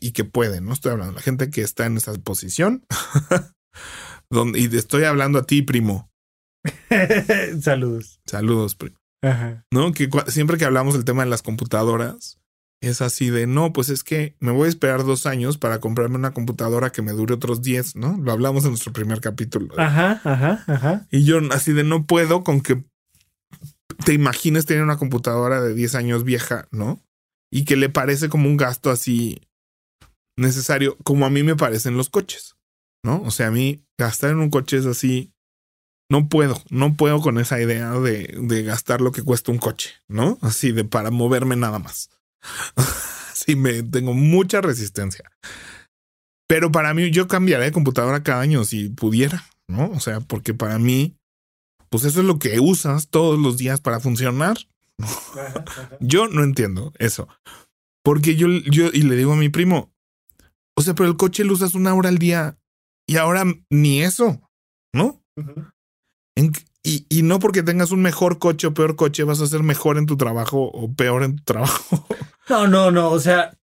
y 0.00 0.12
que 0.12 0.24
puede, 0.24 0.60
no 0.60 0.72
estoy 0.72 0.92
hablando, 0.92 1.14
la 1.14 1.22
gente 1.22 1.50
que 1.50 1.62
está 1.62 1.86
en 1.86 1.96
esa 1.96 2.12
posición, 2.14 2.84
donde, 4.30 4.60
y 4.60 4.76
estoy 4.76 5.04
hablando 5.04 5.38
a 5.38 5.44
ti, 5.44 5.62
primo. 5.62 6.10
Saludos. 7.60 8.20
Saludos, 8.26 8.74
primo. 8.74 8.96
¿No? 9.70 9.92
Que 9.92 10.10
siempre 10.28 10.58
que 10.58 10.64
hablamos 10.66 10.94
del 10.94 11.04
tema 11.04 11.24
de 11.24 11.30
las 11.30 11.42
computadoras, 11.42 12.38
es 12.80 13.00
así 13.00 13.30
de, 13.30 13.46
no, 13.46 13.72
pues 13.72 13.88
es 13.88 14.04
que 14.04 14.36
me 14.40 14.52
voy 14.52 14.66
a 14.66 14.68
esperar 14.68 15.04
dos 15.04 15.26
años 15.26 15.56
para 15.56 15.80
comprarme 15.80 16.16
una 16.16 16.32
computadora 16.32 16.90
que 16.90 17.02
me 17.02 17.12
dure 17.12 17.34
otros 17.34 17.62
diez, 17.62 17.96
¿no? 17.96 18.18
Lo 18.18 18.32
hablamos 18.32 18.64
en 18.64 18.70
nuestro 18.70 18.92
primer 18.92 19.20
capítulo. 19.20 19.74
Ajá, 19.78 20.20
ajá, 20.24 20.64
ajá. 20.66 21.06
Y 21.10 21.24
yo 21.24 21.40
así 21.50 21.72
de, 21.72 21.84
no 21.84 22.04
puedo 22.06 22.44
con 22.44 22.60
que 22.60 22.84
te 24.04 24.12
imagines 24.12 24.66
tener 24.66 24.82
una 24.82 24.98
computadora 24.98 25.62
de 25.62 25.74
10 25.74 25.94
años 25.94 26.24
vieja, 26.24 26.68
¿no? 26.70 27.00
Y 27.52 27.64
que 27.64 27.76
le 27.76 27.88
parece 27.88 28.28
como 28.28 28.48
un 28.48 28.56
gasto 28.56 28.90
así 28.90 29.40
necesario, 30.36 30.96
como 31.04 31.26
a 31.26 31.30
mí 31.30 31.42
me 31.42 31.56
parecen 31.56 31.96
los 31.96 32.10
coches, 32.10 32.56
¿no? 33.04 33.22
O 33.22 33.30
sea, 33.30 33.48
a 33.48 33.50
mí 33.50 33.84
gastar 33.98 34.30
en 34.30 34.38
un 34.38 34.50
coche 34.50 34.76
es 34.76 34.86
así, 34.86 35.32
no 36.10 36.28
puedo, 36.28 36.60
no 36.70 36.94
puedo 36.96 37.20
con 37.20 37.38
esa 37.38 37.60
idea 37.60 37.92
de, 37.92 38.36
de 38.40 38.62
gastar 38.62 39.00
lo 39.00 39.12
que 39.12 39.22
cuesta 39.22 39.52
un 39.52 39.58
coche, 39.58 39.90
¿no? 40.08 40.38
Así 40.42 40.72
de 40.72 40.84
para 40.84 41.10
moverme 41.10 41.56
nada 41.56 41.78
más. 41.78 42.10
sí, 43.34 43.56
me 43.56 43.82
tengo 43.82 44.14
mucha 44.14 44.60
resistencia. 44.60 45.30
Pero 46.46 46.70
para 46.70 46.92
mí, 46.94 47.10
yo 47.10 47.26
cambiaría 47.26 47.64
de 47.64 47.72
computadora 47.72 48.22
cada 48.22 48.40
año 48.40 48.64
si 48.64 48.88
pudiera, 48.90 49.44
¿no? 49.68 49.90
O 49.90 50.00
sea, 50.00 50.20
porque 50.20 50.54
para 50.54 50.78
mí, 50.78 51.16
pues 51.88 52.04
eso 52.04 52.20
es 52.20 52.26
lo 52.26 52.38
que 52.38 52.60
usas 52.60 53.08
todos 53.08 53.38
los 53.38 53.56
días 53.56 53.80
para 53.80 54.00
funcionar. 54.00 54.58
yo 56.00 56.28
no 56.28 56.42
entiendo 56.42 56.92
eso. 56.98 57.28
Porque 58.02 58.36
yo, 58.36 58.48
yo, 58.48 58.88
y 58.92 59.02
le 59.02 59.16
digo 59.16 59.32
a 59.32 59.36
mi 59.36 59.48
primo, 59.48 59.92
o 60.76 60.82
sea, 60.82 60.94
pero 60.94 61.08
el 61.08 61.16
coche 61.16 61.44
lo 61.44 61.54
usas 61.54 61.74
una 61.74 61.94
hora 61.94 62.08
al 62.08 62.18
día 62.18 62.58
y 63.06 63.16
ahora 63.16 63.44
ni 63.70 64.02
eso, 64.02 64.40
¿no? 64.92 65.22
y, 66.82 67.06
y, 67.08 67.22
no 67.22 67.38
porque 67.38 67.62
tengas 67.62 67.90
un 67.90 68.02
mejor 68.02 68.38
coche 68.38 68.66
o 68.66 68.74
peor 68.74 68.96
coche 68.96 69.24
vas 69.24 69.40
a 69.40 69.46
ser 69.46 69.62
mejor 69.62 69.98
en 69.98 70.06
tu 70.06 70.16
trabajo 70.16 70.64
o 70.64 70.92
peor 70.92 71.22
en 71.22 71.36
tu 71.36 71.44
trabajo. 71.44 72.06
No, 72.48 72.66
no, 72.68 72.90
no, 72.90 73.10
o 73.10 73.18
sea, 73.18 73.58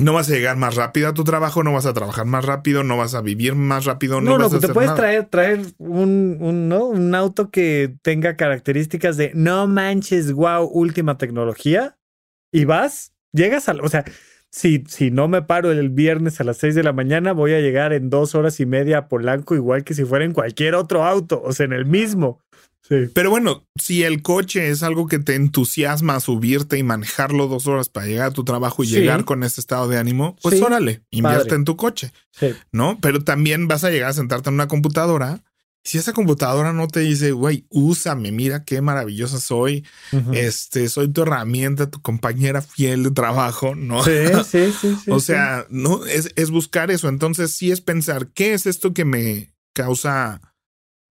no 0.00 0.12
vas 0.12 0.28
a 0.30 0.32
llegar 0.32 0.56
más 0.56 0.74
rápido 0.74 1.08
a 1.08 1.14
tu 1.14 1.24
trabajo, 1.24 1.62
no 1.62 1.72
vas 1.72 1.86
a 1.86 1.92
trabajar 1.92 2.26
más 2.26 2.44
rápido, 2.44 2.84
no 2.84 2.96
vas 2.96 3.14
a 3.14 3.20
vivir 3.20 3.54
más 3.54 3.84
rápido, 3.84 4.20
no, 4.20 4.38
no 4.38 4.44
vas 4.44 4.52
no, 4.52 4.58
a 4.58 4.60
te 4.60 4.68
puedes 4.68 4.94
traer, 4.94 5.26
traer 5.26 5.60
un, 5.78 6.38
un, 6.40 6.68
¿no? 6.68 6.86
un 6.86 7.14
auto 7.14 7.50
que 7.50 7.94
tenga 8.02 8.36
características 8.36 9.16
de 9.16 9.32
no 9.34 9.66
manches, 9.66 10.32
wow, 10.32 10.68
última 10.72 11.18
tecnología, 11.18 11.98
y 12.52 12.64
vas, 12.64 13.12
llegas 13.32 13.68
al, 13.68 13.80
o 13.80 13.88
sea, 13.88 14.04
si, 14.50 14.84
si 14.88 15.10
no 15.10 15.28
me 15.28 15.42
paro 15.42 15.70
el 15.72 15.90
viernes 15.90 16.40
a 16.40 16.44
las 16.44 16.56
6 16.58 16.74
de 16.74 16.82
la 16.82 16.92
mañana, 16.92 17.32
voy 17.32 17.52
a 17.52 17.60
llegar 17.60 17.92
en 17.92 18.08
dos 18.08 18.34
horas 18.34 18.60
y 18.60 18.66
media 18.66 18.98
a 18.98 19.08
Polanco, 19.08 19.54
igual 19.54 19.84
que 19.84 19.94
si 19.94 20.04
fuera 20.04 20.24
en 20.24 20.32
cualquier 20.32 20.74
otro 20.74 21.04
auto, 21.04 21.42
o 21.44 21.52
sea, 21.52 21.66
en 21.66 21.72
el 21.72 21.84
mismo. 21.84 22.40
Pero 22.88 23.30
bueno, 23.30 23.66
si 23.80 24.02
el 24.02 24.22
coche 24.22 24.70
es 24.70 24.82
algo 24.82 25.06
que 25.06 25.18
te 25.18 25.34
entusiasma 25.34 26.16
a 26.16 26.20
subirte 26.20 26.78
y 26.78 26.82
manejarlo 26.82 27.46
dos 27.46 27.66
horas 27.66 27.88
para 27.88 28.06
llegar 28.06 28.28
a 28.28 28.32
tu 28.32 28.44
trabajo 28.44 28.82
y 28.82 28.86
llegar 28.86 29.24
con 29.24 29.42
ese 29.44 29.60
estado 29.60 29.88
de 29.88 29.98
ánimo, 29.98 30.36
pues 30.42 30.60
órale, 30.62 31.02
invierte 31.10 31.54
en 31.54 31.64
tu 31.64 31.76
coche. 31.76 32.12
¿No? 32.72 32.98
Pero 33.00 33.22
también 33.24 33.68
vas 33.68 33.84
a 33.84 33.90
llegar 33.90 34.10
a 34.10 34.14
sentarte 34.14 34.48
en 34.48 34.54
una 34.54 34.68
computadora. 34.68 35.42
Si 35.84 35.96
esa 35.96 36.12
computadora 36.12 36.72
no 36.72 36.86
te 36.88 37.00
dice, 37.00 37.32
güey, 37.32 37.64
úsame, 37.70 38.30
mira 38.30 38.64
qué 38.64 38.82
maravillosa 38.82 39.40
soy, 39.40 39.84
este, 40.32 40.88
soy 40.88 41.08
tu 41.08 41.22
herramienta, 41.22 41.90
tu 41.90 42.02
compañera 42.02 42.60
fiel 42.60 43.04
de 43.04 43.10
trabajo, 43.12 43.74
¿no? 43.74 44.04
Sí, 44.04 44.10
sí, 44.44 44.72
sí. 44.78 44.96
o 45.10 45.20
sea, 45.20 45.66
no 45.70 46.04
es, 46.04 46.30
es 46.36 46.50
buscar 46.50 46.90
eso. 46.90 47.08
Entonces, 47.08 47.52
sí 47.52 47.70
es 47.70 47.80
pensar, 47.80 48.28
¿qué 48.34 48.52
es 48.52 48.66
esto 48.66 48.92
que 48.92 49.04
me 49.04 49.54
causa 49.72 50.42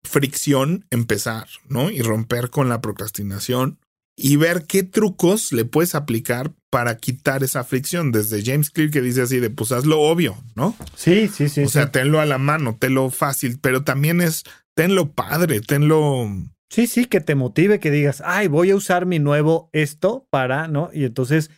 fricción 0.03 0.86
empezar, 0.89 1.47
¿no? 1.67 1.91
Y 1.91 2.01
romper 2.01 2.49
con 2.49 2.69
la 2.69 2.81
procrastinación 2.81 3.79
y 4.19 4.36
ver 4.36 4.65
qué 4.65 4.81
trucos 4.81 5.51
le 5.51 5.63
puedes 5.63 5.93
aplicar 5.93 6.51
para 6.71 6.97
quitar 6.97 7.43
esa 7.43 7.63
fricción. 7.63 8.12
Desde 8.12 8.43
James 8.43 8.71
Clear 8.71 8.89
que 8.89 9.01
dice 9.01 9.21
así 9.21 9.39
de 9.39 9.51
pues 9.51 9.71
haz 9.71 9.86
lo 9.86 10.01
obvio, 10.01 10.36
¿no? 10.55 10.75
Sí, 10.95 11.27
sí, 11.27 11.47
sí. 11.49 11.63
O 11.63 11.69
sea, 11.69 11.91
tenlo 11.91 12.19
a 12.19 12.25
la 12.25 12.39
mano, 12.39 12.75
tenlo 12.79 13.12
fácil, 13.12 13.60
pero 13.62 13.83
también 13.83 14.21
es 14.21 14.43
tenlo 14.75 15.12
padre, 15.12 15.62
tenlo. 15.62 16.27
Sí, 16.69 16.88
sí, 16.88 17.05
que 17.05 17.21
te 17.21 17.36
motive, 17.36 17.79
que 17.79 17.91
digas, 17.91 18.21
ay, 18.25 18.47
voy 18.47 18.71
a 18.71 18.75
usar 18.75 19.05
mi 19.05 19.19
nuevo 19.19 19.69
esto 19.71 20.27
para, 20.31 20.67
¿no? 20.67 20.89
Y 20.91 21.05
entonces, 21.05 21.51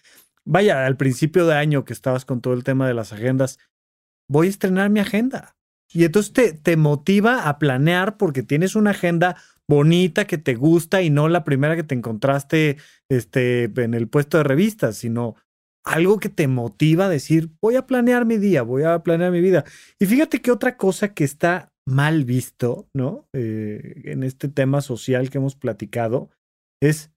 vaya, 0.45 0.86
al 0.86 0.97
principio 0.97 1.47
de 1.47 1.56
año 1.56 1.86
que 1.86 1.93
estabas 1.93 2.25
con 2.25 2.41
todo 2.41 2.54
el 2.54 2.63
tema 2.63 2.88
de 2.88 2.93
las 2.93 3.12
agendas, 3.13 3.58
voy 4.28 4.47
a 4.47 4.49
estrenar 4.52 4.89
mi 4.89 4.99
agenda. 4.99 5.56
Y 5.91 6.04
entonces 6.04 6.34
te, 6.34 6.54
te 6.54 6.78
motiva 6.78 7.47
a 7.47 7.58
planear 7.58 8.17
porque 8.17 8.43
tienes 8.43 8.75
una 8.75 8.91
agenda 8.91 9.36
bonita 9.69 10.25
que 10.25 10.39
te 10.39 10.56
gusta 10.56 11.04
y 11.04 11.12
no 11.12 11.30
la 11.30 11.43
primera 11.43 11.75
que 11.75 11.84
te 11.84 11.93
encontraste 11.93 12.78
este, 13.08 13.65
en 13.65 13.93
el 13.93 14.08
puesto 14.08 14.38
de 14.38 14.43
revistas, 14.43 14.97
sino 14.97 15.36
algo 15.86 16.19
que 16.19 16.30
te 16.30 16.47
motiva 16.47 17.06
a 17.06 17.10
decir, 17.10 17.52
voy 17.62 17.75
a 17.75 17.86
planear 17.86 18.25
mi 18.25 18.38
día, 18.38 18.63
voy 18.63 18.84
a 18.84 19.02
planear 19.04 19.32
mi 19.32 19.41
vida. 19.41 19.63
Y 19.99 20.08
fíjate 20.08 20.41
que 20.41 20.52
otra 20.52 20.75
cosa 20.75 21.13
que 21.13 21.23
está 21.23 21.71
mal 21.88 22.25
visto, 22.25 22.88
¿no? 22.93 23.28
Eh, 23.34 24.02
en 24.06 24.23
este 24.23 24.49
tema 24.49 24.82
social 24.82 25.30
que 25.30 25.38
hemos 25.38 25.56
platicado, 25.56 26.30
es 26.82 27.12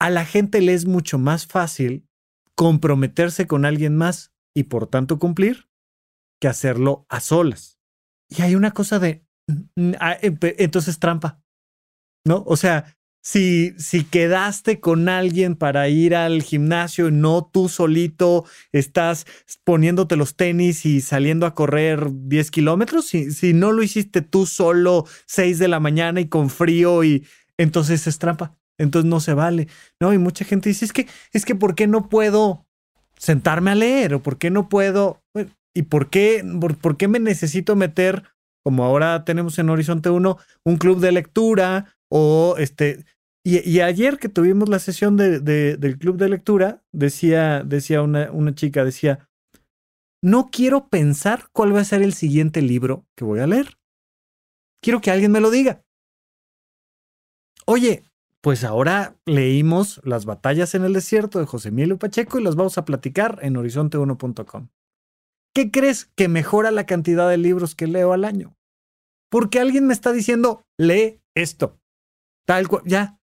a 0.00 0.10
la 0.10 0.24
gente 0.24 0.60
le 0.60 0.74
es 0.74 0.86
mucho 0.86 1.18
más 1.18 1.46
fácil 1.46 2.06
comprometerse 2.56 3.46
con 3.46 3.64
alguien 3.64 3.96
más 3.96 4.32
y 4.54 4.64
por 4.64 4.86
tanto 4.86 5.18
cumplir 5.18 5.68
que 6.42 6.48
hacerlo 6.48 7.06
a 7.08 7.20
solas. 7.20 7.78
Y 8.28 8.42
hay 8.42 8.56
una 8.56 8.72
cosa 8.72 8.98
de, 8.98 9.24
ah, 10.00 10.18
entonces 10.20 10.98
trampa, 10.98 11.40
¿no? 12.26 12.42
O 12.48 12.56
sea, 12.56 12.96
si, 13.22 13.74
si 13.78 14.02
quedaste 14.02 14.80
con 14.80 15.08
alguien 15.08 15.54
para 15.54 15.88
ir 15.88 16.16
al 16.16 16.42
gimnasio 16.42 17.06
y 17.06 17.12
no 17.12 17.48
tú 17.52 17.68
solito 17.68 18.44
estás 18.72 19.24
poniéndote 19.62 20.16
los 20.16 20.34
tenis 20.34 20.84
y 20.84 21.00
saliendo 21.00 21.46
a 21.46 21.54
correr 21.54 22.08
10 22.10 22.50
kilómetros, 22.50 23.06
si, 23.06 23.30
si 23.30 23.52
no 23.52 23.70
lo 23.70 23.84
hiciste 23.84 24.20
tú 24.20 24.46
solo 24.46 25.06
6 25.26 25.60
de 25.60 25.68
la 25.68 25.78
mañana 25.78 26.20
y 26.20 26.26
con 26.26 26.50
frío 26.50 27.04
y 27.04 27.24
entonces 27.56 28.08
es 28.08 28.18
trampa, 28.18 28.58
entonces 28.78 29.08
no 29.08 29.20
se 29.20 29.34
vale, 29.34 29.68
¿no? 30.00 30.12
Y 30.12 30.18
mucha 30.18 30.44
gente 30.44 30.70
dice, 30.70 30.86
es 30.86 30.92
que, 30.92 31.06
es 31.32 31.44
que, 31.44 31.54
¿por 31.54 31.76
qué 31.76 31.86
no 31.86 32.08
puedo 32.08 32.66
sentarme 33.16 33.70
a 33.70 33.76
leer 33.76 34.14
o 34.14 34.22
por 34.24 34.38
qué 34.38 34.50
no 34.50 34.68
puedo? 34.68 35.22
¿Y 35.74 35.82
por 35.82 36.10
qué, 36.10 36.44
por, 36.80 36.96
qué 36.96 37.08
me 37.08 37.18
necesito 37.18 37.76
meter, 37.76 38.24
como 38.64 38.84
ahora 38.84 39.24
tenemos 39.24 39.58
en 39.58 39.70
Horizonte 39.70 40.10
1, 40.10 40.38
un 40.64 40.76
club 40.76 41.00
de 41.00 41.12
lectura 41.12 41.96
o 42.10 42.56
este... 42.58 43.04
Y, 43.44 43.80
ayer 43.80 44.18
que 44.18 44.28
tuvimos 44.28 44.68
la 44.68 44.78
sesión 44.78 45.16
de, 45.16 45.40
del 45.40 45.98
club 45.98 46.16
de 46.16 46.28
lectura, 46.28 46.84
decía, 46.92 47.64
decía 47.64 48.00
una, 48.00 48.30
una 48.30 48.54
chica, 48.54 48.84
decía, 48.84 49.28
no 50.22 50.48
quiero 50.52 50.88
pensar 50.88 51.48
cuál 51.52 51.74
va 51.74 51.80
a 51.80 51.84
ser 51.84 52.02
el 52.02 52.12
siguiente 52.12 52.62
libro 52.62 53.04
que 53.16 53.24
voy 53.24 53.40
a 53.40 53.48
leer. 53.48 53.78
Quiero 54.80 55.00
que 55.00 55.10
alguien 55.10 55.32
me 55.32 55.40
lo 55.40 55.50
diga. 55.50 55.82
Oye, 57.66 58.04
pues 58.42 58.64
ahora 58.64 59.16
leímos 59.24 60.00
Las 60.04 60.24
batallas 60.24 60.74
en 60.74 60.84
el 60.84 60.92
desierto 60.92 61.38
de 61.38 61.46
José 61.46 61.68
Emilio 61.68 61.98
Pacheco 61.98 62.38
y 62.38 62.42
las 62.42 62.56
vamos 62.56 62.76
a 62.76 62.84
platicar 62.84 63.38
en 63.42 63.54
horizonte1.com. 63.54 64.68
¿qué 65.54 65.70
crees 65.70 66.06
que 66.14 66.28
mejora 66.28 66.70
la 66.70 66.86
cantidad 66.86 67.28
de 67.28 67.38
libros 67.38 67.74
que 67.74 67.86
leo 67.86 68.12
al 68.12 68.24
año? 68.24 68.56
Porque 69.30 69.60
alguien 69.60 69.86
me 69.86 69.94
está 69.94 70.12
diciendo, 70.12 70.64
lee 70.78 71.20
esto. 71.34 71.80
Tal 72.46 72.68
cual, 72.68 72.82
ya. 72.86 73.18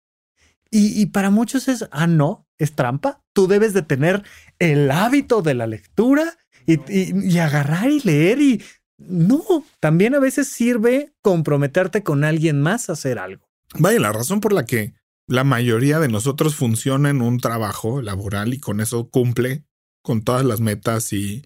Y, 0.69 1.01
y, 1.01 1.07
para 1.07 1.29
muchos 1.29 1.67
es, 1.67 1.87
ah, 1.91 2.07
no, 2.07 2.47
es 2.57 2.73
trampa. 2.73 3.23
Tú 3.33 3.47
debes 3.47 3.73
de 3.73 3.81
tener 3.81 4.23
el 4.59 4.91
hábito 4.91 5.41
de 5.41 5.53
la 5.53 5.67
lectura 5.67 6.37
y, 6.67 7.37
agarrar 7.37 7.89
y 7.89 8.01
leer 8.01 8.41
y 8.41 8.63
no, 8.97 9.43
también 9.79 10.15
a 10.15 10.19
veces 10.19 10.49
sirve 10.49 11.13
comprometerte 11.21 12.03
con 12.03 12.23
alguien 12.23 12.61
más 12.61 12.89
a 12.89 12.93
hacer 12.93 13.19
algo. 13.19 13.47
Vaya, 13.79 13.99
la 13.99 14.11
razón 14.11 14.41
por 14.41 14.53
la 14.53 14.65
que 14.65 14.93
la 15.27 15.43
mayoría 15.43 15.99
de 15.99 16.07
nosotros 16.07 16.55
funciona 16.55 17.09
en 17.09 17.21
un 17.21 17.39
trabajo 17.39 18.01
laboral 18.01 18.53
y 18.53 18.59
con 18.59 18.81
eso 18.81 19.09
cumple 19.09 19.65
con 20.07 20.21
todas 20.21 20.45
las 20.45 20.61
metas 20.61 21.11
y 21.11 21.45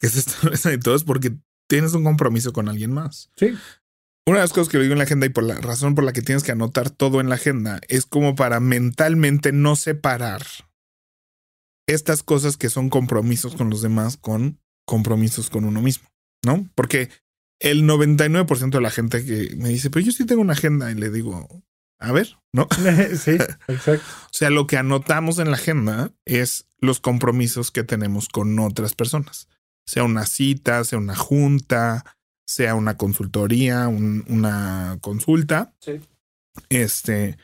que 0.00 0.08
se 0.08 0.18
establecen 0.18 0.74
y 0.74 0.78
todo 0.80 0.96
es 0.96 1.04
porque 1.04 1.36
tienes 1.68 1.94
un 1.94 2.02
compromiso 2.02 2.52
con 2.52 2.68
alguien 2.68 2.92
más. 2.92 3.30
Sí. 3.36 3.56
Una 4.26 4.38
de 4.38 4.44
las 4.44 4.52
cosas 4.52 4.68
que 4.68 4.78
digo 4.78 4.92
en 4.92 4.98
la 4.98 5.04
agenda 5.04 5.26
y 5.26 5.30
por 5.30 5.44
la 5.44 5.60
razón 5.60 5.94
por 5.94 6.02
la 6.02 6.12
que 6.12 6.20
tienes 6.20 6.42
que 6.42 6.50
anotar 6.50 6.90
todo 6.90 7.20
en 7.20 7.28
la 7.28 7.36
agenda 7.36 7.80
es 7.88 8.06
como 8.06 8.34
para 8.34 8.58
mentalmente 8.58 9.52
no 9.52 9.76
separar 9.76 10.42
estas 11.86 12.24
cosas 12.24 12.56
que 12.56 12.68
son 12.68 12.90
compromisos 12.90 13.54
con 13.54 13.70
los 13.70 13.80
demás 13.80 14.16
con 14.16 14.60
compromisos 14.84 15.48
con 15.48 15.64
uno 15.64 15.80
mismo, 15.80 16.08
¿no? 16.44 16.68
Porque 16.74 17.10
el 17.60 17.84
99% 17.84 18.70
de 18.70 18.80
la 18.80 18.90
gente 18.90 19.24
que 19.24 19.54
me 19.56 19.68
dice, 19.68 19.88
pero 19.88 20.04
yo 20.04 20.10
sí 20.10 20.26
tengo 20.26 20.42
una 20.42 20.54
agenda 20.54 20.90
y 20.90 20.96
le 20.96 21.10
digo, 21.10 21.46
a 22.00 22.12
ver, 22.12 22.38
¿no? 22.52 22.66
sí, 23.16 23.32
exacto. 23.68 24.04
o 24.24 24.32
sea, 24.32 24.50
lo 24.50 24.66
que 24.66 24.76
anotamos 24.76 25.38
en 25.38 25.50
la 25.50 25.56
agenda 25.56 26.12
es 26.24 26.66
los 26.78 26.98
compromisos 26.98 27.70
que 27.70 27.84
tenemos 27.84 28.28
con 28.28 28.58
otras 28.58 28.94
personas, 28.94 29.48
sea 29.86 30.04
una 30.04 30.26
cita, 30.26 30.82
sea 30.84 30.98
una 30.98 31.14
junta, 31.14 32.04
sea 32.46 32.74
una 32.74 32.96
consultoría, 32.96 33.86
una 33.88 34.98
consulta. 35.00 35.74
Sí. 35.80 36.00
Este, 36.68 37.38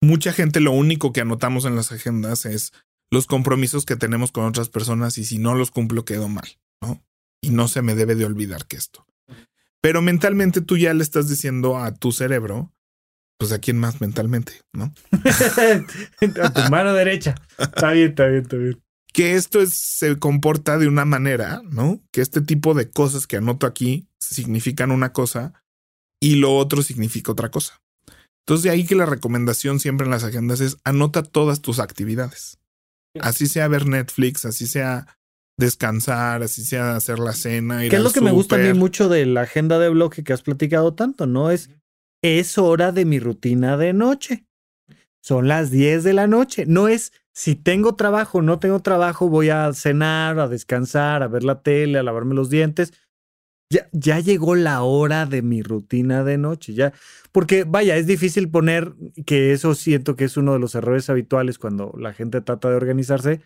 mucha 0.00 0.32
gente 0.32 0.60
lo 0.60 0.72
único 0.72 1.12
que 1.12 1.20
anotamos 1.20 1.64
en 1.64 1.74
las 1.74 1.90
agendas 1.90 2.46
es 2.46 2.72
los 3.10 3.26
compromisos 3.26 3.84
que 3.84 3.96
tenemos 3.96 4.32
con 4.32 4.44
otras 4.44 4.68
personas 4.68 5.18
y 5.18 5.24
si 5.24 5.38
no 5.38 5.54
los 5.54 5.70
cumplo 5.70 6.04
quedo 6.04 6.28
mal, 6.28 6.58
¿no? 6.80 7.02
Y 7.40 7.50
no 7.50 7.68
se 7.68 7.82
me 7.82 7.94
debe 7.94 8.14
de 8.14 8.24
olvidar 8.24 8.66
que 8.66 8.76
esto. 8.76 9.06
Pero 9.80 10.02
mentalmente 10.02 10.60
tú 10.60 10.76
ya 10.78 10.94
le 10.94 11.02
estás 11.02 11.28
diciendo 11.28 11.78
a 11.78 11.94
tu 11.94 12.12
cerebro, 12.12 12.72
pues 13.38 13.52
a 13.52 13.58
quién 13.58 13.78
más 13.78 14.00
mentalmente, 14.00 14.60
¿no? 14.72 14.92
a 16.42 16.52
tu 16.52 16.70
mano 16.70 16.92
derecha. 16.94 17.34
Está 17.58 17.92
bien, 17.92 18.10
está 18.10 18.26
bien, 18.26 18.42
está 18.42 18.56
bien. 18.56 18.80
Que 19.12 19.34
esto 19.34 19.60
es, 19.60 19.74
se 19.74 20.18
comporta 20.18 20.78
de 20.78 20.88
una 20.88 21.04
manera, 21.04 21.62
¿no? 21.70 22.00
Que 22.10 22.20
este 22.20 22.40
tipo 22.40 22.74
de 22.74 22.90
cosas 22.90 23.26
que 23.26 23.36
anoto 23.36 23.66
aquí 23.66 24.08
significan 24.18 24.90
una 24.90 25.12
cosa 25.12 25.52
y 26.20 26.36
lo 26.36 26.56
otro 26.56 26.82
significa 26.82 27.32
otra 27.32 27.50
cosa. 27.50 27.80
Entonces 28.40 28.64
de 28.64 28.70
ahí 28.70 28.84
que 28.84 28.94
la 28.94 29.06
recomendación 29.06 29.80
siempre 29.80 30.04
en 30.04 30.10
las 30.10 30.24
agendas 30.24 30.60
es 30.60 30.78
anota 30.84 31.22
todas 31.22 31.60
tus 31.60 31.78
actividades. 31.78 32.58
Así 33.20 33.46
sea 33.46 33.68
ver 33.68 33.86
Netflix, 33.86 34.44
así 34.44 34.66
sea 34.66 35.06
descansar, 35.56 36.42
así 36.42 36.64
sea 36.64 36.96
hacer 36.96 37.18
la 37.18 37.32
cena. 37.32 37.80
¿Qué 37.88 37.96
es 37.96 38.02
lo 38.02 38.10
que 38.10 38.20
me 38.20 38.32
gusta 38.32 38.56
a 38.56 38.58
mí 38.58 38.72
mucho 38.72 39.08
de 39.08 39.24
la 39.26 39.42
agenda 39.42 39.78
de 39.78 39.88
bloque 39.88 40.24
que 40.24 40.32
has 40.32 40.42
platicado 40.42 40.94
tanto? 40.94 41.26
No 41.26 41.50
es, 41.50 41.70
es 42.24 42.56
hora 42.56 42.90
de 42.90 43.04
mi 43.04 43.18
rutina 43.18 43.76
de 43.76 43.92
noche. 43.92 44.46
Son 45.22 45.46
las 45.46 45.70
10 45.70 46.04
de 46.04 46.14
la 46.14 46.26
noche. 46.26 46.64
No 46.66 46.88
es 46.88 47.12
si 47.34 47.54
tengo 47.54 47.96
trabajo, 47.96 48.40
no 48.40 48.58
tengo 48.58 48.80
trabajo, 48.80 49.28
voy 49.28 49.50
a 49.50 49.70
cenar, 49.74 50.38
a 50.38 50.48
descansar, 50.48 51.22
a 51.22 51.28
ver 51.28 51.44
la 51.44 51.60
tele, 51.60 51.98
a 51.98 52.02
lavarme 52.02 52.34
los 52.34 52.48
dientes. 52.48 52.94
Ya, 53.70 53.88
ya 53.92 54.20
llegó 54.20 54.54
la 54.54 54.82
hora 54.82 55.26
de 55.26 55.42
mi 55.42 55.62
rutina 55.62 56.24
de 56.24 56.38
noche, 56.38 56.72
ya. 56.72 56.94
Porque 57.30 57.64
vaya, 57.64 57.96
es 57.96 58.06
difícil 58.06 58.48
poner, 58.48 58.94
que 59.26 59.52
eso 59.52 59.74
siento 59.74 60.16
que 60.16 60.24
es 60.24 60.38
uno 60.38 60.54
de 60.54 60.60
los 60.60 60.74
errores 60.74 61.10
habituales 61.10 61.58
cuando 61.58 61.92
la 61.98 62.14
gente 62.14 62.40
trata 62.40 62.70
de 62.70 62.76
organizarse. 62.76 63.42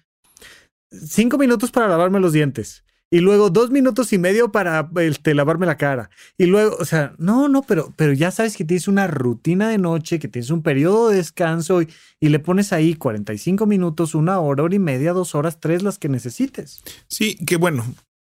Cinco 0.92 1.36
minutos 1.36 1.72
para 1.72 1.88
lavarme 1.88 2.20
los 2.20 2.32
dientes. 2.32 2.84
Y 3.10 3.20
luego 3.20 3.48
dos 3.48 3.70
minutos 3.70 4.12
y 4.12 4.18
medio 4.18 4.52
para 4.52 4.90
este, 4.96 5.34
lavarme 5.34 5.64
la 5.64 5.78
cara. 5.78 6.10
Y 6.36 6.44
luego, 6.44 6.76
o 6.78 6.84
sea, 6.84 7.14
no, 7.18 7.48
no, 7.48 7.62
pero, 7.62 7.92
pero 7.96 8.12
ya 8.12 8.30
sabes 8.30 8.56
que 8.56 8.64
tienes 8.64 8.86
una 8.86 9.06
rutina 9.06 9.70
de 9.70 9.78
noche, 9.78 10.18
que 10.18 10.28
tienes 10.28 10.50
un 10.50 10.62
periodo 10.62 11.08
de 11.08 11.16
descanso 11.16 11.80
y, 11.82 11.88
le 12.20 12.38
pones 12.38 12.72
ahí 12.72 12.94
45 12.94 13.64
minutos, 13.66 14.14
una 14.14 14.40
hora, 14.40 14.64
hora 14.64 14.74
y 14.74 14.78
media, 14.78 15.12
dos 15.12 15.34
horas, 15.34 15.58
tres, 15.60 15.82
las 15.82 15.98
que 15.98 16.08
necesites. 16.08 16.82
Sí, 17.08 17.36
que 17.46 17.56
bueno, 17.56 17.86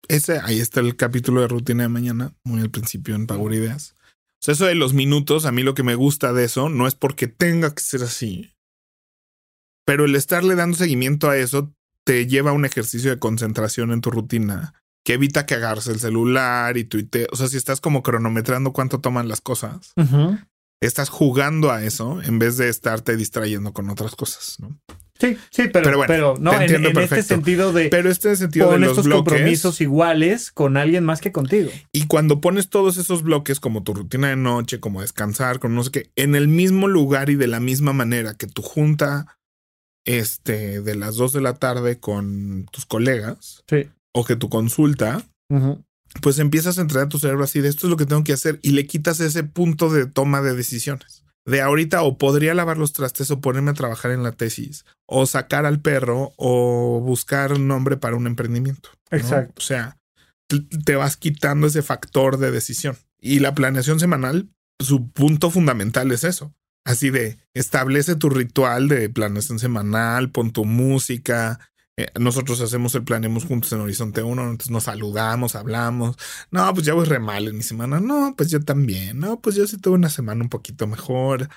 ese, 0.07 0.39
ahí 0.39 0.59
está 0.59 0.79
el 0.79 0.95
capítulo 0.95 1.41
de 1.41 1.49
rutina 1.49 1.83
de 1.83 1.89
mañana, 1.89 2.33
muy 2.43 2.61
al 2.61 2.71
principio 2.71 3.13
en 3.13 3.27
Power 3.27 3.53
Ideas. 3.53 3.95
O 3.99 4.45
sea, 4.45 4.53
eso 4.53 4.65
de 4.65 4.75
los 4.75 4.93
minutos, 4.93 5.45
a 5.45 5.51
mí 5.51 5.61
lo 5.61 5.75
que 5.75 5.83
me 5.83 5.95
gusta 5.95 6.33
de 6.33 6.45
eso 6.45 6.69
no 6.69 6.87
es 6.87 6.95
porque 6.95 7.27
tenga 7.27 7.75
que 7.75 7.83
ser 7.83 8.01
así, 8.03 8.53
pero 9.85 10.05
el 10.05 10.15
estarle 10.15 10.55
dando 10.55 10.77
seguimiento 10.77 11.29
a 11.29 11.37
eso 11.37 11.73
te 12.05 12.27
lleva 12.27 12.51
a 12.51 12.53
un 12.53 12.65
ejercicio 12.65 13.09
de 13.09 13.19
concentración 13.19 13.91
en 13.91 14.01
tu 14.01 14.11
rutina 14.11 14.73
que 15.05 15.13
evita 15.13 15.45
que 15.45 15.55
agarres 15.55 15.87
el 15.87 15.99
celular 15.99 16.77
y 16.77 16.85
tuite. 16.85 17.27
O 17.31 17.35
sea, 17.35 17.47
si 17.47 17.57
estás 17.57 17.81
como 17.81 18.03
cronometrando 18.03 18.71
cuánto 18.71 18.99
toman 18.99 19.27
las 19.27 19.41
cosas, 19.41 19.93
estás 20.81 21.09
jugando 21.09 21.71
a 21.71 21.83
eso 21.83 22.21
en 22.23 22.39
vez 22.39 22.57
de 22.57 22.69
estarte 22.69 23.15
distrayendo 23.17 23.73
con 23.73 23.89
otras 23.89 24.15
cosas, 24.15 24.57
¿no? 24.59 24.79
Sí, 25.19 25.37
sí, 25.51 25.63
pero, 25.71 26.03
pero, 26.07 26.35
no, 26.39 26.59
en, 26.59 26.85
este 26.97 27.21
sentido 27.21 27.71
de. 27.71 27.87
Pero 27.89 28.09
este 28.09 28.35
sentido 28.35 28.71
de 28.71 28.79
los 28.79 28.97
estos 28.97 29.07
compromisos 29.07 29.79
iguales 29.79 30.51
con 30.51 30.75
alguien 30.75 31.05
más 31.05 31.21
que 31.21 31.31
contigo. 31.31 31.69
Y 31.93 32.07
cuando 32.07 32.41
pones 32.41 32.69
todos 32.69 32.97
esos 32.97 33.21
bloques, 33.21 33.59
como 33.59 33.83
tu 33.83 33.93
rutina 33.93 34.29
de 34.29 34.35
noche, 34.35 34.79
como 34.79 35.01
descansar, 35.01 35.59
con 35.59 35.75
no 35.75 35.83
sé 35.83 35.91
qué, 35.91 36.09
en 36.15 36.35
el 36.35 36.47
mismo 36.47 36.87
lugar 36.87 37.29
y 37.29 37.35
de 37.35 37.47
la 37.47 37.59
misma 37.59 37.93
manera 37.93 38.33
que 38.33 38.47
tu 38.47 38.63
junta 38.63 39.37
este, 40.05 40.81
de 40.81 40.95
las 40.95 41.15
dos 41.15 41.33
de 41.33 41.41
la 41.41 41.55
tarde 41.55 41.99
con 41.99 42.65
tus 42.71 42.85
colegas, 42.85 43.63
sí. 43.69 43.89
o 44.13 44.25
que 44.25 44.35
tu 44.35 44.49
consulta, 44.49 45.25
pues 46.21 46.39
empiezas 46.39 46.77
a 46.77 46.81
entrenar 46.81 47.09
tu 47.09 47.19
cerebro 47.19 47.43
así 47.43 47.61
de 47.61 47.69
esto 47.69 47.87
es 47.87 47.91
lo 47.91 47.97
que 47.97 48.05
tengo 48.05 48.23
que 48.23 48.33
hacer 48.33 48.59
y 48.63 48.71
le 48.71 48.87
quitas 48.87 49.19
ese 49.19 49.43
punto 49.43 49.89
de 49.89 50.05
toma 50.05 50.41
de 50.41 50.55
decisiones 50.55 51.23
de 51.45 51.61
ahorita 51.61 52.03
o 52.03 52.17
podría 52.17 52.53
lavar 52.53 52.77
los 52.77 52.93
trastes 52.93 53.29
o 53.31 53.41
ponerme 53.41 53.71
a 53.71 53.75
trabajar 53.75 54.11
en 54.11 54.23
la 54.23 54.31
tesis 54.31 54.85
o 55.05 55.25
sacar 55.25 55.65
al 55.65 55.81
perro 55.81 56.33
o 56.37 57.01
buscar 57.01 57.53
un 57.53 57.67
nombre 57.67 57.97
para 57.97 58.15
un 58.15 58.27
emprendimiento. 58.27 58.89
Exacto. 59.11 59.53
O 59.57 59.61
sea, 59.61 59.97
te 60.85 60.95
vas 60.95 61.17
quitando 61.17 61.67
ese 61.67 61.81
factor 61.81 62.37
de 62.37 62.51
decisión. 62.51 62.97
Y 63.19 63.39
la 63.39 63.53
planeación 63.53 63.99
semanal, 63.99 64.49
su 64.79 65.09
punto 65.11 65.49
fundamental 65.49 66.11
es 66.11 66.23
eso. 66.23 66.53
Así 66.85 67.09
de 67.09 67.37
establece 67.53 68.15
tu 68.15 68.29
ritual 68.29 68.87
de 68.87 69.09
planeación 69.09 69.59
semanal, 69.59 70.31
pon 70.31 70.51
tu 70.51 70.65
música, 70.65 71.59
eh, 71.95 72.07
nosotros 72.19 72.59
hacemos 72.61 72.95
el 72.95 73.03
planeamos 73.03 73.45
juntos 73.45 73.71
en 73.71 73.81
Horizonte 73.81 74.23
1, 74.23 74.41
entonces 74.41 74.71
nos 74.71 74.85
saludamos, 74.85 75.55
hablamos. 75.55 76.15
No, 76.49 76.73
pues 76.73 76.87
ya 76.87 76.93
voy 76.95 77.05
re 77.05 77.19
mal 77.19 77.47
en 77.47 77.57
mi 77.57 77.63
semana. 77.63 77.99
No, 77.99 78.33
pues 78.35 78.49
yo 78.49 78.59
también. 78.61 79.19
No, 79.19 79.39
pues 79.41 79.55
yo 79.55 79.67
sí 79.67 79.77
tuve 79.77 79.95
una 79.95 80.09
semana 80.09 80.41
un 80.41 80.49
poquito 80.49 80.87
mejor. 80.87 81.49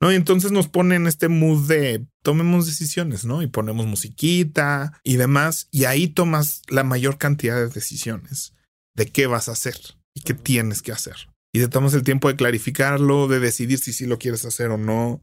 No, 0.00 0.10
y 0.10 0.16
entonces 0.16 0.50
nos 0.50 0.66
ponen 0.66 1.06
este 1.06 1.28
mood 1.28 1.68
de 1.68 2.04
tomemos 2.22 2.66
decisiones, 2.66 3.24
¿no? 3.24 3.42
Y 3.42 3.46
ponemos 3.46 3.86
musiquita 3.86 5.00
y 5.04 5.16
demás. 5.16 5.68
Y 5.70 5.84
ahí 5.84 6.08
tomas 6.08 6.62
la 6.68 6.82
mayor 6.82 7.16
cantidad 7.16 7.56
de 7.56 7.68
decisiones 7.68 8.54
de 8.96 9.06
qué 9.06 9.26
vas 9.28 9.48
a 9.48 9.52
hacer 9.52 9.76
y 10.12 10.22
qué 10.22 10.34
tienes 10.34 10.82
que 10.82 10.92
hacer. 10.92 11.28
Y 11.54 11.60
te 11.60 11.68
tomas 11.68 11.94
el 11.94 12.02
tiempo 12.02 12.28
de 12.28 12.36
clarificarlo, 12.36 13.28
de 13.28 13.40
decidir 13.40 13.78
si 13.78 13.94
sí 13.94 14.04
lo 14.04 14.18
quieres 14.18 14.44
hacer 14.44 14.70
o 14.70 14.76
no, 14.76 15.22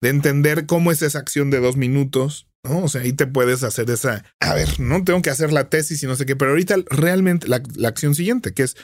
de 0.00 0.10
entender 0.10 0.66
cómo 0.66 0.92
es 0.92 1.02
esa 1.02 1.18
acción 1.18 1.50
de 1.50 1.58
dos 1.58 1.76
minutos 1.76 2.46
¿no? 2.62 2.84
O 2.84 2.88
sea, 2.88 3.02
ahí 3.02 3.12
te 3.12 3.26
puedes 3.26 3.62
hacer 3.62 3.90
esa, 3.90 4.24
a 4.40 4.54
ver, 4.54 4.80
no 4.80 5.02
tengo 5.04 5.22
que 5.22 5.30
hacer 5.30 5.52
la 5.52 5.68
tesis 5.68 6.02
y 6.02 6.06
no 6.06 6.16
sé 6.16 6.26
qué, 6.26 6.36
pero 6.36 6.50
ahorita 6.50 6.76
realmente 6.90 7.48
la, 7.48 7.62
acción 7.88 8.14
siguiente, 8.14 8.52
que 8.52 8.64
es, 8.64 8.76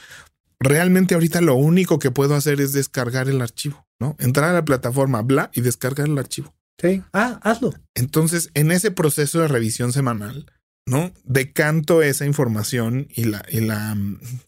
realmente 0.58 1.14
ahorita 1.14 1.40
lo 1.40 1.54
único 1.54 1.98
que 1.98 2.10
puedo 2.10 2.34
hacer 2.34 2.60
es 2.60 2.72
descargar 2.72 3.28
el 3.28 3.42
archivo, 3.42 3.86
¿no? 4.00 4.16
Entrar 4.18 4.50
a 4.50 4.54
la 4.54 4.64
plataforma, 4.64 5.22
bla, 5.22 5.50
y 5.52 5.60
descargar 5.60 6.08
el 6.08 6.18
archivo. 6.18 6.54
Sí, 6.80 7.02
ah, 7.12 7.40
hazlo. 7.42 7.72
Entonces, 7.94 8.50
en 8.54 8.70
ese 8.70 8.90
proceso 8.90 9.40
de 9.40 9.48
revisión 9.48 9.92
semanal, 9.92 10.52
¿no? 10.86 11.12
Decanto 11.24 12.02
esa 12.02 12.24
información 12.24 13.08
y 13.14 13.24
la, 13.24 13.44
y 13.50 13.60
la, 13.60 13.96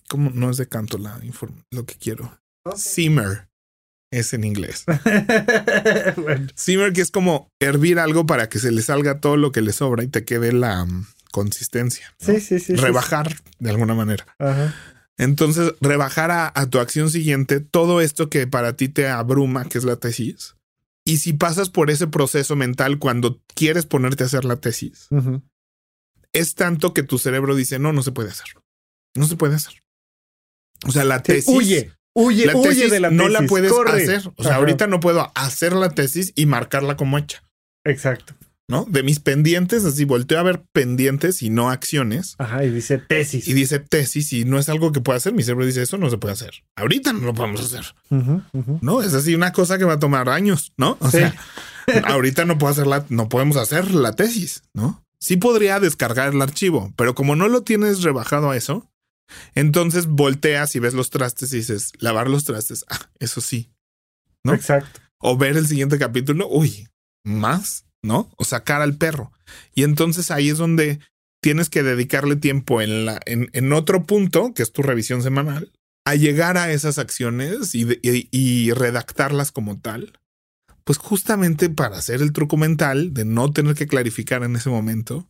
¿cómo 0.08 0.30
no 0.30 0.50
es 0.50 0.56
decanto 0.56 0.98
la 0.98 1.20
lo 1.70 1.84
que 1.84 1.94
quiero? 1.96 2.40
Simmer 2.76 3.48
es 4.10 4.32
en 4.32 4.44
inglés. 4.44 4.84
Simmer, 6.54 6.92
que 6.92 7.00
es 7.00 7.10
como 7.10 7.50
hervir 7.60 7.98
algo 7.98 8.26
para 8.26 8.48
que 8.48 8.58
se 8.58 8.72
le 8.72 8.82
salga 8.82 9.20
todo 9.20 9.36
lo 9.36 9.52
que 9.52 9.60
le 9.60 9.72
sobra 9.72 10.02
y 10.02 10.08
te 10.08 10.24
quede 10.24 10.52
la 10.52 10.84
um, 10.84 11.06
consistencia. 11.30 12.14
Sí, 12.18 12.40
sí, 12.40 12.58
sí. 12.58 12.74
Rebajar 12.76 13.36
de 13.58 13.70
alguna 13.70 13.94
manera. 13.94 14.26
Entonces, 15.18 15.74
rebajar 15.80 16.30
a, 16.30 16.70
tu 16.70 16.78
acción 16.78 17.10
siguiente 17.10 17.60
todo 17.60 18.00
esto 18.00 18.30
que 18.30 18.46
para 18.46 18.74
ti 18.74 18.88
te 18.88 19.08
abruma, 19.08 19.64
que 19.64 19.78
es 19.78 19.84
la 19.84 19.96
tesis. 19.96 20.54
Y 21.04 21.18
si 21.18 21.32
pasas 21.32 21.70
por 21.70 21.90
ese 21.90 22.06
proceso 22.06 22.54
mental 22.54 22.98
cuando 22.98 23.40
quieres 23.54 23.86
ponerte 23.86 24.22
a 24.22 24.26
hacer 24.26 24.44
la 24.44 24.56
tesis, 24.56 25.08
es 26.32 26.54
tanto 26.54 26.94
que 26.94 27.02
tu 27.02 27.18
cerebro 27.18 27.54
dice, 27.54 27.78
no, 27.78 27.92
no 27.92 28.02
se 28.02 28.12
puede 28.12 28.30
hacer. 28.30 28.46
No 29.14 29.26
se 29.26 29.36
puede 29.36 29.56
hacer. 29.56 29.82
O 30.86 30.92
sea, 30.92 31.04
la 31.04 31.22
tesis. 31.22 31.48
Huye. 31.48 31.92
Huye, 32.14 32.46
la 32.46 32.60
tesis 32.60 32.90
de 32.90 33.00
la 33.00 33.10
no 33.10 33.28
la 33.28 33.42
puedes 33.42 33.72
hacer. 33.72 34.22
O 34.36 34.42
sea, 34.42 34.56
ahorita 34.56 34.86
no 34.86 35.00
puedo 35.00 35.30
hacer 35.34 35.72
la 35.72 35.90
tesis 35.90 36.32
y 36.34 36.46
marcarla 36.46 36.96
como 36.96 37.18
hecha. 37.18 37.42
Exacto. 37.84 38.34
¿no? 38.68 38.84
De 38.84 39.02
mis 39.02 39.18
pendientes, 39.18 39.84
así 39.84 40.04
volteo 40.04 40.38
a 40.38 40.42
ver 40.42 40.62
pendientes 40.72 41.42
y 41.42 41.48
no 41.48 41.70
acciones. 41.70 42.34
Ajá, 42.38 42.64
y 42.64 42.70
dice 42.70 42.98
tesis. 42.98 43.48
Y 43.48 43.54
dice 43.54 43.78
tesis 43.78 44.32
y 44.34 44.44
no 44.44 44.58
es 44.58 44.68
algo 44.68 44.92
que 44.92 45.00
pueda 45.00 45.16
hacer. 45.16 45.32
Mi 45.32 45.42
cerebro 45.42 45.64
dice, 45.64 45.82
eso 45.82 45.96
no 45.96 46.10
se 46.10 46.18
puede 46.18 46.34
hacer. 46.34 46.50
Ahorita 46.76 47.14
no 47.14 47.20
lo 47.20 47.34
podemos 47.34 47.62
hacer. 47.62 47.94
No, 48.82 49.02
es 49.02 49.14
así 49.14 49.34
una 49.34 49.52
cosa 49.52 49.78
que 49.78 49.84
va 49.84 49.94
a 49.94 49.98
tomar 49.98 50.28
años, 50.28 50.72
¿no? 50.76 50.98
O 51.00 51.10
sea, 51.10 51.34
ahorita 52.04 52.44
no 52.44 52.58
puedo 52.58 52.70
hacer 52.70 52.86
la, 52.86 53.06
no 53.08 53.30
podemos 53.30 53.56
hacer 53.56 53.90
la 53.90 54.12
tesis, 54.12 54.62
¿no? 54.74 55.02
Sí 55.20 55.36
podría 55.36 55.80
descargar 55.80 56.32
el 56.32 56.42
archivo, 56.42 56.92
pero 56.96 57.14
como 57.14 57.36
no 57.36 57.48
lo 57.48 57.62
tienes 57.62 58.02
rebajado 58.02 58.50
a 58.50 58.56
eso, 58.56 58.90
entonces 59.54 60.06
volteas 60.06 60.74
y 60.76 60.78
ves 60.78 60.94
los 60.94 61.10
trastes 61.10 61.52
y 61.52 61.56
dices, 61.56 61.92
lavar 61.98 62.28
los 62.28 62.44
trastes. 62.44 62.84
Ah, 62.88 63.10
eso 63.18 63.40
sí. 63.40 63.70
¿No? 64.44 64.54
Exacto. 64.54 65.00
O 65.18 65.36
ver 65.36 65.56
el 65.56 65.66
siguiente 65.66 65.98
capítulo. 65.98 66.48
Uy, 66.48 66.88
más 67.24 67.84
¿no? 68.02 68.30
O 68.36 68.44
sacar 68.44 68.82
al 68.82 68.96
perro. 68.96 69.32
Y 69.74 69.82
entonces 69.82 70.30
ahí 70.30 70.48
es 70.48 70.58
donde 70.58 71.00
tienes 71.40 71.70
que 71.70 71.82
dedicarle 71.82 72.36
tiempo 72.36 72.80
en, 72.80 73.06
la, 73.06 73.20
en, 73.26 73.72
otro 73.72 74.06
punto, 74.06 74.52
que 74.54 74.62
es 74.62 74.72
tu 74.72 74.82
revisión 74.82 75.22
semanal, 75.22 75.72
a 76.04 76.14
llegar 76.14 76.56
a 76.56 76.72
esas 76.72 76.98
acciones 76.98 77.74
y, 77.74 77.86
y, 78.02 78.72
redactarlas 78.72 79.52
como 79.52 79.78
tal. 79.78 80.18
Pues 80.88 80.96
justamente 80.96 81.68
para 81.68 81.98
hacer 81.98 82.22
el 82.22 82.32
truco 82.32 82.56
mental 82.56 83.12
de 83.12 83.26
no 83.26 83.52
tener 83.52 83.74
que 83.74 83.86
clarificar 83.86 84.42
en 84.42 84.56
ese 84.56 84.70
momento. 84.70 85.28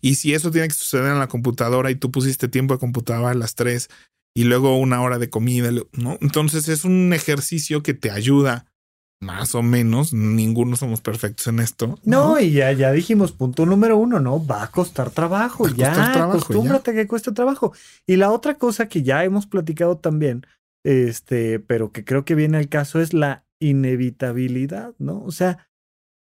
Y 0.00 0.14
si 0.14 0.34
eso 0.34 0.52
tiene 0.52 0.68
que 0.68 0.74
suceder 0.74 1.10
en 1.10 1.18
la 1.18 1.26
computadora 1.26 1.90
y 1.90 1.96
tú 1.96 2.12
pusiste 2.12 2.46
tiempo 2.46 2.74
de 2.74 2.78
computadora 2.78 3.30
a 3.32 3.34
las 3.34 3.56
tres 3.56 3.88
y 4.36 4.44
luego 4.44 4.78
una 4.78 5.02
hora 5.02 5.18
de 5.18 5.28
comida, 5.28 5.72
¿no? 5.94 6.16
Entonces 6.20 6.68
es 6.68 6.84
un 6.84 7.12
ejercicio 7.12 7.82
que 7.82 7.92
te 7.92 8.12
ayuda 8.12 8.66
más 9.20 9.56
o 9.56 9.62
menos, 9.62 10.12
ninguno 10.12 10.76
somos 10.76 11.00
perfectos 11.00 11.48
en 11.48 11.58
esto. 11.58 11.98
No, 12.04 12.38
y 12.38 12.52
ya, 12.52 12.70
ya 12.70 12.92
dijimos, 12.92 13.32
punto 13.32 13.66
número 13.66 13.96
uno, 13.96 14.20
¿no? 14.20 14.46
Va 14.46 14.62
a 14.62 14.70
costar 14.70 15.10
trabajo, 15.10 15.66
ya, 15.70 16.22
acostúmbrate 16.22 16.94
que 16.94 17.08
cueste 17.08 17.32
trabajo. 17.32 17.72
Y 18.06 18.14
la 18.14 18.30
otra 18.30 18.58
cosa 18.58 18.86
que 18.86 19.02
ya 19.02 19.24
hemos 19.24 19.48
platicado 19.48 19.98
también, 19.98 20.46
este, 20.84 21.58
pero 21.58 21.90
que 21.90 22.04
creo 22.04 22.24
que 22.24 22.36
viene 22.36 22.58
al 22.58 22.68
caso 22.68 23.00
es 23.00 23.12
la 23.12 23.44
inevitabilidad, 23.60 24.94
¿no? 24.98 25.22
O 25.22 25.30
sea, 25.30 25.68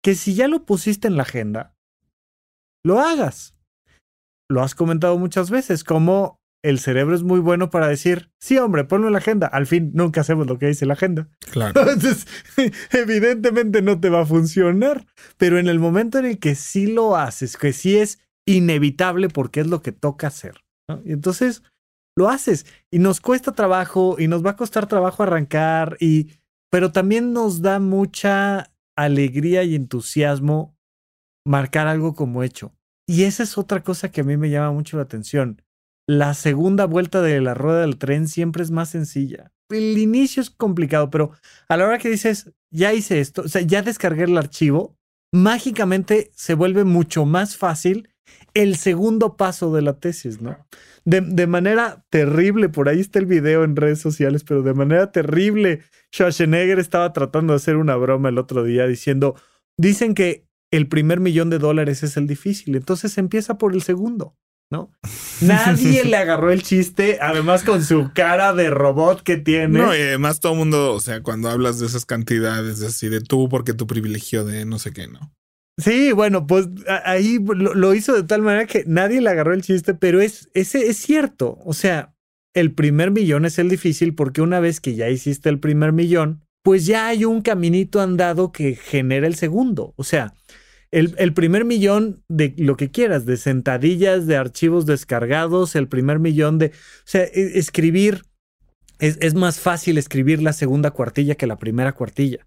que 0.03 0.15
si 0.15 0.35
ya 0.35 0.47
lo 0.47 0.65
pusiste 0.65 1.07
en 1.07 1.17
la 1.17 1.23
agenda, 1.23 1.75
lo 2.83 2.99
hagas. 2.99 3.55
Lo 4.49 4.61
has 4.61 4.75
comentado 4.75 5.17
muchas 5.17 5.49
veces, 5.49 5.83
como 5.83 6.39
el 6.63 6.79
cerebro 6.79 7.13
es 7.15 7.23
muy 7.23 7.39
bueno 7.39 7.69
para 7.69 7.87
decir, 7.87 8.31
sí, 8.39 8.57
hombre, 8.57 8.85
ponlo 8.85 9.07
en 9.07 9.13
la 9.13 9.19
agenda. 9.19 9.47
Al 9.47 9.67
fin, 9.67 9.91
nunca 9.93 10.21
hacemos 10.21 10.47
lo 10.47 10.57
que 10.57 10.67
dice 10.67 10.85
la 10.85 10.93
agenda. 10.93 11.29
Claro. 11.51 11.73
Entonces, 11.91 12.25
evidentemente 12.91 13.81
no 13.81 13.99
te 13.99 14.09
va 14.09 14.21
a 14.21 14.25
funcionar. 14.25 15.05
Pero 15.37 15.59
en 15.59 15.67
el 15.67 15.79
momento 15.79 16.19
en 16.19 16.25
el 16.25 16.39
que 16.39 16.55
sí 16.55 16.87
lo 16.87 17.17
haces, 17.17 17.57
que 17.57 17.73
sí 17.73 17.97
es 17.97 18.19
inevitable 18.45 19.27
porque 19.29 19.61
es 19.61 19.67
lo 19.67 19.81
que 19.81 19.91
toca 19.91 20.27
hacer. 20.27 20.63
Y 21.03 21.11
entonces 21.11 21.63
lo 22.15 22.29
haces. 22.29 22.65
Y 22.91 22.99
nos 22.99 23.19
cuesta 23.19 23.51
trabajo 23.51 24.15
y 24.17 24.27
nos 24.27 24.45
va 24.45 24.51
a 24.51 24.55
costar 24.55 24.87
trabajo 24.87 25.23
arrancar. 25.23 25.97
Y, 25.99 26.31
pero 26.73 26.91
también 26.91 27.33
nos 27.33 27.61
da 27.61 27.79
mucha 27.79 28.73
alegría 28.97 29.63
y 29.63 29.75
entusiasmo 29.75 30.75
marcar 31.45 31.85
algo 31.85 32.15
como 32.15 32.41
hecho. 32.41 32.73
Y 33.07 33.23
esa 33.23 33.43
es 33.43 33.57
otra 33.59 33.83
cosa 33.83 34.11
que 34.11 34.21
a 34.21 34.23
mí 34.23 34.37
me 34.37 34.49
llama 34.49 34.71
mucho 34.71 34.97
la 34.97 35.03
atención 35.03 35.61
la 36.07 36.33
segunda 36.33 36.85
vuelta 36.85 37.21
de 37.21 37.39
la 37.41 37.53
rueda 37.53 37.81
del 37.81 37.97
tren 37.97 38.27
siempre 38.27 38.63
es 38.63 38.71
más 38.71 38.89
sencilla. 38.89 39.51
El 39.69 39.97
inicio 39.97 40.41
es 40.41 40.49
complicado, 40.49 41.09
pero 41.09 41.31
a 41.67 41.77
la 41.77 41.85
hora 41.85 41.97
que 41.97 42.09
dices, 42.09 42.51
ya 42.69 42.93
hice 42.93 43.19
esto, 43.19 43.43
o 43.43 43.47
sea, 43.47 43.61
ya 43.61 43.81
descargué 43.81 44.23
el 44.23 44.37
archivo, 44.37 44.97
mágicamente 45.31 46.31
se 46.35 46.53
vuelve 46.53 46.83
mucho 46.83 47.25
más 47.25 47.57
fácil 47.57 48.09
el 48.53 48.75
segundo 48.75 49.35
paso 49.35 49.73
de 49.73 49.81
la 49.81 49.99
tesis, 49.99 50.41
¿no? 50.41 50.57
De, 51.05 51.21
de, 51.21 51.47
manera 51.47 52.05
terrible, 52.09 52.69
por 52.69 52.87
ahí 52.87 52.99
está 52.99 53.19
el 53.19 53.25
video 53.25 53.63
en 53.63 53.75
redes 53.75 53.99
sociales, 53.99 54.43
pero 54.43 54.61
de 54.61 54.73
manera 54.73 55.11
terrible, 55.11 55.81
Schwarzenegger 56.13 56.79
estaba 56.79 57.11
tratando 57.11 57.53
de 57.53 57.57
hacer 57.57 57.75
una 57.75 57.95
broma 57.95 58.29
el 58.29 58.37
otro 58.37 58.63
día 58.63 58.87
diciendo, 58.87 59.35
dicen 59.77 60.13
que 60.13 60.47
el 60.71 60.87
primer 60.87 61.19
millón 61.19 61.49
de 61.49 61.59
dólares 61.59 62.03
es 62.03 62.15
el 62.15 62.25
difícil, 62.25 62.75
entonces 62.75 63.17
empieza 63.17 63.57
por 63.57 63.73
el 63.73 63.81
segundo. 63.81 64.37
¿no? 64.73 64.91
Nadie 65.41 66.03
le 66.03 66.17
agarró 66.17 66.51
el 66.51 66.63
chiste, 66.63 67.19
además 67.21 67.63
con 67.63 67.83
su 67.83 68.11
cara 68.13 68.53
de 68.53 68.69
robot 68.69 69.21
que 69.21 69.37
tiene. 69.37 69.79
No, 69.79 69.95
y 69.95 70.01
además 70.01 70.39
todo 70.39 70.53
el 70.53 70.59
mundo, 70.59 70.93
o 70.93 70.99
sea, 70.99 71.21
cuando 71.21 71.49
hablas 71.49 71.79
de 71.79 71.85
esas 71.85 72.05
cantidades, 72.05 72.81
así 72.81 73.07
de 73.07 73.21
tú 73.21 73.49
porque 73.49 73.73
tu 73.73 73.87
privilegio 73.87 74.43
de 74.43 74.65
no 74.65 74.79
sé 74.79 74.91
qué, 74.91 75.07
¿no? 75.07 75.31
Sí, 75.77 76.11
bueno, 76.11 76.45
pues 76.45 76.67
ahí 77.03 77.39
lo, 77.43 77.93
hizo 77.95 78.13
de 78.13 78.23
tal 78.23 78.43
manera 78.43 78.67
que 78.67 78.83
nadie 78.85 79.21
le 79.21 79.29
agarró 79.29 79.53
el 79.53 79.63
chiste, 79.63 79.95
pero 79.95 80.21
es, 80.21 80.49
ese 80.53 80.87
es 80.87 80.97
cierto. 80.97 81.57
O 81.65 81.73
sea, 81.73 82.13
el 82.53 82.73
primer 82.73 83.09
millón 83.11 83.45
es 83.45 83.57
el 83.57 83.69
difícil 83.69 84.13
porque 84.13 84.41
una 84.41 84.59
vez 84.59 84.79
que 84.79 84.95
ya 84.95 85.09
hiciste 85.09 85.49
el 85.49 85.59
primer 85.59 85.91
millón, 85.91 86.45
pues 86.61 86.85
ya 86.85 87.07
hay 87.07 87.25
un 87.25 87.41
caminito 87.41 88.01
andado 88.01 88.51
que 88.51 88.75
genera 88.75 89.25
el 89.25 89.35
segundo. 89.35 89.93
O 89.97 90.03
sea, 90.03 90.35
el, 90.91 91.33
primer 91.33 91.65
millón 91.65 92.23
de 92.29 92.53
lo 92.57 92.77
que 92.77 92.91
quieras, 92.91 93.25
de 93.25 93.37
sentadillas, 93.37 94.27
de 94.27 94.37
archivos 94.37 94.85
descargados, 94.85 95.75
el 95.75 95.87
primer 95.87 96.19
millón 96.19 96.59
de... 96.59 96.67
O 96.67 97.05
sea, 97.05 97.23
e, 97.23 97.57
escribir, 97.57 98.21
es, 98.99 99.17
es 99.21 99.33
más 99.33 99.59
fácil 99.59 99.97
escribir 99.97 100.41
la 100.43 100.53
segunda 100.53 100.91
cuartilla 100.91 101.33
que 101.33 101.47
la 101.47 101.57
primera 101.57 101.93
cuartilla. 101.93 102.45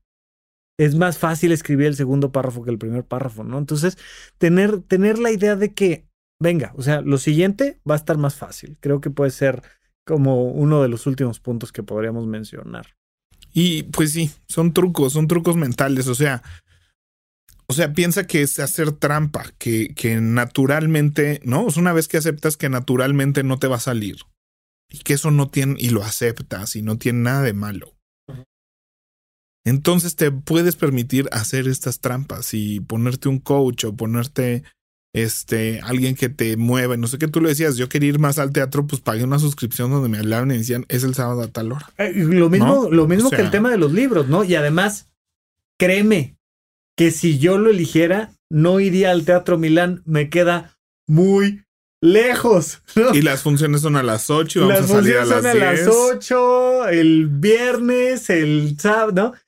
Es 0.78 0.94
más 0.94 1.18
fácil 1.18 1.52
escribir 1.52 1.86
el 1.86 1.96
segundo 1.96 2.32
párrafo 2.32 2.62
que 2.62 2.70
el 2.70 2.78
primer 2.78 3.04
párrafo, 3.04 3.44
¿no? 3.44 3.58
Entonces, 3.58 3.96
tener, 4.38 4.82
tener 4.82 5.18
la 5.18 5.30
idea 5.30 5.56
de 5.56 5.72
que, 5.72 6.06
venga, 6.40 6.72
o 6.76 6.82
sea, 6.82 7.00
lo 7.00 7.18
siguiente 7.18 7.80
va 7.88 7.94
a 7.94 7.98
estar 7.98 8.18
más 8.18 8.34
fácil. 8.34 8.76
Creo 8.80 9.00
que 9.00 9.10
puede 9.10 9.30
ser 9.30 9.62
como 10.06 10.44
uno 10.44 10.82
de 10.82 10.88
los 10.88 11.06
últimos 11.06 11.40
puntos 11.40 11.72
que 11.72 11.82
podríamos 11.82 12.26
mencionar. 12.26 12.96
Y 13.52 13.84
pues 13.84 14.12
sí, 14.12 14.30
son 14.48 14.74
trucos, 14.74 15.14
son 15.14 15.28
trucos 15.28 15.56
mentales. 15.56 16.08
O 16.08 16.14
sea, 16.14 16.42
o 17.68 17.72
sea, 17.72 17.92
piensa 17.92 18.26
que 18.26 18.42
es 18.42 18.58
hacer 18.60 18.92
trampa, 18.92 19.44
que, 19.58 19.94
que 19.94 20.20
naturalmente, 20.20 21.40
¿no? 21.42 21.66
Es 21.66 21.76
una 21.76 21.92
vez 21.92 22.06
que 22.06 22.18
aceptas 22.18 22.56
que 22.56 22.68
naturalmente 22.68 23.42
no 23.42 23.58
te 23.58 23.66
va 23.66 23.76
a 23.76 23.80
salir 23.80 24.18
y 24.88 24.98
que 24.98 25.14
eso 25.14 25.30
no 25.30 25.48
tiene, 25.48 25.74
y 25.78 25.90
lo 25.90 26.04
aceptas 26.04 26.76
y 26.76 26.82
no 26.82 26.96
tiene 26.96 27.20
nada 27.20 27.42
de 27.42 27.54
malo. 27.54 27.95
Entonces 29.66 30.14
te 30.14 30.30
puedes 30.30 30.76
permitir 30.76 31.28
hacer 31.32 31.66
estas 31.66 31.98
trampas 31.98 32.54
y 32.54 32.78
ponerte 32.78 33.28
un 33.28 33.40
coach 33.40 33.84
o 33.84 33.96
ponerte 33.96 34.62
este 35.12 35.80
alguien 35.82 36.14
que 36.14 36.28
te 36.28 36.56
mueva. 36.56 36.96
No 36.96 37.08
sé 37.08 37.18
qué 37.18 37.26
tú 37.26 37.40
lo 37.40 37.48
decías. 37.48 37.76
Yo 37.76 37.88
quería 37.88 38.10
ir 38.10 38.20
más 38.20 38.38
al 38.38 38.52
teatro, 38.52 38.86
pues 38.86 39.02
pagué 39.02 39.24
una 39.24 39.40
suscripción 39.40 39.90
donde 39.90 40.08
me 40.08 40.18
hablaban 40.18 40.52
y 40.52 40.58
decían 40.58 40.86
es 40.88 41.02
el 41.02 41.16
sábado 41.16 41.42
a 41.42 41.48
tal 41.48 41.72
hora. 41.72 41.90
Eh, 41.98 42.12
lo 42.14 42.48
mismo, 42.48 42.88
lo 42.92 43.08
mismo 43.08 43.28
que 43.28 43.40
el 43.40 43.50
tema 43.50 43.68
de 43.68 43.76
los 43.76 43.92
libros, 43.92 44.28
¿no? 44.28 44.44
Y 44.44 44.54
además, 44.54 45.08
créeme, 45.80 46.36
que 46.96 47.10
si 47.10 47.40
yo 47.40 47.58
lo 47.58 47.70
eligiera, 47.70 48.30
no 48.48 48.78
iría 48.78 49.10
al 49.10 49.24
Teatro 49.24 49.58
Milán, 49.58 50.00
me 50.04 50.30
queda 50.30 50.78
muy 51.08 51.64
lejos. 52.00 52.82
Y 53.14 53.22
las 53.22 53.42
funciones 53.42 53.80
son 53.80 53.96
a 53.96 54.04
las 54.04 54.30
8 54.30 54.60
y 54.60 54.62
vamos 54.62 54.78
a 54.78 54.86
salir 54.86 55.16
a 55.16 55.24
las 55.24 55.42
son 55.42 55.46
a 55.46 55.54
las 55.54 55.88
8, 55.88 56.88
el 56.88 57.26
viernes, 57.26 58.30
el 58.30 58.78
sábado, 58.78 59.12
¿no? 59.12 59.45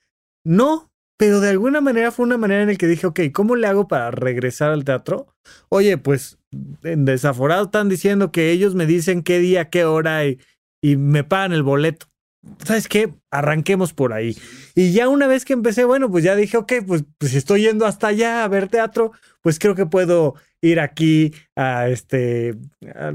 No, 0.48 0.90
pero 1.18 1.40
de 1.40 1.50
alguna 1.50 1.82
manera 1.82 2.10
fue 2.10 2.24
una 2.24 2.38
manera 2.38 2.62
en 2.62 2.68
la 2.68 2.76
que 2.76 2.86
dije, 2.86 3.06
ok, 3.06 3.20
¿cómo 3.34 3.54
le 3.54 3.66
hago 3.66 3.86
para 3.86 4.10
regresar 4.10 4.70
al 4.70 4.82
teatro? 4.82 5.26
Oye, 5.68 5.98
pues 5.98 6.38
en 6.84 7.04
desaforado 7.04 7.64
están 7.64 7.90
diciendo 7.90 8.32
que 8.32 8.50
ellos 8.50 8.74
me 8.74 8.86
dicen 8.86 9.22
qué 9.22 9.40
día, 9.40 9.68
qué 9.68 9.84
hora 9.84 10.24
y, 10.24 10.38
me 10.82 11.22
pagan 11.22 11.52
el 11.52 11.62
boleto. 11.62 12.06
¿sabes 12.64 12.88
qué? 12.88 13.12
Arranquemos 13.30 13.92
por 13.92 14.14
ahí. 14.14 14.38
Y 14.74 14.92
ya 14.92 15.10
una 15.10 15.26
vez 15.26 15.44
que 15.44 15.52
empecé, 15.52 15.84
bueno, 15.84 16.10
pues 16.10 16.24
ya 16.24 16.34
dije, 16.34 16.56
ok, 16.56 16.72
pues, 16.86 17.04
pues 17.18 17.32
si 17.32 17.36
estoy 17.36 17.62
yendo 17.62 17.84
hasta 17.84 18.06
allá 18.06 18.42
a 18.42 18.48
ver 18.48 18.68
teatro, 18.68 19.12
pues 19.42 19.58
creo 19.58 19.74
que 19.74 19.84
puedo 19.84 20.34
ir 20.62 20.80
aquí 20.80 21.34
a 21.56 21.88
este, 21.90 22.56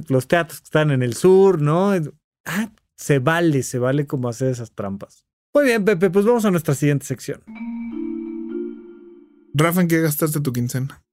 los 0.08 0.28
teatros 0.28 0.60
que 0.60 0.66
están 0.66 0.92
en 0.92 1.02
el 1.02 1.16
sur, 1.16 1.60
¿no? 1.60 1.94
Ah, 2.46 2.70
se 2.96 3.18
vale, 3.18 3.64
se 3.64 3.80
vale 3.80 4.06
como 4.06 4.30
hacer 4.30 4.50
esas 4.52 4.72
trampas. 4.74 5.26
Muy 5.54 5.66
bien, 5.66 5.86
Pepe, 5.86 6.10
pues 6.10 6.26
vamos 6.26 6.46
a 6.46 6.52
nuestra 6.52 6.74
siguiente 6.74 7.06
sección. 7.06 7.44
Rafa, 9.54 9.82
¿en 9.82 9.88
qué 9.88 10.02
gastaste 10.02 10.42
tu 10.42 10.52
quincena? 10.52 11.04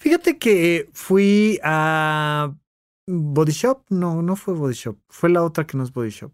Fíjate 0.00 0.38
que 0.38 0.90
fui 0.92 1.60
a 1.62 2.52
Body 3.06 3.52
Shop. 3.52 3.84
No, 3.90 4.20
no 4.20 4.34
fue 4.34 4.54
Body 4.54 4.74
Shop. 4.74 4.98
Fue 5.08 5.30
la 5.30 5.44
otra 5.44 5.66
que 5.66 5.76
no 5.76 5.84
es 5.84 5.92
Body 5.92 6.10
Shop 6.10 6.32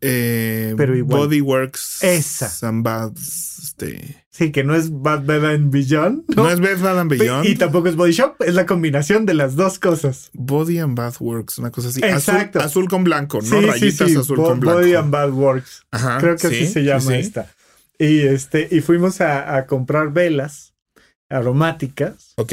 eh, 0.00 0.74
pero 0.76 0.96
igual. 0.96 1.20
Bodyworks. 1.20 2.02
Esa. 2.02 2.46
este. 3.62 4.24
Sí, 4.30 4.50
que 4.50 4.64
no 4.64 4.74
es 4.74 4.90
Bad 4.90 5.24
Bad 5.24 5.44
and 5.46 5.70
Beyond. 5.70 6.24
No, 6.36 6.48
es 6.50 6.60
Bad 6.60 6.78
Bad 6.80 7.00
and 7.00 7.10
Beyond. 7.10 7.46
Y 7.46 7.54
tampoco 7.56 7.88
es 7.88 7.96
Body 7.96 8.12
Shop, 8.12 8.36
es 8.40 8.54
la 8.54 8.66
combinación 8.66 9.26
de 9.26 9.34
las 9.34 9.56
dos 9.56 9.78
cosas. 9.78 10.30
Body 10.32 10.78
and 10.78 10.96
Bad 10.96 11.14
Works, 11.20 11.58
una 11.58 11.70
cosa 11.70 11.88
así. 11.88 12.00
Exacto. 12.02 12.60
Azul, 12.60 12.88
con 12.88 13.04
blanco, 13.04 13.40
¿no? 13.42 13.60
Rayitas 13.60 14.16
azul 14.16 14.36
con 14.36 14.60
blanco. 14.60 14.80
Body 14.80 14.94
and 14.94 15.10
Bad 15.10 15.30
Works. 15.30 15.86
Creo 16.18 16.36
que 16.36 16.46
así 16.46 16.66
se 16.66 16.82
llama 16.82 17.16
esta. 17.16 17.50
Y 17.98 18.20
este, 18.20 18.68
y 18.70 18.80
fuimos 18.80 19.20
a, 19.20 19.54
a 19.56 19.66
comprar 19.66 20.12
velas 20.12 20.74
aromáticas. 21.28 22.32
Ok. 22.36 22.52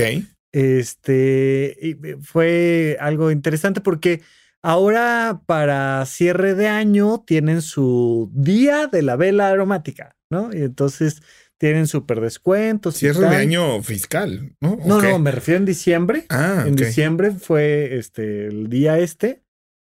Este 0.52 1.78
y 1.82 1.96
fue 2.22 2.98
algo 3.00 3.30
interesante 3.32 3.82
porque 3.82 4.22
ahora 4.64 5.42
para 5.46 6.06
cierre 6.06 6.56
de 6.56 6.68
año 6.68 7.24
tienen 7.26 7.62
su 7.62 8.30
día 8.34 8.88
de 8.88 9.02
la 9.02 9.16
vela 9.16 9.50
aromática, 9.50 10.16
¿no? 10.30 10.50
Y 10.54 10.64
entonces 10.64 11.22
tienen 11.58 11.88
súper 11.88 12.22
descuentos. 12.22 12.96
Cierre 12.96 13.20
de 13.30 13.36
año 13.36 13.82
fiscal, 13.82 14.56
¿no? 14.62 14.74
¿O 14.74 14.88
No, 14.88 15.02
no, 15.02 15.20
me 15.20 15.32
refiero 15.32 15.58
en 15.60 15.66
diciembre. 15.66 16.26
Ah, 16.30 16.64
En 16.66 16.74
ok. 16.74 16.80
diciembre 16.80 17.32
fue 17.32 17.98
este 17.98 18.48
el 18.48 18.70
día 18.70 18.98
este. 19.00 19.44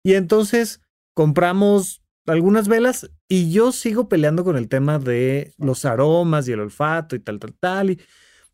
Y 0.04 0.16
entonces 0.16 0.82
compramos 1.16 2.02
algunas 2.26 2.68
velas 2.68 3.12
y 3.28 3.52
yo 3.52 3.72
sigo 3.72 4.10
peleando 4.10 4.44
con 4.44 4.58
el 4.58 4.70
tema 4.70 4.98
de 5.00 5.54
los 5.58 5.86
aromas 5.86 6.48
y 6.48 6.52
el 6.52 6.60
olfato 6.62 7.16
y 7.16 7.20
tal, 7.20 7.40
tal, 7.40 7.54
tal. 7.60 7.90
Y 7.92 8.00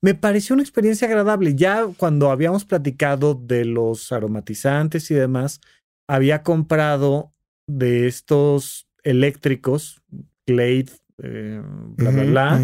me 0.01 0.13
pareció 0.13 0.53
una 0.53 0.63
experiencia 0.63 1.07
agradable. 1.07 1.55
Ya 1.55 1.87
cuando 1.97 2.29
habíamos 2.29 2.65
platicado 2.65 3.35
de 3.35 3.63
los 3.65 4.11
aromatizantes 4.11 5.09
y 5.11 5.15
demás, 5.15 5.61
había 6.07 6.43
comprado 6.43 7.33
de 7.67 8.07
estos 8.07 8.87
eléctricos, 9.03 10.01
Glade, 10.47 10.91
eh, 11.21 11.61
bla, 11.63 12.11
bla, 12.11 12.23
bla. 12.23 12.61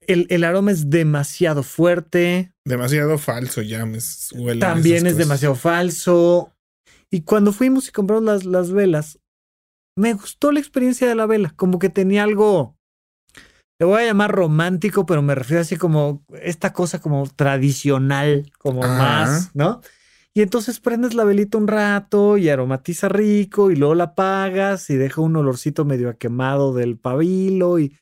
El, 0.00 0.26
el 0.30 0.44
aroma 0.44 0.70
es 0.72 0.88
demasiado 0.90 1.62
fuerte. 1.62 2.52
Demasiado 2.64 3.18
falso 3.18 3.62
ya 3.62 3.84
me 3.86 3.98
huelen 4.34 4.60
También 4.60 4.98
es 4.98 5.02
cosas. 5.12 5.18
demasiado 5.18 5.54
falso. 5.54 6.52
Y 7.10 7.22
cuando 7.22 7.52
fuimos 7.52 7.88
y 7.88 7.92
compramos 7.92 8.24
las, 8.24 8.44
las 8.44 8.72
velas, 8.72 9.18
me 9.96 10.14
gustó 10.14 10.50
la 10.52 10.60
experiencia 10.60 11.06
de 11.08 11.14
la 11.14 11.26
vela. 11.26 11.52
Como 11.56 11.78
que 11.78 11.88
tenía 11.90 12.22
algo, 12.22 12.76
le 13.78 13.86
voy 13.86 14.02
a 14.02 14.06
llamar 14.06 14.32
romántico, 14.32 15.06
pero 15.06 15.22
me 15.22 15.34
refiero 15.34 15.60
así 15.60 15.76
como 15.76 16.24
esta 16.40 16.72
cosa 16.72 17.00
como 17.00 17.26
tradicional, 17.28 18.50
como 18.58 18.84
Ajá. 18.84 18.98
más, 18.98 19.50
¿no? 19.54 19.80
Y 20.38 20.42
entonces 20.42 20.78
prendes 20.78 21.14
la 21.14 21.24
velita 21.24 21.58
un 21.58 21.66
rato 21.66 22.36
y 22.36 22.48
aromatiza 22.48 23.08
rico 23.08 23.72
y 23.72 23.74
luego 23.74 23.96
la 23.96 24.04
apagas 24.04 24.88
y 24.88 24.94
deja 24.94 25.20
un 25.20 25.34
olorcito 25.34 25.84
medio 25.84 26.16
quemado 26.16 26.72
del 26.72 26.96
pabilo 26.96 27.80
y 27.80 27.96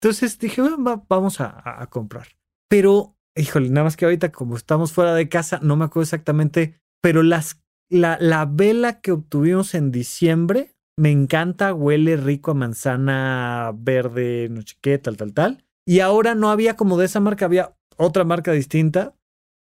entonces 0.00 0.38
dije, 0.38 0.62
vamos 1.08 1.40
a- 1.40 1.82
a 1.82 1.84
comprar. 1.88 2.28
Pero, 2.70 3.16
híjole, 3.36 3.70
nada 3.70 3.82
más 3.82 3.96
que 3.96 4.04
ahorita 4.04 4.30
como 4.30 4.56
estamos 4.56 4.92
fuera 4.92 5.16
de 5.16 5.28
casa, 5.28 5.58
no 5.64 5.74
me 5.74 5.86
acuerdo 5.86 6.04
exactamente, 6.04 6.78
pero 7.02 7.24
las, 7.24 7.60
la, 7.90 8.18
la 8.20 8.46
vela 8.46 9.00
que 9.00 9.10
obtuvimos 9.10 9.74
en 9.74 9.90
diciembre 9.90 10.76
me 10.96 11.10
encanta, 11.10 11.74
huele 11.74 12.16
rico 12.16 12.52
a 12.52 12.54
manzana 12.54 13.72
verde, 13.74 14.46
no 14.48 14.60
sé 14.62 14.76
qué, 14.80 14.98
tal, 14.98 15.16
tal, 15.16 15.32
tal. 15.34 15.64
Y 15.84 15.98
ahora 15.98 16.36
no 16.36 16.52
había 16.52 16.76
como 16.76 16.98
de 16.98 17.06
esa 17.06 17.18
marca, 17.18 17.46
había 17.46 17.74
otra 17.96 18.22
marca 18.22 18.52
distinta 18.52 19.16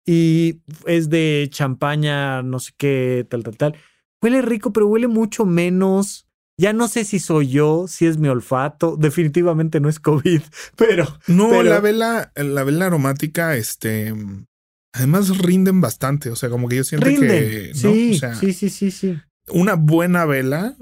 y 0.05 0.61
es 0.85 1.09
de 1.09 1.47
champaña, 1.51 2.41
no 2.43 2.59
sé 2.59 2.71
qué, 2.77 3.25
tal, 3.29 3.43
tal, 3.43 3.57
tal. 3.57 3.75
Huele 4.21 4.41
rico, 4.41 4.71
pero 4.73 4.87
huele 4.87 5.07
mucho 5.07 5.45
menos. 5.45 6.27
Ya 6.57 6.71
no 6.71 6.87
sé 6.87 7.03
si 7.03 7.19
soy 7.19 7.49
yo, 7.49 7.85
si 7.87 8.05
es 8.05 8.17
mi 8.17 8.27
olfato. 8.29 8.95
Definitivamente 8.97 9.79
no 9.81 9.89
es 9.89 9.99
COVID, 9.99 10.41
pero 10.77 11.05
No, 11.27 11.49
Pero- 11.49 11.63
la 11.63 11.79
vela, 11.81 12.31
la 12.35 12.63
vela 12.63 12.85
aromática, 12.85 13.55
este, 13.57 14.13
además 14.93 15.37
rinden 15.39 15.81
bastante. 15.81 16.29
O 16.29 16.35
sea, 16.35 16.49
como 16.49 16.69
que 16.69 16.77
yo 16.77 16.83
siento 16.83 17.07
rinden. 17.07 17.29
que, 17.29 17.71
¿no? 17.73 17.79
Sí, 17.93 18.11
O 18.15 18.17
sea, 18.19 18.35
sí, 18.35 18.53
sí, 18.53 18.69
sí, 18.69 18.91
sí. 18.91 19.17
una 19.49 19.73
buena 19.75 20.25
vela, 20.25 20.75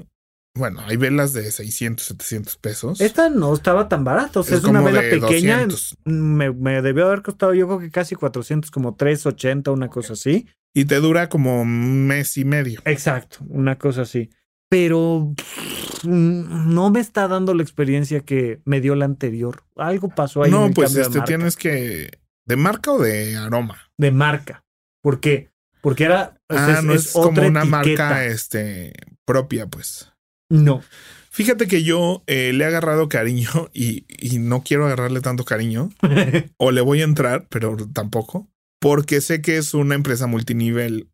bueno, 0.55 0.81
hay 0.81 0.97
velas 0.97 1.33
de 1.33 1.51
600, 1.51 2.05
700 2.05 2.57
pesos. 2.57 3.01
Esta 3.01 3.29
no 3.29 3.53
estaba 3.53 3.89
tan 3.89 4.03
barata. 4.03 4.41
O 4.41 4.43
sea, 4.43 4.57
es, 4.57 4.63
Es 4.63 4.69
una 4.69 4.81
vela 4.81 5.01
pequeña. 5.01 5.65
200. 5.65 5.97
Me, 6.05 6.51
me 6.51 6.81
debió 6.81 7.07
haber 7.07 7.21
costado 7.21 7.53
yo 7.53 7.67
creo 7.67 7.79
que 7.79 7.91
casi 7.91 8.15
400, 8.15 8.69
como 8.71 8.95
380, 8.95 9.71
una 9.71 9.89
cosa 9.89 10.13
así. 10.13 10.47
Y 10.73 10.85
te 10.85 10.95
dura 10.95 11.29
como 11.29 11.61
un 11.61 12.07
mes 12.07 12.37
y 12.37 12.45
medio. 12.45 12.81
Exacto, 12.85 13.39
una 13.47 13.77
cosa 13.77 14.03
así. 14.03 14.29
Pero 14.69 15.33
pff, 15.35 16.03
no 16.05 16.89
me 16.89 16.99
está 16.99 17.27
dando 17.27 17.53
la 17.53 17.63
experiencia 17.63 18.21
que 18.21 18.59
me 18.65 18.81
dio 18.81 18.95
la 18.95 19.05
anterior. 19.05 19.63
Algo 19.75 20.09
pasó 20.09 20.43
ahí. 20.43 20.49
en 20.49 20.55
no, 20.55 20.65
el 20.65 20.73
pues 20.73 20.95
este 20.95 21.21
tienes 21.21 21.55
que. 21.55 22.19
¿De 22.45 22.55
marca 22.55 22.91
o 22.91 22.99
de 22.99 23.37
aroma? 23.37 23.77
de 23.97 24.11
marca. 24.11 24.65
¿Por 25.01 25.19
qué? 25.19 25.49
Porque 25.81 26.05
era. 26.05 26.39
ah, 26.49 26.81
no 26.83 26.93
es, 26.93 27.11
como 27.11 27.29
otra 27.29 27.47
una 27.47 27.61
etiqueta. 27.61 28.09
marca 28.09 28.25
este, 28.25 28.93
propia, 29.25 29.67
pues. 29.67 30.12
No. 30.53 30.83
Fíjate 31.31 31.67
que 31.67 31.81
yo 31.83 32.23
eh, 32.27 32.53
le 32.53 32.63
he 32.63 32.67
agarrado 32.67 33.09
cariño 33.09 33.49
y, 33.73 34.05
y 34.07 34.37
no 34.37 34.63
quiero 34.63 34.85
agarrarle 34.85 35.21
tanto 35.21 35.45
cariño. 35.45 35.89
O 36.57 36.71
le 36.71 36.81
voy 36.81 37.01
a 37.01 37.05
entrar, 37.05 37.47
pero 37.49 37.75
tampoco. 37.91 38.47
Porque 38.79 39.21
sé 39.21 39.41
que 39.41 39.57
es 39.57 39.73
una 39.73 39.95
empresa 39.95 40.27
multinivel. 40.27 41.09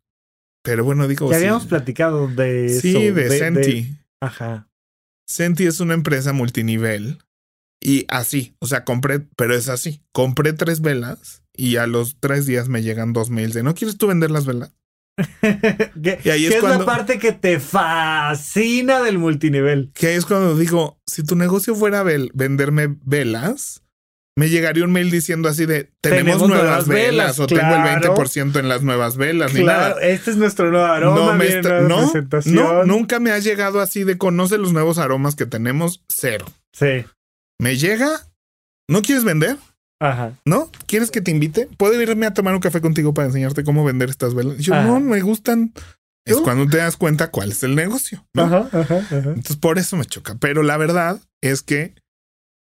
Pero 0.62 0.84
bueno, 0.84 1.08
digo. 1.08 1.30
ya 1.30 1.38
sí. 1.38 1.44
habíamos 1.44 1.66
platicado 1.66 2.28
de 2.28 2.66
eso. 2.66 2.80
Sí, 2.82 3.10
de, 3.10 3.30
Senti. 3.30 3.96
Ajá. 4.20 4.68
Senti 5.26 5.66
es 5.66 5.80
una 5.80 5.94
empresa 5.94 6.32
multinivel. 6.32 7.18
Y 7.82 8.04
así, 8.08 8.54
o 8.58 8.66
sea, 8.66 8.84
compré, 8.84 9.20
pero 9.36 9.54
es 9.54 9.70
así. 9.70 10.02
Compré 10.12 10.52
tres 10.52 10.82
velas 10.82 11.42
y 11.54 11.76
a 11.76 11.86
los 11.86 12.18
tres 12.20 12.44
días 12.44 12.68
me 12.68 12.82
llegan 12.82 13.14
dos 13.14 13.30
mails 13.30 13.54
de 13.54 13.62
¿no 13.62 13.74
quieres 13.74 13.96
tú 13.96 14.06
vender 14.06 14.30
las 14.30 14.44
velas? 14.44 14.74
que 16.02 16.20
Y 16.24 16.28
ahí 16.30 16.48
que 16.48 16.54
es 16.54 16.60
cuando- 16.60 16.80
la 16.80 16.84
parte 16.86 17.18
que 17.18 17.32
te 17.32 17.58
fascina 17.60 19.00
del 19.02 19.18
multinivel. 19.18 19.90
Que 19.94 20.08
ahí 20.08 20.14
es 20.16 20.26
cuando 20.26 20.56
digo, 20.56 20.98
si 21.06 21.22
tu 21.24 21.36
negocio 21.36 21.74
fuera 21.74 22.02
vel- 22.04 22.30
venderme 22.34 22.96
velas, 23.04 23.82
me 24.36 24.48
llegaría 24.48 24.84
un 24.84 24.92
mail 24.92 25.10
diciendo 25.10 25.48
así 25.48 25.66
de 25.66 25.90
tenemos, 26.00 26.24
Tenemos 26.38 26.48
nuevas, 26.48 26.64
nuevas 26.64 26.88
velas, 26.88 27.10
velas, 27.10 27.40
o 27.40 27.46
tengo 27.46 27.62
el 27.62 27.82
claro. 27.82 28.14
20% 28.14 28.58
en 28.58 28.68
las 28.68 28.82
nuevas 28.82 29.16
velas, 29.16 29.52
ni 29.52 29.64
nada. 29.64 29.96
este 30.00 30.30
es 30.30 30.36
nuestro 30.36 30.70
nuevo 30.70 30.86
aroma. 30.86 31.16
no, 31.16 31.34
me 31.34 31.46
está- 31.48 31.80
no, 31.82 32.10
no, 32.46 32.84
nunca 32.84 33.20
me 33.20 33.32
ha 33.32 33.38
llegado 33.38 33.80
así 33.80 34.04
de 34.04 34.16
conoce 34.16 34.56
los 34.56 34.72
nuevos 34.72 34.98
aromas 34.98 35.34
que 35.36 35.46
tenemos, 35.46 36.02
cero. 36.08 36.46
Sí. 36.72 37.04
Me 37.58 37.76
llega, 37.76 38.08
¿no 38.88 39.02
quieres 39.02 39.24
vender? 39.24 39.56
Ajá. 40.00 40.32
¿No? 40.46 40.70
¿Quieres 40.86 41.10
que 41.10 41.20
te 41.20 41.30
invite? 41.30 41.68
¿Puedo 41.76 42.00
irme 42.00 42.26
a 42.26 42.34
tomar 42.34 42.54
un 42.54 42.60
café 42.60 42.80
contigo 42.80 43.12
para 43.14 43.26
enseñarte 43.28 43.64
cómo 43.64 43.84
vender 43.84 44.08
estas 44.08 44.34
velas? 44.34 44.58
Y 44.58 44.62
yo, 44.62 44.74
Ajá. 44.74 44.86
no, 44.86 45.00
me 45.00 45.20
gustan. 45.20 45.72
Es 46.26 46.36
¿Tú? 46.36 46.42
cuando 46.42 46.66
te 46.68 46.78
das 46.78 46.96
cuenta 46.96 47.30
cuál 47.30 47.50
es 47.52 47.62
el 47.62 47.74
negocio. 47.74 48.26
¿no? 48.34 48.42
Ajá, 48.44 48.68
ajá, 48.72 48.96
ajá. 48.96 49.16
Entonces, 49.16 49.56
por 49.56 49.78
eso 49.78 49.96
me 49.96 50.04
choca. 50.04 50.36
Pero 50.40 50.62
la 50.62 50.76
verdad 50.76 51.20
es 51.42 51.62
que 51.62 51.94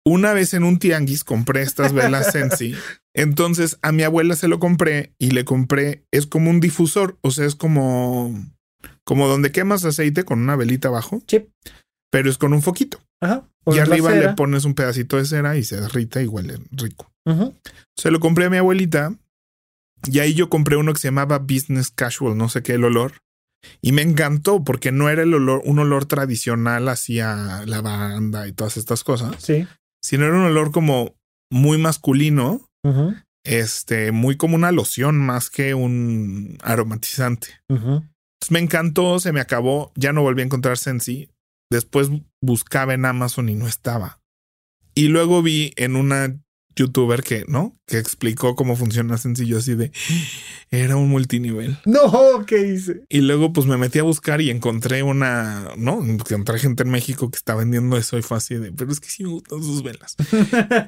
una 0.06 0.34
vez 0.34 0.54
en 0.54 0.64
un 0.64 0.80
tianguis 0.80 1.24
compré 1.24 1.62
estas 1.62 1.94
velas 1.94 2.28
Sensi. 2.32 2.76
Entonces 3.14 3.78
a 3.82 3.92
mi 3.92 4.04
abuela 4.04 4.36
se 4.36 4.48
lo 4.48 4.60
compré 4.60 5.14
y 5.20 5.32
le 5.32 5.46
compré. 5.46 6.04
Es 6.12 6.26
como 6.28 6.50
un 6.50 6.60
difusor. 6.60 7.18
O 7.22 7.32
sea, 7.32 7.46
es 7.46 7.56
como, 7.56 8.34
como 9.06 9.28
donde 9.28 9.52
quemas 9.52 9.86
aceite 9.86 10.24
con 10.24 10.40
una 10.40 10.56
velita 10.56 10.88
abajo, 10.88 11.22
Chip. 11.28 11.50
pero 12.12 12.30
es 12.30 12.38
con 12.38 12.54
un 12.54 12.62
foquito. 12.62 13.00
Ajá. 13.22 13.44
y 13.68 13.78
arriba 13.78 14.10
le 14.12 14.30
pones 14.34 14.66
un 14.66 14.74
pedacito 14.74 15.18
de 15.18 15.26
cera 15.26 15.56
y 15.56 15.64
se 15.64 15.80
derrita 15.80 16.22
y 16.24 16.26
huele 16.28 16.58
rico. 16.72 17.11
Se 17.98 18.12
lo 18.12 18.20
compré 18.20 18.46
a 18.46 18.50
mi 18.50 18.58
abuelita 18.58 19.14
y 20.12 20.20
ahí 20.20 20.34
yo 20.34 20.50
compré 20.50 20.78
uno 20.78 20.94
que 20.94 21.00
se 21.00 21.08
llamaba 21.10 21.40
Business 21.40 21.92
Casual, 21.92 22.38
no 22.38 22.50
sé 22.50 22.64
qué 22.64 22.74
el 22.74 22.84
olor. 22.84 23.14
Y 23.82 23.92
me 23.92 24.02
encantó 24.02 24.64
porque 24.64 24.92
no 24.92 25.10
era 25.10 25.22
el 25.22 25.34
olor, 25.36 25.62
un 25.66 25.78
olor 25.80 26.06
tradicional 26.06 26.88
hacia 26.90 27.64
lavanda 27.68 28.48
y 28.48 28.54
todas 28.54 28.76
estas 28.78 29.04
cosas, 29.04 29.36
Sí. 29.44 29.68
sino 30.04 30.26
era 30.26 30.36
un 30.36 30.46
olor 30.46 30.72
como 30.72 31.16
muy 31.52 31.78
masculino, 31.78 32.66
este, 33.46 34.12
muy 34.12 34.38
como 34.38 34.56
una 34.56 34.72
loción 34.72 35.20
más 35.20 35.50
que 35.52 35.76
un 35.76 36.58
aromatizante. 36.64 37.50
Entonces 37.70 38.50
me 38.52 38.60
encantó, 38.60 39.20
se 39.20 39.32
me 39.32 39.42
acabó, 39.42 39.92
ya 39.96 40.12
no 40.14 40.24
volví 40.24 40.42
a 40.42 40.46
encontrar 40.46 40.78
Sensi. 40.80 41.30
Después 41.72 42.10
buscaba 42.42 42.96
en 42.96 43.06
Amazon 43.06 43.48
y 43.50 43.56
no 43.56 43.68
estaba. 43.68 44.20
Y 44.96 45.08
luego 45.10 45.44
vi 45.44 45.74
en 45.78 45.96
una 45.96 46.36
youtuber 46.76 47.24
que, 47.24 47.46
¿no? 47.48 47.76
Que 47.86 47.98
explicó 47.98 48.56
cómo 48.56 48.76
funciona 48.76 49.18
Sensi. 49.18 49.46
Yo 49.46 49.58
así 49.58 49.76
de, 49.76 49.92
era 50.70 50.96
un 50.96 51.10
multinivel. 51.10 51.78
No, 51.86 52.46
¿qué 52.46 52.68
hice? 52.68 53.04
Y 53.10 53.22
luego 53.22 53.54
pues 53.54 53.68
me 53.68 53.78
metí 53.78 54.00
a 54.00 54.04
buscar 54.04 54.42
y 54.42 54.50
encontré 54.50 55.04
una, 55.04 55.74
¿no? 55.78 56.04
Encontré 56.04 56.60
gente 56.60 56.84
en 56.84 56.90
México 56.90 57.30
que 57.30 57.38
está 57.38 57.56
vendiendo 57.56 57.98
eso 57.98 58.18
y 58.18 58.22
fue 58.22 58.38
así 58.38 58.56
de, 58.56 58.72
pero 58.72 58.92
es 58.92 59.00
que 59.00 59.10
sí 59.10 59.24
me 59.24 59.32
gustan 59.32 59.64
sus 59.64 59.84
velas. 59.84 60.16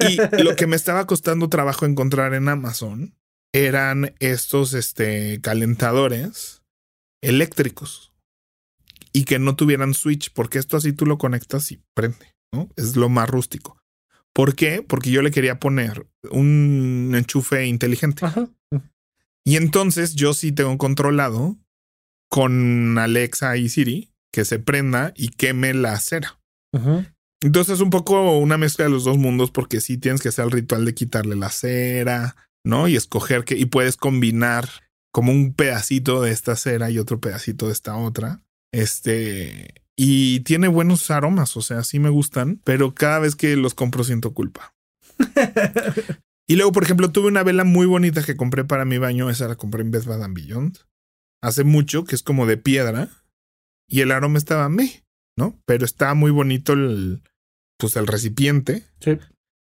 Y 0.10 0.44
lo 0.44 0.56
que 0.56 0.68
me 0.68 0.76
estaba 0.76 1.06
costando 1.06 1.50
trabajo 1.50 1.86
encontrar 1.86 2.34
en 2.34 2.50
Amazon 2.50 3.16
eran 3.54 4.16
estos 4.20 4.74
este, 4.74 5.40
calentadores 5.42 6.64
eléctricos 7.22 8.14
y 9.14 9.26
que 9.26 9.40
no 9.40 9.56
tuvieran 9.56 9.94
switch, 9.94 10.34
porque 10.34 10.58
esto 10.58 10.76
así 10.76 10.92
tú 10.92 11.06
lo 11.06 11.18
conectas 11.18 11.72
y 11.72 11.82
prende, 11.94 12.34
¿no? 12.52 12.70
Es 12.76 12.96
lo 12.96 13.10
más 13.10 13.30
rústico. 13.30 13.83
¿Por 14.34 14.56
qué? 14.56 14.82
Porque 14.82 15.12
yo 15.12 15.22
le 15.22 15.32
quería 15.32 15.60
poner 15.60 16.08
un 16.32 17.14
enchufe 17.16 17.66
inteligente. 17.68 18.26
Ajá. 18.26 18.50
Y 19.46 19.58
entonces 19.58 20.16
yo 20.16 20.34
sí 20.34 20.52
tengo 20.52 20.78
controlado 20.78 21.58
con 22.30 22.98
Alexa 22.98 23.58
y 23.58 23.70
Siri 23.70 24.10
que 24.32 24.46
se 24.46 24.58
prenda 24.58 25.14
y 25.16 25.30
queme 25.30 25.74
la 25.74 26.00
cera. 26.00 26.40
Entonces 27.42 27.76
es 27.76 27.82
un 27.82 27.92
poco 27.92 28.40
una 28.40 28.58
mezcla 28.58 28.86
de 28.86 28.92
los 28.92 29.04
dos 29.04 29.18
mundos 29.18 29.52
porque 29.52 29.82
sí 29.82 29.98
tienes 29.98 30.22
que 30.22 30.30
hacer 30.30 30.46
el 30.46 30.52
ritual 30.52 30.86
de 30.86 30.96
quitarle 30.96 31.36
la 31.36 31.50
cera, 31.50 32.36
¿no? 32.66 32.88
Y 32.88 32.96
escoger 32.96 33.44
que, 33.44 33.56
y 33.56 33.66
puedes 33.66 33.98
combinar 33.98 34.68
como 35.12 35.32
un 35.32 35.54
pedacito 35.54 36.22
de 36.22 36.32
esta 36.32 36.56
cera 36.56 36.90
y 36.90 36.98
otro 36.98 37.20
pedacito 37.20 37.68
de 37.68 37.74
esta 37.74 37.96
otra. 37.96 38.42
Este, 38.72 39.83
y 39.96 40.42
tiene 40.42 40.68
buenos 40.68 41.10
aromas, 41.12 41.56
o 41.56 41.62
sea, 41.62 41.84
sí 41.84 42.00
me 42.00 42.10
gustan, 42.10 42.60
pero 42.64 42.94
cada 42.94 43.20
vez 43.20 43.36
que 43.36 43.56
los 43.56 43.74
compro 43.74 44.04
siento 44.04 44.34
culpa. 44.34 44.74
y 46.48 46.56
luego, 46.56 46.72
por 46.72 46.84
ejemplo, 46.84 47.12
tuve 47.12 47.28
una 47.28 47.44
vela 47.44 47.64
muy 47.64 47.86
bonita 47.86 48.24
que 48.24 48.36
compré 48.36 48.64
para 48.64 48.86
mi 48.86 48.98
baño, 48.98 49.30
esa 49.30 49.48
la 49.48 49.56
compré 49.56 49.82
en 49.82 49.92
Best 49.92 50.08
Bath 50.08 50.26
Beyond. 50.32 50.80
Hace 51.42 51.64
mucho, 51.64 52.06
que 52.06 52.16
es 52.16 52.24
como 52.24 52.46
de 52.46 52.58
piedra, 52.58 53.10
y 53.88 54.02
el 54.02 54.12
aroma 54.12 54.38
estaba 54.38 54.70
me, 54.70 55.04
¿no? 55.38 55.62
Pero 55.66 55.86
está 55.86 56.14
muy 56.14 56.32
bonito 56.32 56.74
el, 56.74 57.22
pues 57.78 57.96
el 57.96 58.08
recipiente. 58.08 58.84
Sí. 59.00 59.20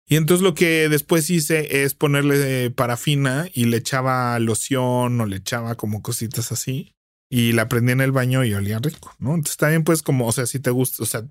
Y 0.07 0.15
entonces 0.15 0.43
lo 0.43 0.53
que 0.53 0.89
después 0.89 1.29
hice 1.29 1.83
es 1.83 1.95
ponerle 1.95 2.69
parafina 2.71 3.47
y 3.53 3.65
le 3.65 3.77
echaba 3.77 4.37
loción 4.39 5.19
o 5.19 5.25
le 5.25 5.37
echaba 5.37 5.75
como 5.75 6.01
cositas 6.01 6.51
así. 6.51 6.93
Y 7.33 7.53
la 7.53 7.67
prendí 7.67 7.93
en 7.93 8.01
el 8.01 8.11
baño 8.11 8.43
y 8.43 8.53
olía 8.53 8.77
rico, 8.77 9.11
¿no? 9.17 9.33
Entonces 9.33 9.57
también 9.57 9.83
pues 9.83 10.03
como, 10.03 10.27
o 10.27 10.31
sea, 10.31 10.45
si 10.45 10.59
te 10.59 10.69
gusta, 10.69 11.01
o 11.01 11.05
sea, 11.07 11.23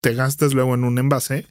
te 0.00 0.14
gastas 0.14 0.54
luego 0.54 0.74
en 0.74 0.84
un 0.84 0.96
envase. 0.96 1.46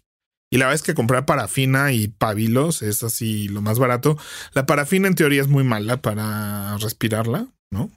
Y 0.51 0.57
la 0.57 0.65
verdad 0.65 0.75
es 0.75 0.81
que 0.81 0.95
comprar 0.95 1.27
parafina 1.27 1.91
y 1.91 2.07
pabilos 2.07 2.81
es 2.81 3.03
así 3.03 3.47
lo 3.49 3.61
más 3.61 3.77
barato. 3.77 4.17
La 4.53 4.65
parafina 4.65 5.07
en 5.07 5.13
teoría 5.13 5.41
es 5.41 5.47
muy 5.47 5.63
mala 5.63 6.01
para 6.01 6.75
respirarla, 6.79 7.45
¿no? 7.71 7.91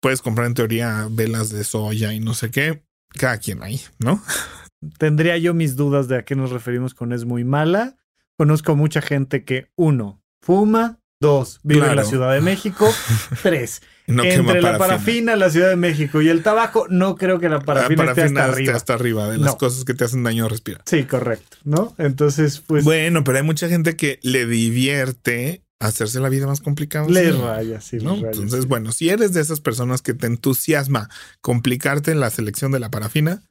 Puedes 0.00 0.22
comprar 0.22 0.46
en 0.46 0.54
teoría 0.54 1.06
velas 1.10 1.50
de 1.50 1.64
soya 1.64 2.14
y 2.14 2.20
no 2.20 2.32
sé 2.32 2.50
qué. 2.50 2.82
Cada 3.10 3.36
quien 3.36 3.62
ahí, 3.62 3.82
¿no? 3.98 4.22
tendría 4.98 5.36
yo 5.36 5.52
mis 5.52 5.76
dudas 5.76 6.08
de 6.08 6.16
a 6.16 6.24
qué 6.24 6.34
nos 6.34 6.50
referimos 6.50 6.94
con 6.94 7.12
es 7.12 7.26
muy 7.26 7.44
mala. 7.44 7.98
Conozco 8.38 8.74
mucha 8.74 9.02
gente 9.02 9.44
que, 9.44 9.68
uno, 9.76 10.22
fuma, 10.40 10.98
dos, 11.20 11.60
vive 11.62 11.86
en 11.86 11.96
la 11.96 12.04
Ciudad 12.04 12.32
de 12.32 12.40
México, 12.40 12.88
tres, 13.42 13.82
entre 14.06 14.60
la 14.60 14.78
parafina, 14.78 15.36
la 15.36 15.50
Ciudad 15.50 15.68
de 15.68 15.76
México 15.76 16.20
y 16.22 16.28
el 16.28 16.42
tabaco, 16.42 16.86
no 16.88 17.16
creo 17.16 17.38
que 17.38 17.48
la 17.48 17.60
parafina, 17.60 18.04
esté 18.04 18.22
hasta 18.22 18.44
arriba. 18.44 18.74
hasta 18.74 18.94
arriba 18.94 19.28
de 19.28 19.38
las 19.38 19.56
cosas 19.56 19.84
que 19.84 19.94
te 19.94 20.04
hacen 20.04 20.22
daño 20.22 20.46
a 20.46 20.48
respirar. 20.48 20.82
Sí, 20.86 21.04
correcto, 21.04 21.56
¿no? 21.64 21.94
Entonces, 21.98 22.62
pues... 22.66 22.84
Bueno, 22.84 23.24
pero 23.24 23.38
hay 23.38 23.44
mucha 23.44 23.68
gente 23.68 23.96
que 23.96 24.18
le 24.22 24.46
divierte 24.46 25.62
hacerse 25.78 26.20
la 26.20 26.28
vida 26.28 26.46
más 26.46 26.60
complicada. 26.60 27.08
Le 27.08 27.32
raya, 27.32 27.80
sí, 27.80 27.98
¿no? 27.98 28.16
Entonces, 28.16 28.66
bueno, 28.66 28.92
si 28.92 29.10
eres 29.10 29.32
de 29.32 29.40
esas 29.40 29.60
personas 29.60 30.02
que 30.02 30.14
te 30.14 30.26
entusiasma 30.26 31.08
complicarte 31.40 32.12
en 32.12 32.20
la 32.20 32.30
selección 32.30 32.72
de 32.72 32.80
la 32.80 32.90
parafina, 32.90 33.42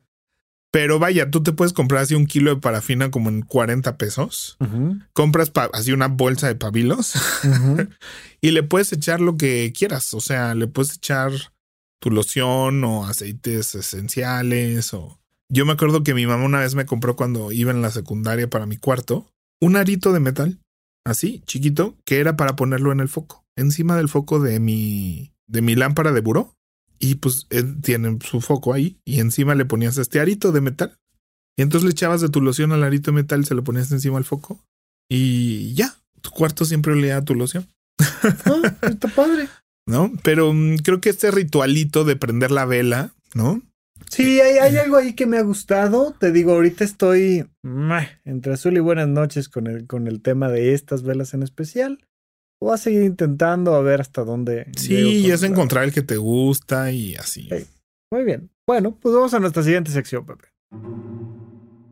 pero 0.75 0.99
vaya, 0.99 1.31
tú 1.31 1.41
te 1.41 1.53
puedes 1.53 1.71
comprar 1.71 2.01
así 2.01 2.15
un 2.15 2.25
kilo 2.25 2.53
de 2.53 2.59
parafina 2.59 3.09
como 3.09 3.29
en 3.29 3.43
40 3.43 3.97
pesos. 3.97 4.57
Compras 5.13 5.49
así 5.71 5.93
una 5.93 6.09
bolsa 6.09 6.47
de 6.47 6.55
pabilos 6.55 7.13
y 8.41 8.51
le 8.51 8.61
puedes 8.61 8.91
echar 8.91 9.21
lo 9.21 9.37
que 9.37 9.71
quieras. 9.73 10.13
O 10.13 10.19
sea, 10.19 10.53
le 10.53 10.67
puedes 10.67 10.95
echar 10.95 11.31
tu 12.01 12.11
loción 12.11 12.83
o 12.83 13.05
aceites 13.05 13.73
esenciales 13.73 14.93
o... 14.93 15.17
Yo 15.47 15.65
me 15.65 15.71
acuerdo 15.71 16.03
que 16.03 16.13
mi 16.13 16.27
mamá 16.27 16.43
una 16.43 16.59
vez 16.59 16.75
me 16.75 16.85
compró 16.85 17.15
cuando 17.15 17.53
iba 17.53 17.71
en 17.71 17.81
la 17.81 17.89
secundaria 17.89 18.49
para 18.49 18.65
mi 18.65 18.75
cuarto 18.75 19.31
un 19.61 19.77
arito 19.77 20.11
de 20.11 20.19
metal, 20.19 20.59
así, 21.05 21.41
chiquito, 21.45 21.95
que 22.03 22.19
era 22.19 22.35
para 22.35 22.57
ponerlo 22.57 22.91
en 22.91 22.99
el 22.99 23.07
foco, 23.07 23.45
encima 23.55 23.95
del 23.95 24.09
foco 24.09 24.41
de 24.41 24.59
mi, 24.59 25.31
de 25.47 25.61
mi 25.61 25.75
lámpara 25.75 26.11
de 26.11 26.19
buró 26.19 26.53
y 26.99 27.15
pues 27.15 27.47
él 27.49 27.81
tiene 27.81 28.17
su 28.23 28.41
foco 28.41 28.73
ahí 28.73 28.97
y 29.05 29.19
encima 29.19 29.55
le 29.55 29.65
ponías 29.65 29.97
este 29.97 30.19
arito 30.19 30.51
de 30.51 30.61
metal. 30.61 30.97
Y 31.57 31.61
entonces 31.61 31.85
le 31.85 31.91
echabas 31.91 32.21
de 32.21 32.29
tu 32.29 32.41
loción 32.41 32.71
al 32.71 32.83
arito 32.83 33.11
de 33.11 33.15
metal, 33.15 33.45
se 33.45 33.55
lo 33.55 33.63
ponías 33.63 33.91
encima 33.91 34.17
al 34.17 34.25
foco 34.25 34.59
y 35.09 35.73
ya, 35.73 35.95
tu 36.21 36.31
cuarto 36.31 36.65
siempre 36.65 36.93
olía 36.93 37.17
a 37.17 37.25
tu 37.25 37.35
loción. 37.35 37.67
Ah, 38.23 38.75
está 38.89 39.07
padre. 39.07 39.47
¿No? 39.87 40.11
Pero 40.23 40.51
mm, 40.51 40.77
creo 40.77 40.99
que 40.99 41.09
este 41.09 41.29
ritualito 41.31 42.03
de 42.03 42.15
prender 42.15 42.51
la 42.51 42.65
vela, 42.65 43.13
¿no? 43.33 43.61
Sí, 44.09 44.39
hay, 44.41 44.57
hay, 44.57 44.77
algo 44.77 44.97
ahí 44.97 45.13
que 45.13 45.25
me 45.25 45.37
ha 45.37 45.41
gustado. 45.41 46.15
Te 46.19 46.31
digo, 46.31 46.53
ahorita 46.53 46.83
estoy 46.83 47.45
entre 48.23 48.53
azul 48.53 48.75
y 48.75 48.79
buenas 48.79 49.07
noches 49.07 49.47
con 49.49 49.67
el, 49.67 49.87
con 49.87 50.07
el 50.07 50.21
tema 50.21 50.49
de 50.49 50.73
estas 50.73 51.03
velas 51.03 51.33
en 51.33 51.43
especial. 51.43 51.99
Voy 52.61 52.73
a 52.73 52.77
seguir 52.77 53.03
intentando 53.03 53.75
a 53.75 53.81
ver 53.81 54.01
hasta 54.01 54.23
dónde. 54.23 54.67
Sí, 54.77 55.29
es 55.29 55.43
encontrar 55.43 55.83
el 55.83 55.93
que 55.93 56.01
te 56.01 56.17
gusta 56.17 56.91
y 56.91 57.15
así. 57.15 57.49
Muy 58.11 58.23
bien. 58.23 58.49
Bueno, 58.65 58.97
pues 58.99 59.13
vamos 59.13 59.33
a 59.33 59.39
nuestra 59.39 59.61
siguiente 59.61 59.91
sección, 59.91 60.25
Pepe. 60.25 60.47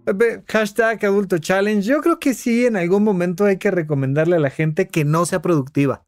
Pepe, 0.05 0.43
hashtag 0.47 1.05
adulto 1.05 1.37
challenge. 1.37 1.87
Yo 1.87 2.01
creo 2.01 2.19
que 2.19 2.33
sí, 2.33 2.65
en 2.65 2.75
algún 2.75 3.03
momento 3.03 3.45
hay 3.45 3.57
que 3.57 3.71
recomendarle 3.71 4.35
a 4.37 4.39
la 4.39 4.49
gente 4.49 4.87
que 4.87 5.05
no 5.05 5.25
sea 5.25 5.41
productiva. 5.41 6.05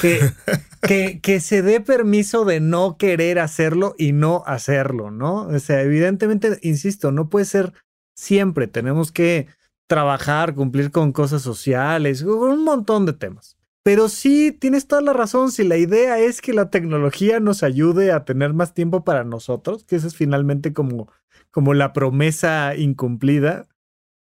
Que, 0.00 0.20
que, 0.82 1.20
que 1.20 1.40
se 1.40 1.62
dé 1.62 1.80
permiso 1.80 2.44
de 2.44 2.60
no 2.60 2.96
querer 2.96 3.38
hacerlo 3.38 3.94
y 3.98 4.12
no 4.12 4.42
hacerlo, 4.46 5.10
¿no? 5.10 5.48
O 5.48 5.58
sea, 5.58 5.82
evidentemente, 5.82 6.58
insisto, 6.62 7.12
no 7.12 7.28
puede 7.28 7.44
ser 7.44 7.72
siempre. 8.14 8.66
Tenemos 8.66 9.12
que 9.12 9.48
trabajar, 9.88 10.54
cumplir 10.54 10.90
con 10.90 11.12
cosas 11.12 11.42
sociales, 11.42 12.22
un 12.22 12.64
montón 12.64 13.06
de 13.06 13.12
temas. 13.12 13.56
Pero 13.82 14.08
sí, 14.08 14.52
tienes 14.52 14.86
toda 14.86 15.00
la 15.00 15.12
razón. 15.12 15.50
Si 15.52 15.64
la 15.64 15.76
idea 15.76 16.18
es 16.18 16.40
que 16.40 16.52
la 16.52 16.70
tecnología 16.70 17.40
nos 17.40 17.62
ayude 17.62 18.12
a 18.12 18.24
tener 18.24 18.52
más 18.52 18.74
tiempo 18.74 19.04
para 19.04 19.24
nosotros, 19.24 19.84
que 19.84 19.96
eso 19.96 20.06
es 20.06 20.14
finalmente 20.14 20.72
como, 20.72 21.10
como 21.50 21.72
la 21.74 21.92
promesa 21.92 22.74
incumplida, 22.76 23.68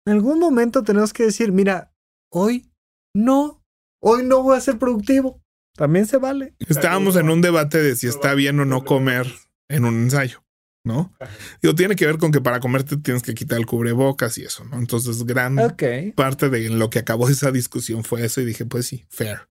en 0.06 0.14
algún 0.14 0.39
momento 0.39 0.84
tenemos 0.84 1.14
que 1.14 1.24
decir, 1.24 1.51
mira, 1.51 1.93
hoy 2.32 2.72
no, 3.16 3.64
hoy 4.01 4.24
no 4.24 4.43
voy 4.43 4.58
a 4.58 4.62
ser 4.62 4.78
productivo. 4.78 5.41
También 5.76 6.06
se 6.06 6.18
vale. 6.18 6.56
Estábamos 6.60 7.16
en 7.16 7.30
un 7.30 7.41
debate 7.41 7.82
de 7.82 7.95
si 7.95 8.08
está 8.08 8.34
bien 8.36 8.60
o 8.60 8.66
no 8.66 8.84
comer 8.84 9.28
en 9.70 9.86
un 9.86 10.04
ensayo, 10.04 10.43
¿no? 10.84 11.14
Digo, 11.62 11.76
tiene 11.76 11.96
que 11.96 12.06
ver 12.06 12.18
con 12.18 12.32
que 12.32 12.42
para 12.42 12.60
comerte 12.60 12.98
tienes 12.98 13.24
que 13.24 13.34
quitar 13.34 13.58
el 13.58 13.66
cubrebocas 13.66 14.38
y 14.38 14.44
eso, 14.44 14.66
¿no? 14.66 14.78
Entonces, 14.78 15.24
gran 15.26 15.58
parte 16.16 16.50
de 16.50 16.70
lo 16.70 16.90
que 16.90 17.00
acabó 17.00 17.30
esa 17.30 17.52
discusión 17.52 18.04
fue 18.04 18.26
eso 18.26 18.42
y 18.42 18.46
dije, 18.46 18.66
pues 18.66 18.88
sí, 18.88 19.06
fair. 19.10 19.48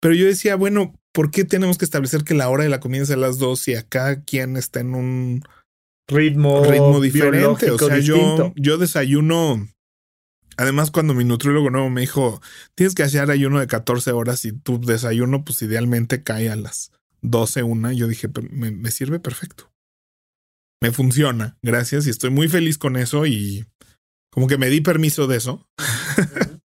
Pero 0.00 0.14
yo 0.14 0.26
decía, 0.26 0.56
bueno, 0.56 0.98
¿por 1.12 1.30
qué 1.30 1.44
tenemos 1.44 1.78
que 1.78 1.84
establecer 1.84 2.24
que 2.24 2.34
la 2.34 2.48
hora 2.48 2.64
de 2.64 2.70
la 2.70 2.80
comida 2.80 3.06
sea 3.06 3.14
a 3.14 3.20
las 3.20 3.38
dos 3.38 3.68
y 3.68 3.76
acá 3.76 4.22
quien 4.24 4.56
está 4.56 4.80
en 4.80 4.96
un 4.96 5.44
ritmo, 6.08 6.64
ritmo 6.64 7.00
diferente? 7.00 7.70
O 7.70 7.78
sea, 7.78 7.98
yo, 7.98 8.52
yo 8.56 8.78
desayuno. 8.78 9.68
Además, 10.56 10.90
cuando 10.90 11.14
mi 11.14 11.24
nutriólogo 11.24 11.70
nuevo 11.70 11.88
me 11.88 12.02
dijo, 12.02 12.42
tienes 12.74 12.94
que 12.94 13.04
hacer 13.04 13.30
ayuno 13.30 13.60
de 13.60 13.68
14 13.68 14.10
horas 14.10 14.44
y 14.44 14.52
tu 14.52 14.80
desayuno, 14.80 15.44
pues 15.44 15.62
idealmente 15.62 16.24
cae 16.24 16.50
a 16.50 16.56
las 16.56 16.90
12, 17.22 17.62
una, 17.62 17.92
yo 17.92 18.08
dije, 18.08 18.28
me, 18.50 18.72
me 18.72 18.90
sirve 18.90 19.20
perfecto. 19.20 19.71
Me 20.82 20.90
funciona, 20.90 21.56
gracias, 21.62 22.08
y 22.08 22.10
estoy 22.10 22.30
muy 22.30 22.48
feliz 22.48 22.76
con 22.76 22.96
eso 22.96 23.24
y 23.24 23.64
como 24.32 24.48
que 24.48 24.58
me 24.58 24.68
di 24.68 24.80
permiso 24.80 25.28
de 25.28 25.36
eso. 25.36 25.64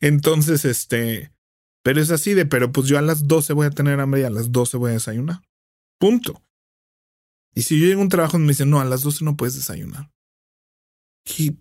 Entonces, 0.00 0.64
este, 0.64 1.32
pero 1.84 2.00
es 2.00 2.10
así 2.10 2.34
de, 2.34 2.44
pero 2.44 2.72
pues 2.72 2.88
yo 2.88 2.98
a 2.98 3.02
las 3.02 3.28
12 3.28 3.52
voy 3.52 3.68
a 3.68 3.70
tener 3.70 4.00
hambre 4.00 4.22
y 4.22 4.24
a 4.24 4.30
las 4.30 4.50
12 4.50 4.78
voy 4.78 4.90
a 4.90 4.94
desayunar. 4.94 5.42
Punto. 6.00 6.42
Y 7.54 7.62
si 7.62 7.78
yo 7.78 7.86
llego 7.86 8.00
a 8.00 8.02
un 8.02 8.08
trabajo 8.08 8.32
donde 8.32 8.46
me 8.46 8.52
dicen, 8.52 8.68
no, 8.68 8.80
a 8.80 8.84
las 8.84 9.02
12 9.02 9.24
no 9.24 9.36
puedes 9.36 9.54
desayunar. 9.54 10.10
Y 11.38 11.56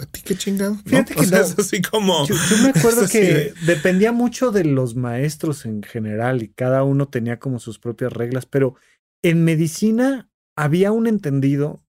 a 0.00 0.06
ti 0.06 0.22
qué 0.24 0.36
chingado. 0.36 0.78
Fíjate 0.84 1.14
que 1.14 1.22
es 1.22 1.32
así 1.32 1.80
como. 1.80 2.26
Yo, 2.26 2.34
me 2.64 2.70
acuerdo 2.76 3.06
que 3.08 3.54
dependía 3.66 4.10
mucho 4.10 4.50
de 4.50 4.64
los 4.64 4.96
maestros 4.96 5.64
en 5.64 5.84
general 5.84 6.42
y 6.42 6.48
cada 6.48 6.82
uno 6.82 7.06
tenía 7.06 7.38
como 7.38 7.60
sus 7.60 7.78
propias 7.78 8.12
reglas, 8.12 8.46
pero 8.46 8.74
en 9.22 9.44
medicina 9.44 10.28
había 10.58 10.92
un 10.92 11.06
entendido 11.06 11.82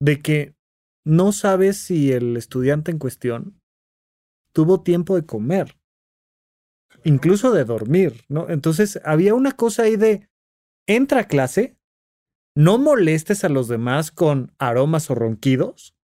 de 0.00 0.20
que 0.20 0.54
no 1.04 1.32
sabes 1.32 1.76
si 1.76 2.12
el 2.12 2.36
estudiante 2.36 2.90
en 2.90 2.98
cuestión 2.98 3.60
tuvo 4.52 4.82
tiempo 4.82 5.14
de 5.14 5.26
comer 5.26 5.78
incluso 7.04 7.52
de 7.52 7.64
dormir, 7.64 8.24
¿no? 8.28 8.48
Entonces 8.48 9.00
había 9.04 9.34
una 9.34 9.52
cosa 9.52 9.84
ahí 9.84 9.96
de, 9.96 10.28
entra 10.86 11.20
a 11.20 11.28
clase, 11.28 11.76
no 12.54 12.78
molestes 12.78 13.44
a 13.44 13.48
los 13.48 13.68
demás 13.68 14.10
con 14.10 14.52
aromas 14.58 15.10
o 15.10 15.14
ronquidos. 15.14 15.94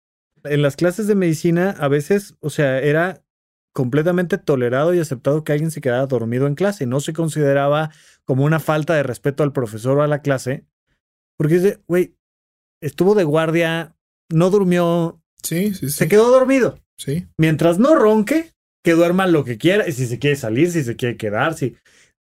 En 0.45 0.63
las 0.63 0.77
clases 0.77 1.07
de 1.07 1.15
medicina 1.15 1.71
a 1.71 1.89
veces, 1.89 2.37
o 2.41 2.51
sea, 2.51 2.81
era 2.81 3.25
completamente 3.73 4.39
tolerado 4.39 4.95
y 4.95 5.01
aceptado 5.01 5.43
que 5.43 5.53
alguien 5.53 5.71
se 5.71 5.81
quedara 5.81 6.07
dormido 6.07 6.47
en 6.47 6.55
clase. 6.55 6.87
No 6.87 7.01
se 7.01 7.13
consideraba 7.13 7.91
como 8.25 8.45
una 8.45 8.61
falta 8.61 8.95
de 8.95 9.03
respeto 9.03 9.43
al 9.43 9.53
profesor 9.53 9.99
o 9.99 10.03
a 10.03 10.07
la 10.07 10.23
clase, 10.23 10.65
porque 11.37 11.55
dice, 11.55 11.81
güey, 11.87 12.15
estuvo 12.81 13.15
de 13.15 13.25
guardia, 13.25 13.97
no 14.31 14.51
durmió, 14.51 15.23
sí, 15.43 15.75
sí, 15.75 15.89
sí. 15.89 15.91
se 15.91 16.09
quedó 16.09 16.31
dormido. 16.31 16.79
Sí. 16.97 17.27
Mientras 17.39 17.79
no 17.79 17.95
ronque, 17.95 18.53
que 18.85 18.93
duerma 18.93 19.27
lo 19.27 19.45
que 19.45 19.59
quiera, 19.59 19.85
si 19.91 20.07
se 20.07 20.19
quiere 20.19 20.37
salir, 20.37 20.71
si 20.71 20.85
se 20.85 20.97
quiere 20.97 21.17
quedar, 21.17 21.55
si... 21.55 21.77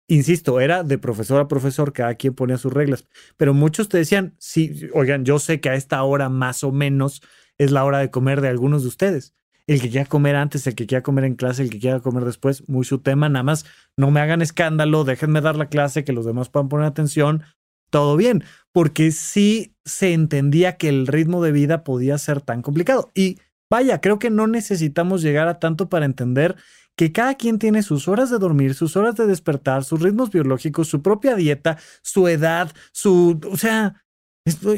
Insisto, 0.09 0.59
era 0.59 0.83
de 0.83 0.97
profesor 0.97 1.39
a 1.39 1.47
profesor, 1.47 1.93
cada 1.93 2.15
quien 2.15 2.33
ponía 2.33 2.57
sus 2.57 2.73
reglas, 2.73 3.05
pero 3.37 3.53
muchos 3.53 3.87
te 3.87 3.97
decían, 3.97 4.35
sí, 4.37 4.89
oigan, 4.93 5.23
yo 5.23 5.39
sé 5.39 5.61
que 5.61 5.69
a 5.69 5.75
esta 5.75 6.03
hora 6.03 6.27
más 6.27 6.65
o 6.65 6.73
menos 6.73 7.21
es 7.57 7.71
la 7.71 7.85
hora 7.85 7.99
de 7.99 8.11
comer 8.11 8.41
de 8.41 8.49
algunos 8.49 8.81
de 8.81 8.89
ustedes. 8.89 9.33
el 9.65 9.81
que 9.81 9.89
quiera 9.89 10.05
comer 10.05 10.35
antes, 10.35 10.67
el 10.67 10.75
que 10.75 10.87
quiera 10.87 11.03
comer 11.03 11.23
en 11.23 11.35
clase, 11.35 11.63
el 11.63 11.69
que 11.69 11.79
quiera 11.79 12.01
comer 12.01 12.25
después, 12.25 12.67
muy 12.67 12.83
su 12.83 12.99
tema, 12.99 13.29
nada 13.29 13.43
más 13.43 13.65
no 13.95 14.11
me 14.11 14.19
hagan 14.19 14.41
escándalo, 14.41 15.05
déjenme 15.05 15.39
dar 15.39 15.55
la 15.55 15.69
clase, 15.69 16.03
que 16.03 16.11
los 16.11 16.25
demás 16.25 16.49
puedan 16.49 16.67
poner 16.67 16.85
atención, 16.85 17.43
todo 17.89 18.17
bien, 18.17 18.43
porque 18.73 19.11
sí 19.11 19.75
se 19.85 20.13
entendía 20.13 20.77
que 20.77 20.89
el 20.89 21.07
ritmo 21.07 21.41
de 21.43 21.51
vida 21.51 21.83
podía 21.83 22.17
ser 22.17 22.41
tan 22.41 22.61
complicado. 22.61 23.11
Y 23.13 23.39
vaya, 23.69 24.01
creo 24.01 24.19
que 24.19 24.29
no 24.29 24.47
necesitamos 24.47 25.21
llegar 25.21 25.47
a 25.47 25.59
tanto 25.59 25.89
para 25.89 26.05
entender 26.05 26.57
que 26.95 27.11
cada 27.11 27.35
quien 27.35 27.59
tiene 27.59 27.83
sus 27.83 28.07
horas 28.07 28.29
de 28.29 28.39
dormir, 28.39 28.75
sus 28.75 28.95
horas 28.95 29.15
de 29.15 29.25
despertar, 29.25 29.83
sus 29.83 30.01
ritmos 30.01 30.31
biológicos, 30.31 30.87
su 30.87 31.01
propia 31.01 31.35
dieta, 31.35 31.77
su 32.01 32.27
edad, 32.27 32.71
su, 32.91 33.39
o 33.49 33.57
sea, 33.57 34.03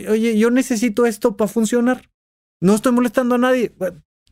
oye, 0.10 0.38
yo 0.38 0.52
necesito 0.52 1.06
esto 1.06 1.36
para 1.36 1.48
funcionar. 1.48 2.10
No 2.62 2.76
estoy 2.76 2.94
molestando 2.94 3.36
a 3.36 3.40
nadie. 3.40 3.74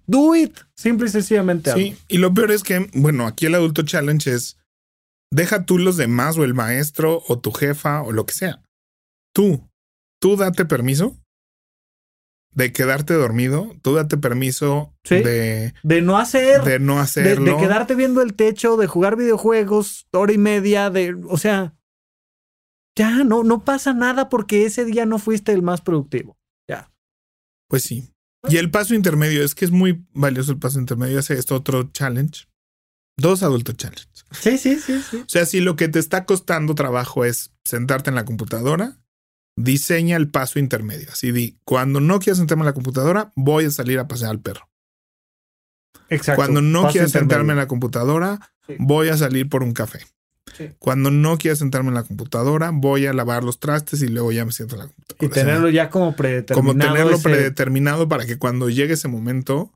Do 0.06 0.36
it. 0.36 0.58
Simple 0.76 1.08
y 1.08 1.12
sencillamente. 1.12 1.74
Sí, 1.74 1.98
y 2.08 2.18
lo 2.18 2.34
peor 2.34 2.52
es 2.52 2.64
que, 2.64 2.90
bueno, 2.94 3.28
aquí 3.28 3.46
el 3.46 3.56
adulto 3.56 3.84
challenge 3.84 4.34
es, 4.34 4.58
deja 5.32 5.66
tú 5.66 5.78
los 5.78 5.98
demás 5.98 6.38
o 6.38 6.44
el 6.44 6.54
maestro 6.54 7.22
o 7.28 7.40
tu 7.40 7.52
jefa 7.52 8.02
o 8.02 8.12
lo 8.12 8.26
que 8.26 8.34
sea. 8.34 8.63
Tú, 9.34 9.70
tú 10.22 10.36
date 10.38 10.66
permiso 10.66 11.18
de 12.52 12.72
quedarte 12.72 13.16
dormido, 13.16 13.76
tú 13.82 13.96
date 13.96 14.18
permiso 14.18 14.94
de, 15.10 15.74
de 15.82 16.02
no 16.02 16.18
hacer, 16.18 16.64
de 16.64 16.80
no 16.80 17.00
hacerlo, 17.00 17.46
de, 17.46 17.52
de, 17.52 17.58
quedarte 17.58 17.96
viendo 17.96 18.22
el 18.22 18.36
techo, 18.36 18.78
de 18.78 18.86
jugar 18.86 19.16
videojuegos 19.16 20.08
hora 20.12 20.34
y 20.34 20.38
media, 20.38 20.92
de, 20.92 21.16
o 21.28 21.38
sea, 21.38 21.76
ya 22.96 23.24
no, 23.24 23.44
no 23.44 23.64
pasa 23.64 23.94
nada 23.94 24.30
porque 24.30 24.66
ese 24.66 24.86
día 24.86 25.06
no 25.06 25.20
fuiste 25.20 25.52
el 25.52 25.64
más 25.64 25.82
productivo. 25.82 26.38
Ya. 26.70 26.92
Pues 27.68 27.84
sí. 27.84 28.10
Y 28.50 28.58
el 28.58 28.70
paso 28.70 28.94
intermedio, 28.94 29.44
es 29.44 29.56
que 29.56 29.66
es 29.66 29.72
muy 29.72 30.06
valioso 30.14 30.52
el 30.52 30.60
paso 30.60 30.80
intermedio. 30.80 31.20
Hace 31.20 31.34
esto 31.36 31.56
otro 31.56 31.92
challenge. 31.92 32.46
Dos 33.18 33.42
adultos 33.42 33.78
challenge. 33.78 34.06
Sí, 34.32 34.58
sí, 34.58 34.80
sí, 34.80 35.02
sí. 35.02 35.18
O 35.18 35.30
sea, 35.30 35.46
si 35.46 35.62
lo 35.62 35.76
que 35.76 35.88
te 35.88 36.00
está 36.00 36.26
costando 36.26 36.76
trabajo 36.76 37.26
es 37.26 37.54
sentarte 37.64 38.10
en 38.10 38.16
la 38.16 38.26
computadora, 38.26 39.00
diseña 39.56 40.18
el 40.18 40.30
paso 40.30 40.60
intermedio. 40.60 41.10
Así 41.12 41.32
di, 41.32 41.58
cuando 41.64 42.00
no 42.00 42.20
quieras 42.20 42.38
sentarme 42.38 42.62
en 42.62 42.68
la 42.68 42.74
computadora, 42.74 43.32
voy 43.36 43.66
a 43.66 43.72
salir 43.72 44.00
a 44.00 44.08
pasear 44.08 44.32
al 44.32 44.40
perro. 44.40 44.70
Exacto. 46.10 46.38
Cuando 46.38 46.62
no 46.62 46.90
quieras 46.90 47.12
sentarme 47.12 47.54
en 47.54 47.58
la 47.58 47.68
computadora, 47.68 48.52
sí. 48.68 48.76
voy 48.80 49.10
a 49.10 49.18
salir 49.18 49.50
por 49.50 49.64
un 49.64 49.74
café. 49.74 50.00
Sí. 50.56 50.70
Cuando 50.78 51.10
no 51.10 51.38
quieras 51.38 51.60
sentarme 51.60 51.90
en 51.90 51.96
la 51.96 52.04
computadora, 52.04 52.70
voy 52.72 53.08
a 53.08 53.14
lavar 53.14 53.44
los 53.44 53.60
trastes 53.60 54.02
y 54.04 54.08
luego 54.08 54.32
ya 54.32 54.46
me 54.46 54.52
siento 54.52 54.76
en 54.76 54.82
la 54.82 54.88
computadora. 54.88 55.26
Y 55.26 55.30
tenerlo 55.30 55.68
o 55.68 55.72
sea, 55.72 55.84
ya 55.84 55.90
como 55.90 56.16
predeterminado. 56.16 56.74
Como 56.74 56.86
tenerlo 56.86 57.16
ese... 57.16 57.24
predeterminado 57.24 58.08
para 58.08 58.26
que 58.26 58.38
cuando 58.38 58.70
llegue 58.70 58.94
ese 58.94 59.08
momento, 59.08 59.74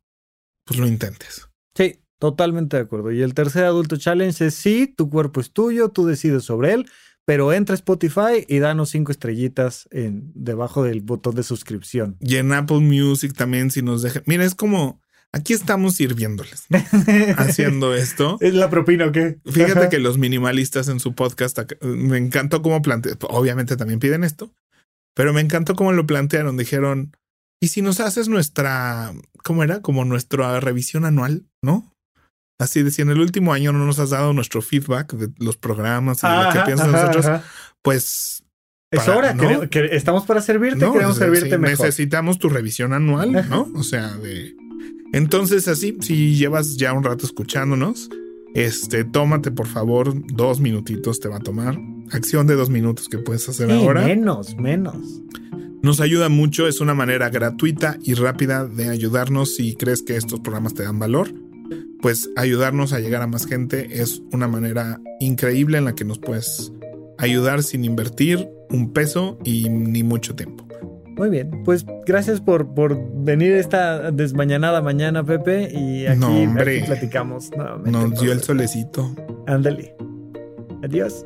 pues 0.65 0.79
lo 0.79 0.87
intentes. 0.87 1.47
Sí, 1.75 2.01
totalmente 2.19 2.77
de 2.77 2.83
acuerdo. 2.83 3.11
Y 3.11 3.23
el 3.23 3.33
tercer 3.33 3.63
adulto 3.63 3.97
challenge 3.97 4.45
es 4.45 4.53
sí, 4.53 4.93
tu 4.95 5.09
cuerpo 5.09 5.41
es 5.41 5.51
tuyo, 5.51 5.89
tú 5.89 6.05
decides 6.05 6.43
sobre 6.43 6.73
él, 6.73 6.89
pero 7.27 7.51
entra 7.51 7.73
a 7.73 7.75
Spotify 7.75 8.45
y 8.47 8.59
danos 8.59 8.91
cinco 8.91 9.11
estrellitas 9.11 9.89
en, 9.91 10.31
debajo 10.33 10.83
del 10.83 11.01
botón 11.01 11.35
de 11.35 11.43
suscripción. 11.43 12.15
Y 12.21 12.37
en 12.37 12.53
Apple 12.53 12.79
Music 12.79 13.33
también, 13.35 13.69
si 13.69 13.81
nos 13.81 14.01
dejan. 14.01 14.23
Mira, 14.25 14.45
es 14.45 14.55
como 14.55 15.01
aquí 15.33 15.51
estamos 15.51 15.95
sirviéndoles, 15.95 16.67
¿no? 16.69 16.79
haciendo 17.37 17.93
esto. 17.93 18.37
¿Es 18.39 18.53
la 18.53 18.69
propina 18.69 19.07
o 19.07 19.11
qué? 19.11 19.39
Fíjate 19.45 19.89
que 19.89 19.99
los 19.99 20.17
minimalistas 20.17 20.87
en 20.87 21.01
su 21.01 21.15
podcast, 21.15 21.59
me 21.81 22.17
encantó 22.17 22.61
cómo 22.61 22.81
plantearon, 22.81 23.19
obviamente 23.29 23.75
también 23.75 23.99
piden 23.99 24.23
esto, 24.23 24.53
pero 25.13 25.33
me 25.33 25.41
encantó 25.41 25.75
cómo 25.75 25.91
lo 25.91 26.07
plantearon. 26.07 26.55
Dijeron, 26.55 27.11
¿y 27.59 27.67
si 27.67 27.81
nos 27.81 27.99
haces 27.99 28.29
nuestra, 28.29 29.13
cómo 29.43 29.65
era? 29.65 29.81
Como 29.81 30.05
nuestra 30.05 30.61
revisión 30.61 31.03
anual, 31.03 31.43
¿no? 31.61 31.93
Así 32.59 32.81
de 32.81 32.91
si 32.91 33.01
en 33.01 33.09
el 33.09 33.19
último 33.19 33.53
año 33.53 33.71
no 33.71 33.85
nos 33.85 33.99
has 33.99 34.09
dado 34.09 34.33
nuestro 34.33 34.61
feedback 34.61 35.13
de 35.13 35.29
los 35.43 35.57
programas 35.57 36.23
y 36.23 36.25
ajá, 36.25 36.43
lo 36.43 36.53
que 36.53 36.65
piensas 36.65 36.87
ajá, 36.87 36.97
nosotros, 36.97 37.25
ajá. 37.25 37.43
pues 37.81 38.43
es 38.89 39.03
para, 39.03 39.17
hora, 39.17 39.33
¿no? 39.33 39.69
que, 39.69 39.89
estamos 39.91 40.25
para 40.25 40.41
servirte, 40.41 40.79
no, 40.79 40.93
queremos 40.93 41.17
servirte 41.17 41.51
sí, 41.51 41.57
mejor. 41.57 41.85
Necesitamos 41.85 42.39
tu 42.39 42.49
revisión 42.49 42.93
anual, 42.93 43.47
¿no? 43.49 43.69
O 43.75 43.83
sea, 43.83 44.15
de 44.17 44.55
entonces, 45.13 45.67
así, 45.67 45.97
si 46.01 46.35
llevas 46.35 46.77
ya 46.77 46.93
un 46.93 47.03
rato 47.03 47.25
escuchándonos, 47.25 48.09
este, 48.53 49.03
tómate 49.03 49.51
por 49.51 49.67
favor 49.67 50.13
dos 50.33 50.59
minutitos, 50.59 51.19
te 51.19 51.29
va 51.29 51.37
a 51.37 51.39
tomar. 51.39 51.79
Acción 52.11 52.47
de 52.47 52.55
dos 52.55 52.69
minutos 52.69 53.07
que 53.07 53.17
puedes 53.17 53.47
hacer 53.47 53.69
sí, 53.69 53.73
ahora. 53.73 54.05
Menos, 54.05 54.57
menos. 54.57 55.21
Nos 55.81 56.01
ayuda 56.01 56.29
mucho, 56.29 56.67
es 56.67 56.81
una 56.81 56.93
manera 56.93 57.29
gratuita 57.29 57.97
y 58.03 58.15
rápida 58.15 58.65
de 58.65 58.89
ayudarnos 58.89 59.55
si 59.55 59.75
crees 59.75 60.01
que 60.01 60.17
estos 60.17 60.39
programas 60.39 60.73
te 60.73 60.83
dan 60.83 60.99
valor. 60.99 61.31
Pues 62.01 62.29
ayudarnos 62.35 62.93
a 62.93 62.99
llegar 62.99 63.21
a 63.21 63.27
más 63.27 63.45
gente 63.45 64.01
es 64.01 64.21
una 64.31 64.47
manera 64.47 64.99
increíble 65.19 65.77
en 65.77 65.85
la 65.85 65.95
que 65.95 66.05
nos 66.05 66.19
puedes 66.19 66.71
ayudar 67.17 67.63
sin 67.63 67.85
invertir 67.85 68.47
un 68.69 68.93
peso 68.93 69.37
y 69.43 69.69
ni 69.69 70.03
mucho 70.03 70.35
tiempo. 70.35 70.67
Muy 71.17 71.29
bien, 71.29 71.63
pues 71.65 71.83
gracias 72.05 72.39
por, 72.39 72.75
por 72.75 72.95
venir 73.23 73.53
esta 73.53 74.11
desmañanada 74.11 74.83
mañana, 74.83 75.23
Pepe, 75.23 75.67
y 75.73 76.05
aquí, 76.05 76.19
no, 76.19 76.27
aquí 76.61 76.85
platicamos 76.85 77.49
nuevamente. 77.57 77.89
Nos 77.91 78.21
dio 78.21 78.31
el 78.31 78.41
solecito. 78.41 79.15
Ándale. 79.47 79.95
Adiós. 80.83 81.25